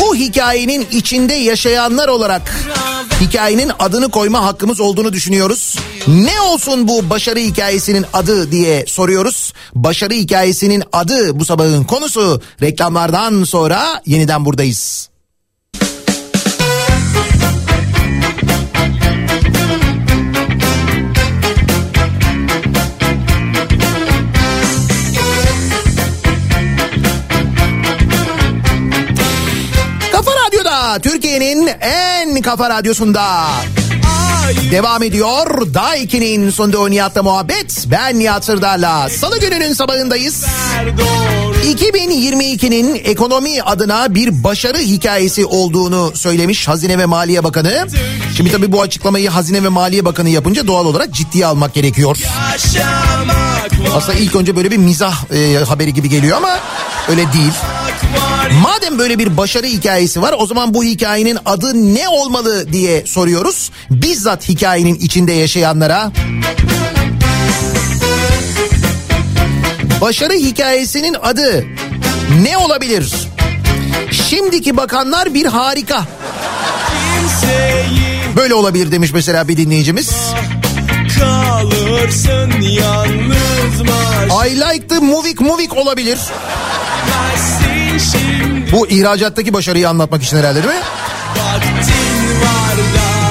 Bu 0.00 0.14
hikayenin 0.14 0.86
içinde 0.92 1.34
yaşayanlar 1.34 2.08
olarak 2.08 2.54
hikayenin 3.20 3.72
adını 3.78 4.10
koyma 4.10 4.44
hakkımız 4.44 4.80
olduğunu 4.80 5.12
düşünüyoruz. 5.12 5.76
Ne 6.08 6.40
olsun 6.40 6.88
bu 6.88 7.10
başarı 7.10 7.38
hikayesinin 7.38 8.06
adı 8.12 8.52
diye 8.52 8.84
soruyoruz. 8.86 9.52
Başarı 9.74 10.14
hikayesinin 10.14 10.82
adı 10.92 11.40
bu 11.40 11.44
sabahın 11.44 11.84
konusu. 11.84 12.42
Reklamlardan 12.62 13.44
sonra 13.44 14.02
yeniden 14.06 14.44
buradayız. 14.44 15.09
Türkiye'nin 31.02 31.70
en 31.80 32.42
kafa 32.42 32.70
radyosunda 32.70 33.46
devam 34.70 35.02
ediyor. 35.02 35.74
Daiki'nin 35.74 36.50
sonunda 36.50 36.88
Nihat'la 36.88 37.22
muhabbet. 37.22 37.86
Ben 37.90 38.18
Nihat 38.18 38.44
Sırdar'la. 38.44 39.08
Salı 39.08 39.40
gününün 39.40 39.72
sabahındayız. 39.72 40.44
2022'nin 41.64 42.94
ekonomi 43.04 43.62
adına 43.62 44.14
bir 44.14 44.44
başarı 44.44 44.78
hikayesi 44.78 45.46
olduğunu 45.46 46.12
söylemiş 46.14 46.68
Hazine 46.68 46.98
ve 46.98 47.06
Maliye 47.06 47.44
Bakanı. 47.44 47.86
Şimdi 48.36 48.52
tabii 48.52 48.72
bu 48.72 48.82
açıklamayı 48.82 49.30
Hazine 49.30 49.62
ve 49.62 49.68
Maliye 49.68 50.04
Bakanı 50.04 50.28
yapınca 50.28 50.66
doğal 50.66 50.86
olarak 50.86 51.12
ciddiye 51.14 51.46
almak 51.46 51.74
gerekiyor. 51.74 52.16
Aslında 53.94 54.18
ilk 54.18 54.36
önce 54.36 54.56
böyle 54.56 54.70
bir 54.70 54.76
mizah 54.76 55.32
e, 55.32 55.64
haberi 55.68 55.94
gibi 55.94 56.08
geliyor 56.08 56.36
ama 56.36 56.58
öyle 57.08 57.32
değil. 57.32 57.52
Madem 58.58 58.98
böyle 58.98 59.18
bir 59.18 59.36
başarı 59.36 59.66
hikayesi 59.66 60.22
var 60.22 60.34
o 60.38 60.46
zaman 60.46 60.74
bu 60.74 60.84
hikayenin 60.84 61.38
adı 61.46 61.94
ne 61.94 62.08
olmalı 62.08 62.72
diye 62.72 63.06
soruyoruz. 63.06 63.70
Bizzat 63.90 64.48
hikayenin 64.48 64.94
içinde 64.94 65.32
yaşayanlara. 65.32 66.12
Başarı 70.00 70.32
hikayesinin 70.32 71.16
adı 71.22 71.64
ne 72.42 72.56
olabilir? 72.56 73.12
Şimdiki 74.28 74.76
bakanlar 74.76 75.34
bir 75.34 75.46
harika. 75.46 76.04
Böyle 78.36 78.54
olabilir 78.54 78.92
demiş 78.92 79.10
mesela 79.12 79.48
bir 79.48 79.56
dinleyicimiz. 79.56 80.10
Kalırsın 81.18 82.60
yalnız 82.60 83.80
I 84.48 84.56
like 84.56 84.86
the 84.88 84.98
movik 84.98 85.40
movik 85.40 85.76
olabilir. 85.76 86.18
Bu 88.72 88.86
ihracattaki 88.86 89.52
başarıyı 89.52 89.88
anlatmak 89.88 90.22
için 90.22 90.36
herhalde 90.36 90.62
değil 90.62 90.74
mi? 90.74 90.80
Vaktin 91.36 92.40
var 92.40 92.76
daha 92.96 93.30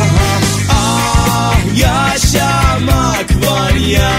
Ah 0.72 1.56
yaşamak 1.76 3.50
var 3.52 3.74
ya 3.74 4.12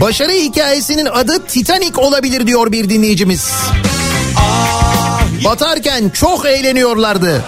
Başarı 0.00 0.32
hikayesinin 0.32 1.06
adı 1.06 1.46
Titanic 1.46 2.00
olabilir 2.00 2.46
diyor 2.46 2.72
bir 2.72 2.88
dinleyicimiz. 2.88 3.52
Batarken 5.44 6.08
çok 6.08 6.46
eğleniyorlardı. 6.46 7.44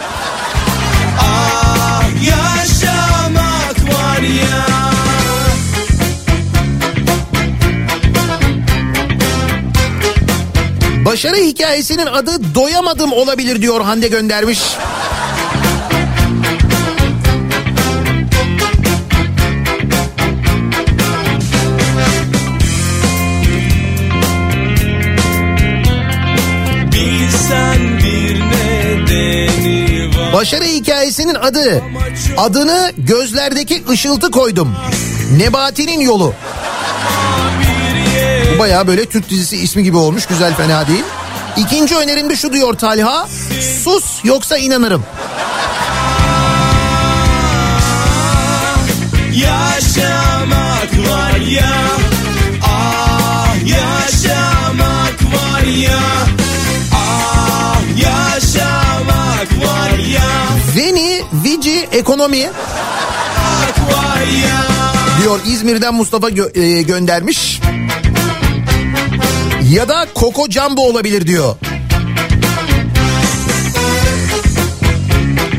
Başarı 11.05 11.37
hikayesinin 11.37 12.07
adı 12.07 12.55
Doyamadım 12.55 13.13
olabilir 13.13 13.63
diyor 13.63 13.81
Hande 13.81 14.09
göndermiş. 14.09 14.61
Başarı 30.33 30.65
hikayesinin 30.65 31.35
adı. 31.35 31.83
Adını 32.37 32.93
gözlerdeki 32.99 33.85
ışıltı 33.91 34.31
koydum. 34.31 34.77
Nebati'nin 35.37 36.01
yolu. 36.01 36.35
Bu 38.61 38.63
bayağı 38.63 38.87
böyle 38.87 39.07
Türk 39.07 39.31
dizisi 39.31 39.57
ismi 39.57 39.83
gibi 39.83 39.97
olmuş. 39.97 40.27
Güzel 40.27 40.55
fena 40.55 40.89
değil. 40.89 41.05
İkinci 41.57 41.97
önerimde 41.97 42.37
şu 42.37 42.53
diyor 42.53 42.75
Talha. 42.75 43.29
Sus 43.85 44.25
yoksa 44.25 44.59
inanırım. 44.59 45.05
Yaşamak 49.35 51.11
var 51.11 51.41
ya 51.41 51.73
Ah 52.63 53.55
yaşamak 53.67 55.19
var 55.35 55.63
ya 55.63 56.01
Ah 56.95 57.79
yaşamak 57.97 59.67
var 59.67 59.99
ya 59.99 60.31
Veni 60.77 61.23
Vici 61.45 61.89
Ekonomi 61.93 62.51
diyor 65.23 65.41
İzmir'den 65.47 65.95
Mustafa 65.95 66.29
gö- 66.29 66.59
e, 66.61 66.83
göndermiş. 66.83 67.61
Ya 69.71 69.89
da 69.89 70.07
Coco 70.17 70.51
Jumbo 70.51 70.81
olabilir 70.81 71.27
diyor. 71.27 71.57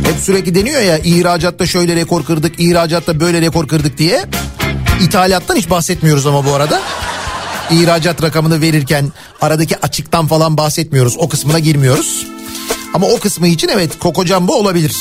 Hep 0.05 0.19
sürekli 0.21 0.55
deniyor 0.55 0.81
ya 0.81 0.97
ihracatta 0.97 1.65
şöyle 1.65 1.95
rekor 1.95 2.25
kırdık, 2.25 2.59
ihracatta 2.59 3.19
böyle 3.19 3.41
rekor 3.41 3.67
kırdık 3.67 3.97
diye. 3.97 4.25
İthalattan 5.01 5.55
hiç 5.55 5.69
bahsetmiyoruz 5.69 6.25
ama 6.25 6.45
bu 6.45 6.53
arada. 6.53 6.81
İhracat 7.71 8.23
rakamını 8.23 8.61
verirken 8.61 9.11
aradaki 9.41 9.77
açıktan 9.81 10.27
falan 10.27 10.57
bahsetmiyoruz. 10.57 11.15
O 11.17 11.29
kısmına 11.29 11.59
girmiyoruz. 11.59 12.25
Ama 12.93 13.07
o 13.07 13.19
kısmı 13.19 13.47
için 13.47 13.67
evet 13.67 13.91
Coco 14.01 14.25
Jumbo 14.25 14.53
olabilir. 14.53 14.95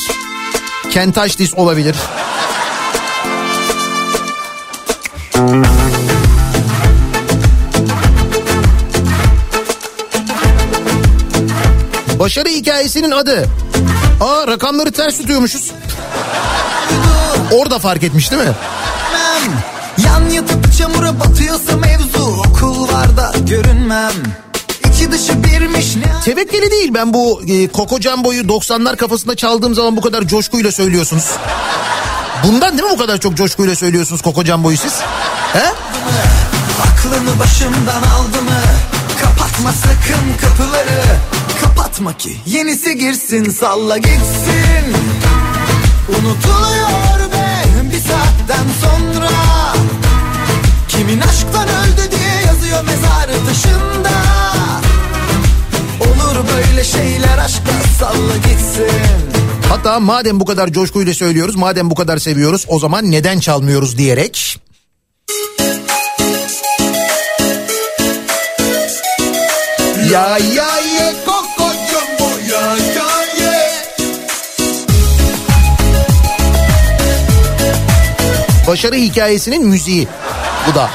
Kentaşlis 0.91 1.55
olabilir. 1.55 1.97
Başarı 12.21 12.49
hikayesinin 12.49 13.11
adı. 13.11 13.47
Aa 14.21 14.47
rakamları 14.47 14.93
ters 14.93 15.19
tutuyormuşuz. 15.19 15.71
Orada 17.53 17.79
fark 17.79 18.03
etmiş 18.03 18.31
değil 18.31 18.43
mi? 18.43 18.53
Yan 20.05 20.29
yatıp 20.31 20.77
çamura 20.79 21.21
batıyorsa 21.21 21.77
mevzu 21.77 22.43
Okullarda 22.49 23.33
görünmem 23.47 24.13
İçi 24.95 25.13
dışı 25.13 25.45
birmiş 25.45 25.97
ne 25.97 26.21
Tevekkeli 26.25 26.71
değil 26.71 26.95
ben 26.95 27.15
bu 27.15 27.43
e, 27.49 27.69
Coco 27.69 28.01
Jumbo'yu 28.01 28.43
90'lar 28.43 28.97
kafasında 28.97 29.37
çaldığım 29.37 29.75
zaman 29.75 29.97
bu 29.97 30.01
kadar 30.01 30.27
coşkuyla 30.27 30.73
söylüyorsunuz. 30.73 31.31
Bundan 32.45 32.79
değil 32.79 32.91
mi 32.91 32.95
bu 32.95 32.99
kadar 32.99 33.19
çok 33.19 33.37
coşkuyla 33.37 33.77
söylüyorsunuz 33.77 34.23
Coco 34.23 34.45
Jumbo'yu 34.45 34.77
siz? 34.77 35.01
He? 35.53 35.73
Aklını 36.83 37.39
başımdan 37.39 38.03
aldı 38.03 38.43
Kapatma 39.61 39.89
sakın 39.89 40.49
kapıları. 40.49 41.03
Kapatma 41.61 42.17
ki 42.17 42.37
yenisi 42.47 42.99
girsin 42.99 43.51
salla 43.51 43.99
gitsin 43.99 44.85
Unutuluyor 46.09 47.33
be 47.33 47.65
bir 47.93 48.01
saatten 48.01 48.67
sonra. 48.81 49.31
Kimin 50.89 51.21
aşktan 51.21 51.69
öldü 51.69 52.11
diye 52.11 52.43
yazıyor 52.47 52.85
mezarı 52.85 53.47
taşında. 53.47 54.11
Olur 56.01 56.45
böyle 56.57 56.85
şeyler 56.85 57.39
aşkla 57.39 57.73
salla 57.99 58.37
gitsin. 58.37 59.41
Hatta 59.69 60.01
madem 60.01 60.41
bu 60.41 60.45
kadar 60.45 60.73
coşkuyla 60.73 61.15
söylüyoruz, 61.15 61.57
madem 61.57 61.91
bu 61.91 61.95
kadar 61.95 62.19
seviyoruz 62.19 62.65
o 62.69 62.79
zaman 62.79 63.11
neden 63.11 63.41
çalmıyoruz 63.41 63.99
diyerek 63.99 64.61
Ya 70.11 70.37
ya 70.39 70.71
ye 70.95 71.07
coco 71.25 71.71
jumbo 71.87 72.29
ya 72.51 72.65
ya 72.97 73.11
ye. 73.39 73.55
Başarı 78.67 78.95
hikayesinin 78.97 79.67
müziği 79.67 80.09
bu 80.67 80.75
da. 80.75 80.91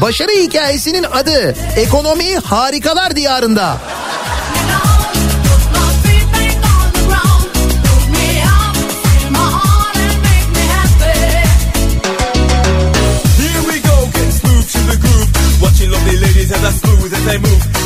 Başarı 0.00 0.30
hikayesinin 0.32 1.02
adı 1.02 1.54
Ekonomi 1.76 2.36
Harikalar 2.36 3.16
Diyarında. 3.16 3.76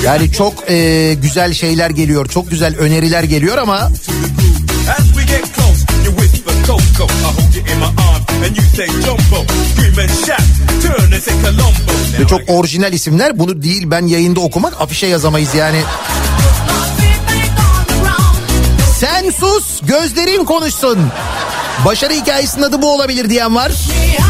Yani 0.04 0.32
çok 0.32 0.70
e, 0.70 1.14
güzel 1.14 1.54
şeyler 1.54 1.90
geliyor, 1.90 2.28
çok 2.28 2.50
güzel 2.50 2.76
öneriler 2.76 3.22
geliyor 3.22 3.58
ama 3.58 3.90
ve 12.20 12.26
çok 12.26 12.40
orijinal 12.48 12.92
isimler. 12.92 13.38
Bunu 13.38 13.62
değil 13.62 13.82
ben 13.86 14.06
yayında 14.06 14.40
okumak 14.40 14.80
afişe 14.80 15.06
yazamayız 15.06 15.54
yani. 15.54 15.80
Sen 19.00 19.30
sus, 19.30 19.80
gözlerin 19.82 20.44
konuşsun. 20.44 20.98
Başarı 21.84 22.12
hikayesinin 22.12 22.62
adı 22.62 22.82
bu 22.82 22.94
olabilir 22.94 23.30
diyen 23.30 23.54
var. 23.54 23.72
Cuma 23.72 24.29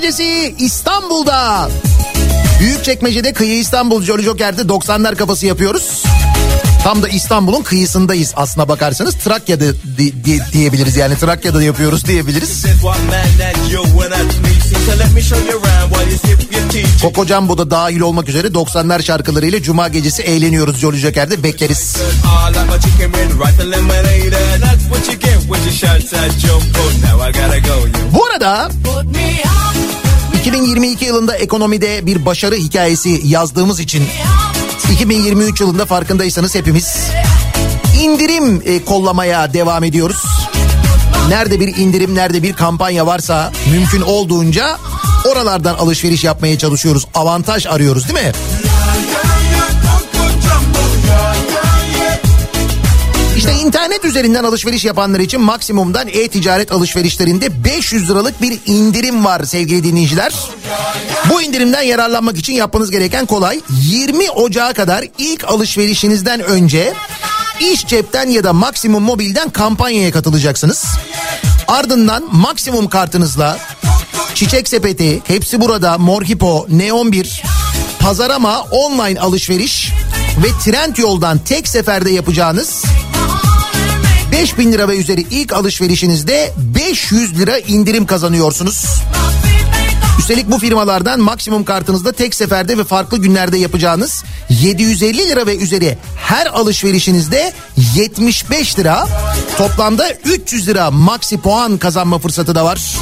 gecesi 0.00 0.54
İstanbul'da. 0.58 1.68
Büyükçekmece'de 2.60 3.32
kıyı 3.32 3.58
İstanbul 3.58 4.02
Jolly 4.02 4.22
Joker'de 4.22 4.62
90'lar 4.62 5.16
kafası 5.16 5.46
yapıyoruz. 5.46 6.02
Tam 6.84 7.02
da 7.02 7.08
İstanbul'un 7.08 7.62
kıyısındayız 7.62 8.32
aslına 8.36 8.68
bakarsanız. 8.68 9.14
Trakya'da 9.14 9.64
di- 9.98 10.24
di- 10.24 10.42
diyebiliriz 10.52 10.96
yani 10.96 11.18
Trakya'da 11.18 11.62
yapıyoruz 11.62 12.04
diyebiliriz. 12.04 12.64
Coco 17.02 17.26
Jumbo 17.26 17.58
da 17.58 17.70
dahil 17.70 18.00
olmak 18.00 18.28
üzere 18.28 18.48
90'lar 18.48 19.02
şarkılarıyla 19.02 19.62
Cuma 19.62 19.88
gecesi 19.88 20.22
eğleniyoruz 20.22 20.76
Jolly 20.76 20.96
Joker'de. 20.96 21.42
Bekleriz. 21.42 21.96
Bu 28.14 28.24
arada 28.26 28.70
2022 30.40 31.04
yılında 31.04 31.36
ekonomide 31.36 32.06
bir 32.06 32.26
başarı 32.26 32.54
hikayesi 32.54 33.20
yazdığımız 33.24 33.80
için 33.80 34.04
2023 34.92 35.60
yılında 35.60 35.86
farkındaysanız 35.86 36.54
hepimiz 36.54 36.96
indirim 38.02 38.62
e, 38.64 38.84
kollamaya 38.84 39.52
devam 39.54 39.84
ediyoruz. 39.84 40.24
Nerede 41.28 41.60
bir 41.60 41.76
indirim, 41.76 42.14
nerede 42.14 42.42
bir 42.42 42.52
kampanya 42.52 43.06
varsa 43.06 43.52
mümkün 43.72 44.00
olduğunca 44.00 44.78
oralardan 45.24 45.74
alışveriş 45.74 46.24
yapmaya 46.24 46.58
çalışıyoruz. 46.58 47.06
Avantaj 47.14 47.66
arıyoruz 47.66 48.08
değil 48.08 48.26
mi? 48.26 48.32
İşte 53.36 53.52
internet 53.52 54.04
üzerinden 54.04 54.44
alışveriş 54.44 54.84
yapanlar 54.84 55.20
için 55.20 55.40
maksimumdan 55.40 56.08
e-ticaret 56.08 56.72
alışverişlerinde 56.72 57.64
500 57.64 58.10
liralık 58.10 58.42
bir 58.42 58.58
indirim 58.66 59.24
var 59.24 59.44
sevgili 59.44 59.84
dinleyiciler. 59.84 60.34
Bu 61.30 61.42
indirimden 61.42 61.82
yararlanmak 61.82 62.36
için 62.36 62.52
yapmanız 62.52 62.90
gereken 62.90 63.26
kolay. 63.26 63.60
20 63.70 64.30
Ocağı 64.30 64.74
kadar 64.74 65.04
ilk 65.18 65.44
alışverişinizden 65.44 66.40
önce 66.40 66.94
iş 67.60 67.86
cepten 67.86 68.28
ya 68.28 68.44
da 68.44 68.52
maksimum 68.52 69.02
mobilden 69.02 69.50
kampanyaya 69.50 70.12
katılacaksınız. 70.12 70.84
Ardından 71.68 72.28
maksimum 72.32 72.88
kartınızla 72.88 73.58
Çiçek 74.34 74.68
Sepeti, 74.68 75.22
Hepsi 75.26 75.60
Burada, 75.60 75.98
Mor 75.98 76.22
Hipo, 76.22 76.66
Neon 76.68 77.12
1, 77.12 77.42
Pazarama 77.98 78.60
online 78.60 79.20
alışveriş 79.20 79.92
ve 80.44 80.48
Trend 80.64 80.96
Yoldan 80.96 81.38
tek 81.38 81.68
seferde 81.68 82.10
yapacağınız 82.10 82.84
5000 84.32 84.72
lira 84.72 84.88
ve 84.88 84.96
üzeri 84.96 85.20
ilk 85.20 85.52
alışverişinizde 85.52 86.52
500 86.56 87.38
lira 87.38 87.58
indirim 87.58 88.06
kazanıyorsunuz. 88.06 88.86
Üstelik 90.26 90.50
bu 90.50 90.58
firmalardan 90.58 91.20
maksimum 91.20 91.64
kartınızda 91.64 92.12
tek 92.12 92.34
seferde 92.34 92.78
ve 92.78 92.84
farklı 92.84 93.18
günlerde 93.18 93.58
yapacağınız 93.58 94.24
750 94.50 95.28
lira 95.28 95.46
ve 95.46 95.56
üzeri 95.56 95.98
her 96.16 96.46
alışverişinizde 96.46 97.52
75 97.94 98.78
lira 98.78 99.08
toplamda 99.58 100.12
300 100.24 100.68
lira 100.68 100.90
maksi 100.90 101.40
puan 101.40 101.78
kazanma 101.78 102.18
fırsatı 102.18 102.54
da 102.54 102.64
var. 102.64 102.96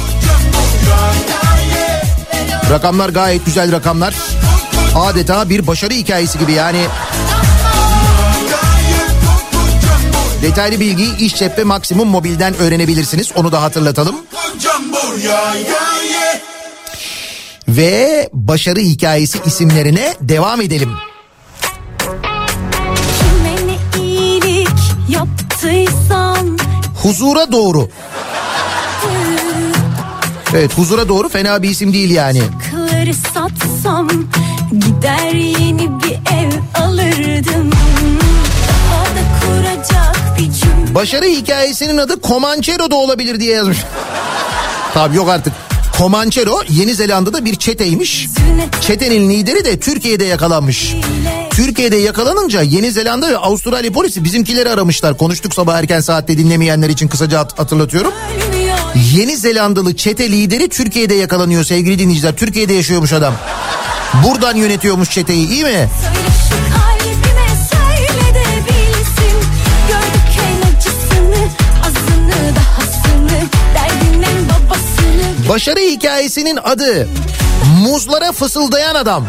Rakamlar 2.69 3.09
gayet 3.09 3.45
güzel 3.45 3.71
rakamlar. 3.71 4.15
Adeta 4.95 5.49
bir 5.49 5.67
başarı 5.67 5.93
hikayesi 5.93 6.39
gibi 6.39 6.51
yani. 6.51 6.85
Detaylı 10.41 10.79
bilgiyi 10.79 11.17
iş 11.17 11.35
cep 11.35 11.57
ve 11.57 11.63
maksimum 11.63 12.07
mobilden 12.07 12.57
öğrenebilirsiniz. 12.57 13.31
Onu 13.35 13.51
da 13.51 13.61
hatırlatalım. 13.61 14.15
Ve 17.67 18.29
başarı 18.33 18.79
hikayesi 18.79 19.39
isimlerine 19.45 20.13
devam 20.21 20.61
edelim. 20.61 20.91
Huzura 27.01 27.51
doğru. 27.51 27.89
Evet 30.55 30.77
huzura 30.77 31.09
doğru 31.09 31.29
fena 31.29 31.63
bir 31.63 31.69
isim 31.69 31.93
değil 31.93 32.09
yani. 32.09 32.41
Satsam 33.33 34.09
gider 34.71 35.33
yeni 35.33 35.89
bir 36.03 36.13
ev 36.13 36.51
alırdım. 36.83 37.71
Başarı 40.95 41.25
hikayesinin 41.25 41.97
adı 41.97 42.21
Comanchero 42.23 42.91
da 42.91 42.95
olabilir 42.95 43.39
diye 43.39 43.55
yazmış. 43.55 43.77
Tabii 44.93 45.15
yok 45.15 45.29
artık. 45.29 45.53
Comanchero 45.97 46.61
Yeni 46.69 46.95
Zelanda'da 46.95 47.45
bir 47.45 47.55
çeteymiş. 47.55 48.27
Çetenin 48.81 49.29
lideri 49.29 49.65
de 49.65 49.79
Türkiye'de 49.79 50.25
yakalanmış. 50.25 50.95
Türkiye'de 51.51 51.95
yakalanınca 51.95 52.61
Yeni 52.61 52.91
Zelanda 52.91 53.29
ve 53.29 53.37
Avustralya 53.37 53.91
polisi 53.91 54.23
bizimkileri 54.23 54.69
aramışlar. 54.69 55.17
Konuştuk 55.17 55.53
sabah 55.53 55.77
erken 55.77 56.01
saatte 56.01 56.37
dinlemeyenler 56.37 56.89
için 56.89 57.07
kısaca 57.07 57.39
hat- 57.39 57.59
hatırlatıyorum. 57.59 58.11
Yeni 59.13 59.37
Zelandalı 59.37 59.95
çete 59.95 60.31
lideri 60.31 60.69
Türkiye'de 60.69 61.15
yakalanıyor 61.15 61.63
sevgili 61.63 61.99
dinleyiciler. 61.99 62.35
Türkiye'de 62.35 62.73
yaşıyormuş 62.73 63.13
adam. 63.13 63.33
Buradan 64.23 64.55
yönetiyormuş 64.55 65.09
çeteyi 65.11 65.49
iyi 65.49 65.63
mi? 65.63 65.69
Kalbime 65.69 66.34
Başarı 75.49 75.79
hikayesinin 75.79 76.59
adı 76.63 77.07
Muzlara 77.81 78.31
fısıldayan 78.31 78.95
adam. 78.95 79.27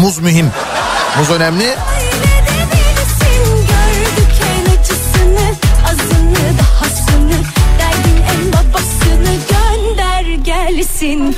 Muz 0.00 0.18
mühim. 0.18 0.50
Muz 1.18 1.30
önemli. 1.30 1.76
bilsin. 10.80 11.36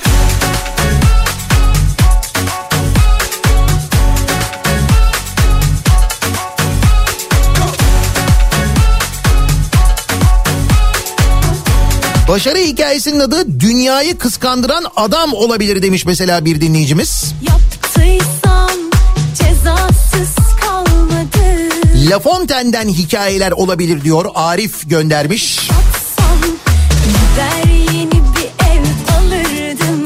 Başarı 12.28 12.58
hikayesinin 12.58 13.20
adı 13.20 13.60
dünyayı 13.60 14.18
kıskandıran 14.18 14.84
adam 14.96 15.32
olabilir 15.34 15.82
demiş 15.82 16.06
mesela 16.06 16.44
bir 16.44 16.60
dinleyicimiz. 16.60 17.34
Yaptıysam 17.48 18.70
cezasız 19.34 20.34
kalmadı. 20.60 21.68
La 22.10 22.18
Fontaine'den 22.18 22.88
hikayeler 22.88 23.52
olabilir 23.52 24.04
diyor 24.04 24.24
Arif 24.34 24.90
göndermiş. 24.90 25.68
Gider 27.04 27.72
yeni 27.92 28.10
bir 28.10 28.66
ev 28.66 28.84
alırdım 29.18 30.02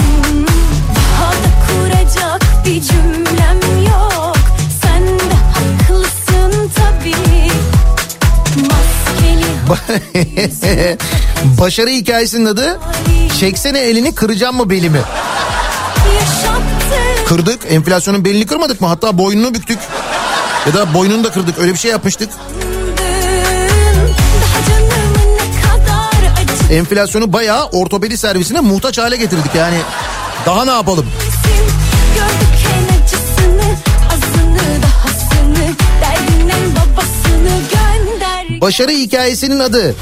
Daha 0.97 1.33
da 1.33 1.67
kuracak 1.69 2.43
bir 2.64 2.83
cümlem 2.83 3.85
yok 3.87 4.37
Sen 4.83 5.07
de 5.07 5.37
haklısın 5.53 6.71
tabii 6.77 7.51
Maskeli 8.61 9.47
Başarı 11.47 11.90
hikayesinin 11.90 12.47
adı 12.47 12.78
Çeksene 13.40 13.78
elini 13.78 14.14
kıracağım 14.14 14.57
mı 14.57 14.70
belimi? 14.70 15.01
Kırdık. 17.28 17.61
Enflasyonun 17.70 18.24
belini 18.24 18.47
kırmadık 18.47 18.80
mı? 18.80 18.86
Hatta 18.86 19.18
boynunu 19.18 19.55
büktük. 19.55 19.78
Ya 20.66 20.74
da 20.74 20.94
boynunu 20.94 21.24
da 21.24 21.30
kırdık. 21.30 21.59
Öyle 21.59 21.72
bir 21.72 21.78
şey 21.78 21.90
yapmıştık. 21.90 22.28
Enflasyonu 26.70 27.32
bayağı 27.32 27.66
ortopedi 27.66 28.16
servisine 28.18 28.61
muhtaç 28.61 28.99
hale 28.99 29.16
getirdik 29.16 29.55
yani. 29.55 29.76
Daha 30.47 30.64
ne 30.64 30.70
yapalım? 30.70 31.07
Başarı 38.61 38.90
hikayesinin 38.90 39.59
adı 39.59 39.94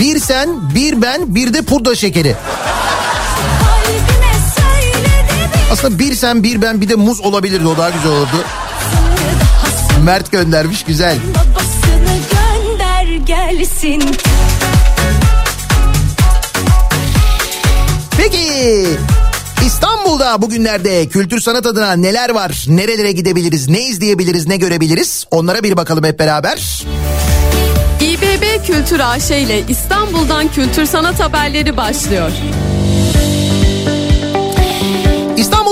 Bir 0.00 0.18
sen, 0.18 0.74
bir 0.74 1.02
ben, 1.02 1.34
bir 1.34 1.54
de 1.54 1.62
pudra 1.62 1.94
şekeri. 1.94 2.34
Aslında 5.72 5.98
bir 5.98 6.14
sen, 6.14 6.42
bir 6.42 6.62
ben, 6.62 6.80
bir 6.80 6.88
de 6.88 6.94
muz 6.94 7.20
olabilirdi. 7.20 7.66
O 7.66 7.76
daha 7.76 7.90
güzel 7.90 8.10
olurdu. 8.10 8.44
Mert 10.04 10.32
göndermiş 10.32 10.84
güzel. 10.84 11.18
Babasını 11.34 12.18
gönder 12.30 13.16
gelsin 13.26 14.02
Peki 18.16 18.86
İstanbul'da 19.66 20.42
bugünlerde 20.42 21.08
kültür 21.08 21.40
sanat 21.40 21.66
adına 21.66 21.92
neler 21.92 22.30
var? 22.30 22.64
Nerelere 22.68 23.12
gidebiliriz? 23.12 23.68
Ne 23.68 23.82
izleyebiliriz? 23.82 24.46
Ne 24.46 24.56
görebiliriz? 24.56 25.26
Onlara 25.30 25.62
bir 25.62 25.76
bakalım 25.76 26.04
hep 26.04 26.18
beraber. 26.18 26.84
Kültür 28.66 29.00
AŞ 29.00 29.30
ile 29.30 29.60
İstanbul'dan 29.68 30.48
kültür 30.48 30.84
sanat 30.84 31.20
haberleri 31.20 31.76
başlıyor. 31.76 32.30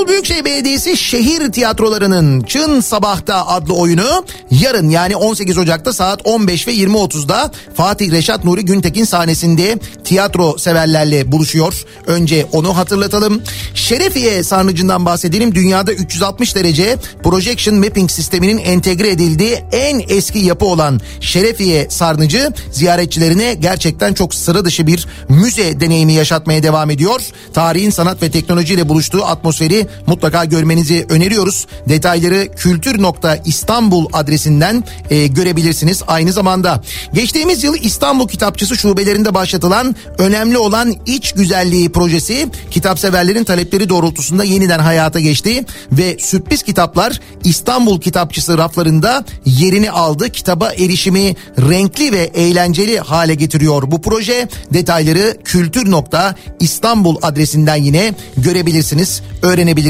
İstanbul 0.04 0.12
Büyükşehir 0.12 0.44
Belediyesi 0.44 0.96
şehir 0.96 1.52
tiyatrolarının 1.52 2.40
Çın 2.40 2.80
Sabah'ta 2.80 3.46
adlı 3.46 3.74
oyunu 3.74 4.24
yarın 4.50 4.88
yani 4.88 5.16
18 5.16 5.58
Ocak'ta 5.58 5.92
saat 5.92 6.20
15 6.24 6.68
ve 6.68 6.74
20.30'da 6.74 7.50
Fatih 7.74 8.12
Reşat 8.12 8.44
Nuri 8.44 8.64
Güntekin 8.64 9.04
sahnesinde 9.04 9.78
tiyatro 10.04 10.58
severlerle 10.58 11.32
buluşuyor. 11.32 11.84
Önce 12.06 12.46
onu 12.52 12.76
hatırlatalım. 12.76 13.42
Şerefiye 13.74 14.42
sarnıcından 14.42 15.06
bahsedelim. 15.06 15.54
Dünyada 15.54 15.92
360 15.92 16.56
derece 16.56 16.96
projection 17.22 17.78
mapping 17.78 18.10
sisteminin 18.10 18.58
entegre 18.58 19.10
edildiği 19.10 19.64
en 19.72 20.02
eski 20.08 20.38
yapı 20.38 20.64
olan 20.64 21.00
Şerefiye 21.20 21.90
sarnıcı 21.90 22.52
ziyaretçilerine 22.72 23.54
gerçekten 23.54 24.14
çok 24.14 24.34
sıra 24.34 24.64
dışı 24.64 24.86
bir 24.86 25.06
müze 25.28 25.80
deneyimi 25.80 26.12
yaşatmaya 26.12 26.62
devam 26.62 26.90
ediyor. 26.90 27.20
Tarihin 27.54 27.90
sanat 27.90 28.22
ve 28.22 28.30
teknolojiyle 28.30 28.88
buluştuğu 28.88 29.24
atmosferi 29.24 29.86
mutlaka 30.06 30.44
görmenizi 30.44 31.06
öneriyoruz. 31.08 31.66
Detayları 31.88 32.48
kültür.istanbul 32.56 34.06
adresinden 34.12 34.84
e, 35.10 35.26
görebilirsiniz. 35.26 36.02
Aynı 36.06 36.32
zamanda 36.32 36.82
geçtiğimiz 37.14 37.64
yıl 37.64 37.74
İstanbul 37.82 38.28
Kitapçısı 38.28 38.76
şubelerinde 38.76 39.34
başlatılan 39.34 39.96
önemli 40.18 40.58
olan 40.58 40.94
iç 41.06 41.32
güzelliği 41.32 41.92
projesi 41.92 42.48
kitapseverlerin 42.70 43.44
talepleri 43.44 43.88
doğrultusunda 43.88 44.44
yeniden 44.44 44.78
hayata 44.78 45.20
geçti 45.20 45.64
ve 45.92 46.16
sürpriz 46.18 46.62
kitaplar 46.62 47.20
İstanbul 47.44 48.00
Kitapçısı 48.00 48.58
raflarında 48.58 49.24
yerini 49.46 49.90
aldı. 49.90 50.28
Kitaba 50.28 50.72
erişimi 50.72 51.36
renkli 51.58 52.12
ve 52.12 52.30
eğlenceli 52.34 52.98
hale 52.98 53.34
getiriyor 53.34 53.82
bu 53.90 54.02
proje. 54.02 54.48
Detayları 54.72 55.36
kültür.istanbul 55.44 57.16
adresinden 57.22 57.76
yine 57.76 58.14
görebilirsiniz, 58.36 59.22
öğrenebilirsiniz 59.42 59.83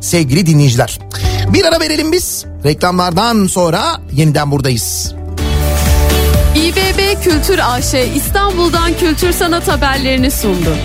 sevgili 0.00 0.46
dinleyiciler. 0.46 0.98
Bir 1.48 1.64
ara 1.64 1.80
verelim 1.80 2.12
biz. 2.12 2.44
Reklamlardan 2.64 3.46
sonra 3.46 4.00
yeniden 4.12 4.50
buradayız. 4.50 5.14
İBB 6.54 7.22
Kültür 7.22 7.60
AŞ 7.62 7.94
İstanbul'dan 8.16 8.96
kültür 9.00 9.32
sanat 9.32 9.68
haberlerini 9.68 10.30
sundu. 10.30 10.76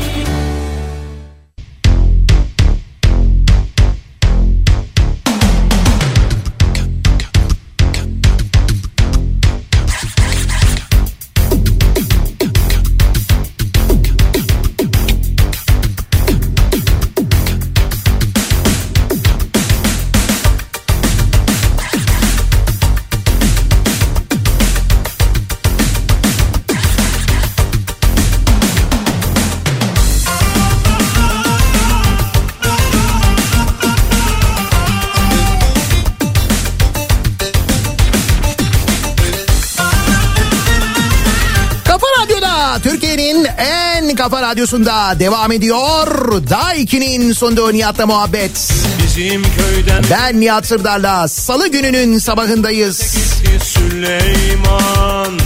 Türkiye'nin 42.83 43.47
en 43.57 44.15
kafa 44.15 44.41
radyosunda 44.41 45.19
devam 45.19 45.51
ediyor. 45.51 46.07
Daiki'nin 46.49 47.33
sunduğu 47.33 47.73
Nihat'la 47.73 48.05
muhabbet. 48.05 48.71
Bizim 49.03 49.43
köyden 49.43 50.03
Ben 50.11 50.41
Nihat 50.41 50.67
Sırdar'la 50.67 51.27
salı 51.27 51.67
gününün 51.67 52.17
sabahındayız. 52.17 53.17
Süleyman 53.63 55.39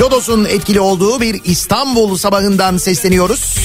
Lodos'un 0.00 0.44
etkili 0.44 0.80
olduğu 0.80 1.20
bir 1.20 1.40
İstanbul 1.44 2.16
sabahından 2.16 2.76
sesleniyoruz. 2.76 3.56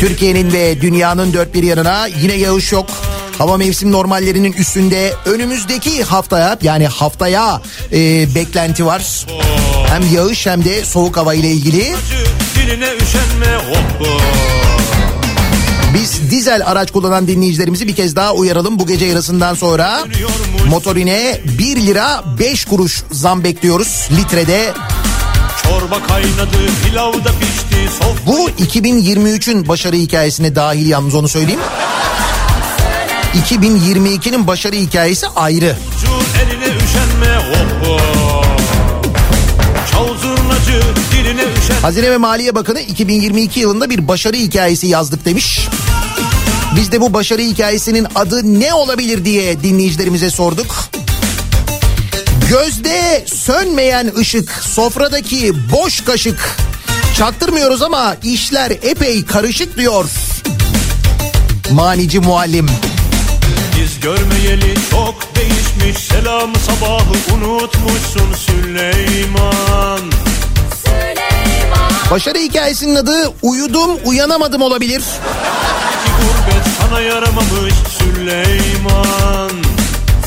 Türkiye'nin 0.00 0.52
ve 0.52 0.80
dünyanın 0.80 1.32
dört 1.32 1.54
bir 1.54 1.62
yanına 1.62 2.06
yine 2.06 2.34
yağış 2.34 2.72
yok. 2.72 2.90
Hava 3.40 3.56
mevsim 3.56 3.92
normallerinin 3.92 4.52
üstünde 4.52 5.14
önümüzdeki 5.24 6.02
haftaya 6.02 6.58
yani 6.62 6.86
haftaya 6.86 7.62
e, 7.92 8.34
beklenti 8.34 8.86
var. 8.86 9.26
Hem 9.86 10.14
yağış 10.14 10.46
hem 10.46 10.64
de 10.64 10.84
soğuk 10.84 11.16
hava 11.16 11.34
ile 11.34 11.50
ilgili. 11.50 11.94
Biz 15.94 16.30
dizel 16.30 16.66
araç 16.66 16.90
kullanan 16.90 17.26
dinleyicilerimizi 17.26 17.88
bir 17.88 17.96
kez 17.96 18.16
daha 18.16 18.34
uyaralım. 18.34 18.78
Bu 18.78 18.86
gece 18.86 19.06
yarısından 19.06 19.54
sonra 19.54 20.04
motorine 20.68 21.40
1 21.58 21.76
lira 21.86 22.24
5 22.38 22.64
kuruş 22.64 23.02
zam 23.12 23.44
bekliyoruz 23.44 24.08
litrede. 24.16 24.72
Çorba 25.62 26.06
kaynadı 26.06 26.56
pilav 26.84 27.12
da 27.12 27.32
pişti 27.40 27.88
Bu 28.26 28.50
2023'ün 28.50 29.68
başarı 29.68 29.96
hikayesine 29.96 30.54
dahil 30.54 30.88
yalnız 30.88 31.14
onu 31.14 31.28
söyleyeyim. 31.28 31.60
2022'nin 33.34 34.46
başarı 34.46 34.76
hikayesi 34.76 35.26
ayrı. 35.26 35.76
Oh 37.52 37.88
oh. 37.88 38.10
Hazine 41.82 42.10
ve 42.10 42.16
Maliye 42.16 42.54
Bakanı 42.54 42.80
2022 42.80 43.60
yılında 43.60 43.90
bir 43.90 44.08
başarı 44.08 44.36
hikayesi 44.36 44.86
yazdık 44.86 45.24
demiş. 45.24 45.68
Biz 46.76 46.92
de 46.92 47.00
bu 47.00 47.12
başarı 47.12 47.42
hikayesinin 47.42 48.06
adı 48.14 48.60
ne 48.60 48.74
olabilir 48.74 49.24
diye 49.24 49.62
dinleyicilerimize 49.62 50.30
sorduk. 50.30 50.90
Gözde 52.50 53.24
sönmeyen 53.26 54.12
ışık, 54.18 54.50
sofradaki 54.50 55.52
boş 55.72 56.00
kaşık. 56.00 56.56
Çaktırmıyoruz 57.16 57.82
ama 57.82 58.16
işler 58.22 58.70
epey 58.70 59.24
karışık 59.24 59.76
diyor. 59.76 60.04
Manici 61.72 62.20
muallim. 62.20 62.66
Biz 62.66 62.89
görmeyeli 64.02 64.74
çok 64.90 65.14
değişmiş 65.36 66.04
Selamı 66.04 66.58
sabahı 66.58 67.34
unutmuşsun 67.34 68.34
Süleyman 68.34 70.00
Başarı 72.10 72.38
hikayesinin 72.38 72.94
adı 72.94 73.32
uyudum 73.42 73.90
uyanamadım 74.04 74.62
olabilir. 74.62 75.02
Gurbet 76.20 76.64
sana 76.80 77.00
yaramamış 77.00 77.74
Süleyman 77.98 79.50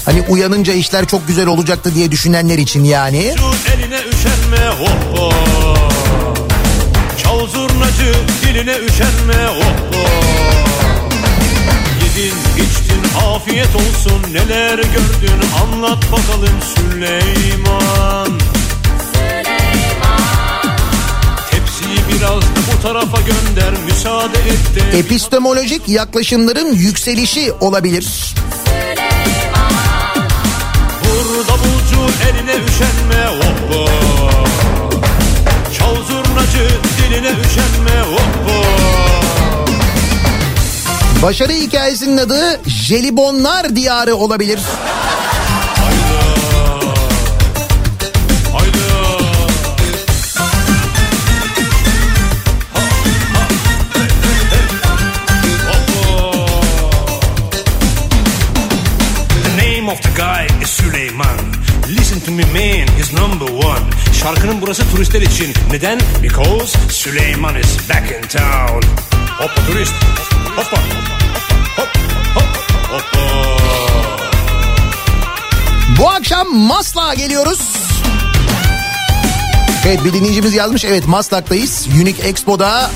Hani 0.05 0.21
uyanınca 0.29 0.73
işler 0.73 1.05
çok 1.05 1.27
güzel 1.27 1.47
olacaktı 1.47 1.95
diye 1.95 2.11
düşünenler 2.11 2.57
için 2.57 2.83
yani. 2.83 3.35
Şu 3.37 3.71
eline 3.73 3.99
üşenme 3.99 4.67
hop. 4.79 5.33
Çal 7.23 7.47
zurnacı 7.47 8.13
diline 8.41 8.77
üşenme 8.77 9.45
hop. 9.47 9.95
Yedin 12.03 12.35
içtin 12.65 12.82
afiyet 13.17 13.75
olsun 13.75 14.33
neler 14.33 14.77
gördün 14.77 15.41
anlat 15.63 16.03
bakalım 16.11 16.59
Süleyman. 16.75 18.39
Tepsiyi 21.51 21.97
biraz 22.09 22.43
bu 22.43 22.81
tarafa 22.81 23.17
gönder 23.21 23.73
müsaade 23.85 24.37
et 24.37 24.93
de. 24.93 24.97
Epistemolojik 24.99 25.89
yaklaşımların 25.89 26.73
yükselişi 26.73 27.51
olabilir. 27.59 28.33
Vur 28.67 28.92
Başarı 41.23 41.53
hikayesinin 41.53 42.17
adı 42.17 42.61
Jelibonlar 42.67 43.75
Diyarı 43.75 44.15
olabilir. 44.15 44.59
Şarkının 64.23 64.61
burası 64.61 64.83
turistler 64.91 65.21
için. 65.21 65.53
Neden? 65.71 65.99
Because 66.23 66.77
Süleyman 66.89 67.55
is 67.55 67.89
back 67.89 68.11
in 68.11 68.27
town. 68.27 68.87
Hoppa 69.39 69.65
turist. 69.67 69.93
Hoppa. 70.55 70.77
Hop, 71.77 71.89
hop, 72.35 72.47
hoppa. 72.91 73.19
Bu 75.99 76.09
akşam 76.09 76.57
Maslak'a 76.57 77.13
geliyoruz. 77.13 77.59
Evet 79.85 80.05
bir 80.05 80.13
dinleyicimiz 80.13 80.53
yazmış. 80.53 80.85
Evet 80.85 81.07
Maslak'tayız. 81.07 81.87
Unique 82.01 82.27
Expo'da 82.27 82.91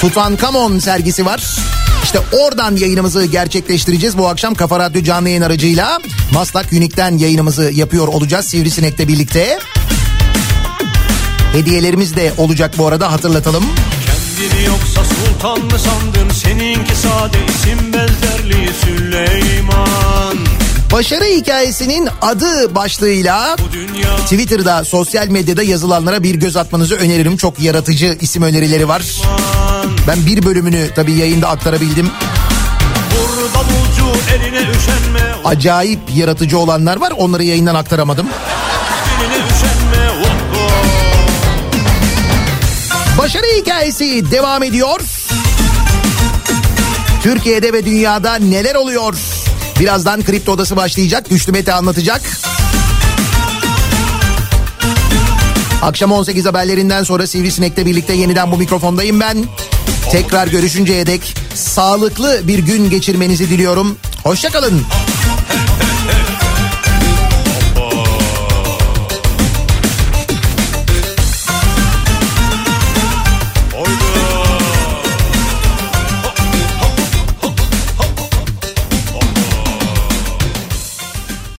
Tutankamon 0.00 0.78
sergisi 0.78 1.26
var. 1.26 1.56
İşte 2.04 2.18
oradan 2.32 2.76
yayınımızı 2.76 3.24
gerçekleştireceğiz. 3.24 4.18
Bu 4.18 4.28
akşam 4.28 4.54
Kafa 4.54 4.78
Radyo 4.78 5.02
canlı 5.02 5.28
yayın 5.28 5.42
aracıyla 5.42 5.98
Maslak 6.32 6.72
Unique'den 6.72 7.18
yayınımızı 7.18 7.70
yapıyor 7.74 8.08
olacağız. 8.08 8.46
Sivrisinek'le 8.46 9.08
birlikte. 9.08 9.58
Hediyelerimiz 11.52 12.16
de 12.16 12.32
olacak 12.38 12.74
bu 12.78 12.86
arada 12.86 13.12
hatırlatalım. 13.12 13.64
Kendini 14.06 14.66
yoksa 14.66 15.00
sultan 15.04 15.58
mı 15.58 15.78
sandın? 15.78 16.30
Seninki 16.34 16.96
sade 16.96 17.38
isim 17.48 17.92
benzerliği 17.92 18.68
Süleyman. 18.84 20.38
Başarı 20.92 21.24
hikayesinin 21.24 22.08
adı 22.22 22.74
başlığıyla 22.74 23.56
Twitter'da 24.24 24.84
sosyal 24.84 25.28
medyada 25.28 25.62
yazılanlara 25.62 26.22
bir 26.22 26.34
göz 26.34 26.56
atmanızı 26.56 26.94
öneririm. 26.96 27.36
Çok 27.36 27.60
yaratıcı 27.60 28.18
isim 28.20 28.42
önerileri 28.42 28.88
var. 28.88 29.02
Ben 30.08 30.26
bir 30.26 30.42
bölümünü 30.44 30.88
tabii 30.94 31.12
yayında 31.12 31.48
aktarabildim. 31.48 32.10
Acayip 35.44 36.00
yaratıcı 36.16 36.58
olanlar 36.58 36.96
var. 36.96 37.12
Onları 37.16 37.44
yayından 37.44 37.74
aktaramadım. 37.74 38.26
Başarı 43.22 43.46
hikayesi 43.56 44.30
devam 44.30 44.62
ediyor. 44.62 45.00
Türkiye'de 47.22 47.72
ve 47.72 47.86
dünyada 47.86 48.34
neler 48.34 48.74
oluyor? 48.74 49.14
Birazdan 49.80 50.22
kripto 50.22 50.52
odası 50.52 50.76
başlayacak. 50.76 51.30
Güçlü 51.30 51.52
Mete 51.52 51.72
anlatacak. 51.72 52.22
Akşam 55.82 56.12
18 56.12 56.46
haberlerinden 56.46 57.02
sonra 57.02 57.26
Sivrisinek'le 57.26 57.86
birlikte 57.86 58.12
yeniden 58.12 58.52
bu 58.52 58.56
mikrofondayım 58.56 59.20
ben. 59.20 59.44
Tekrar 60.10 60.46
görüşünceye 60.46 61.06
dek 61.06 61.34
sağlıklı 61.54 62.40
bir 62.48 62.58
gün 62.58 62.90
geçirmenizi 62.90 63.50
diliyorum. 63.50 63.98
Hoşçakalın. 64.22 64.82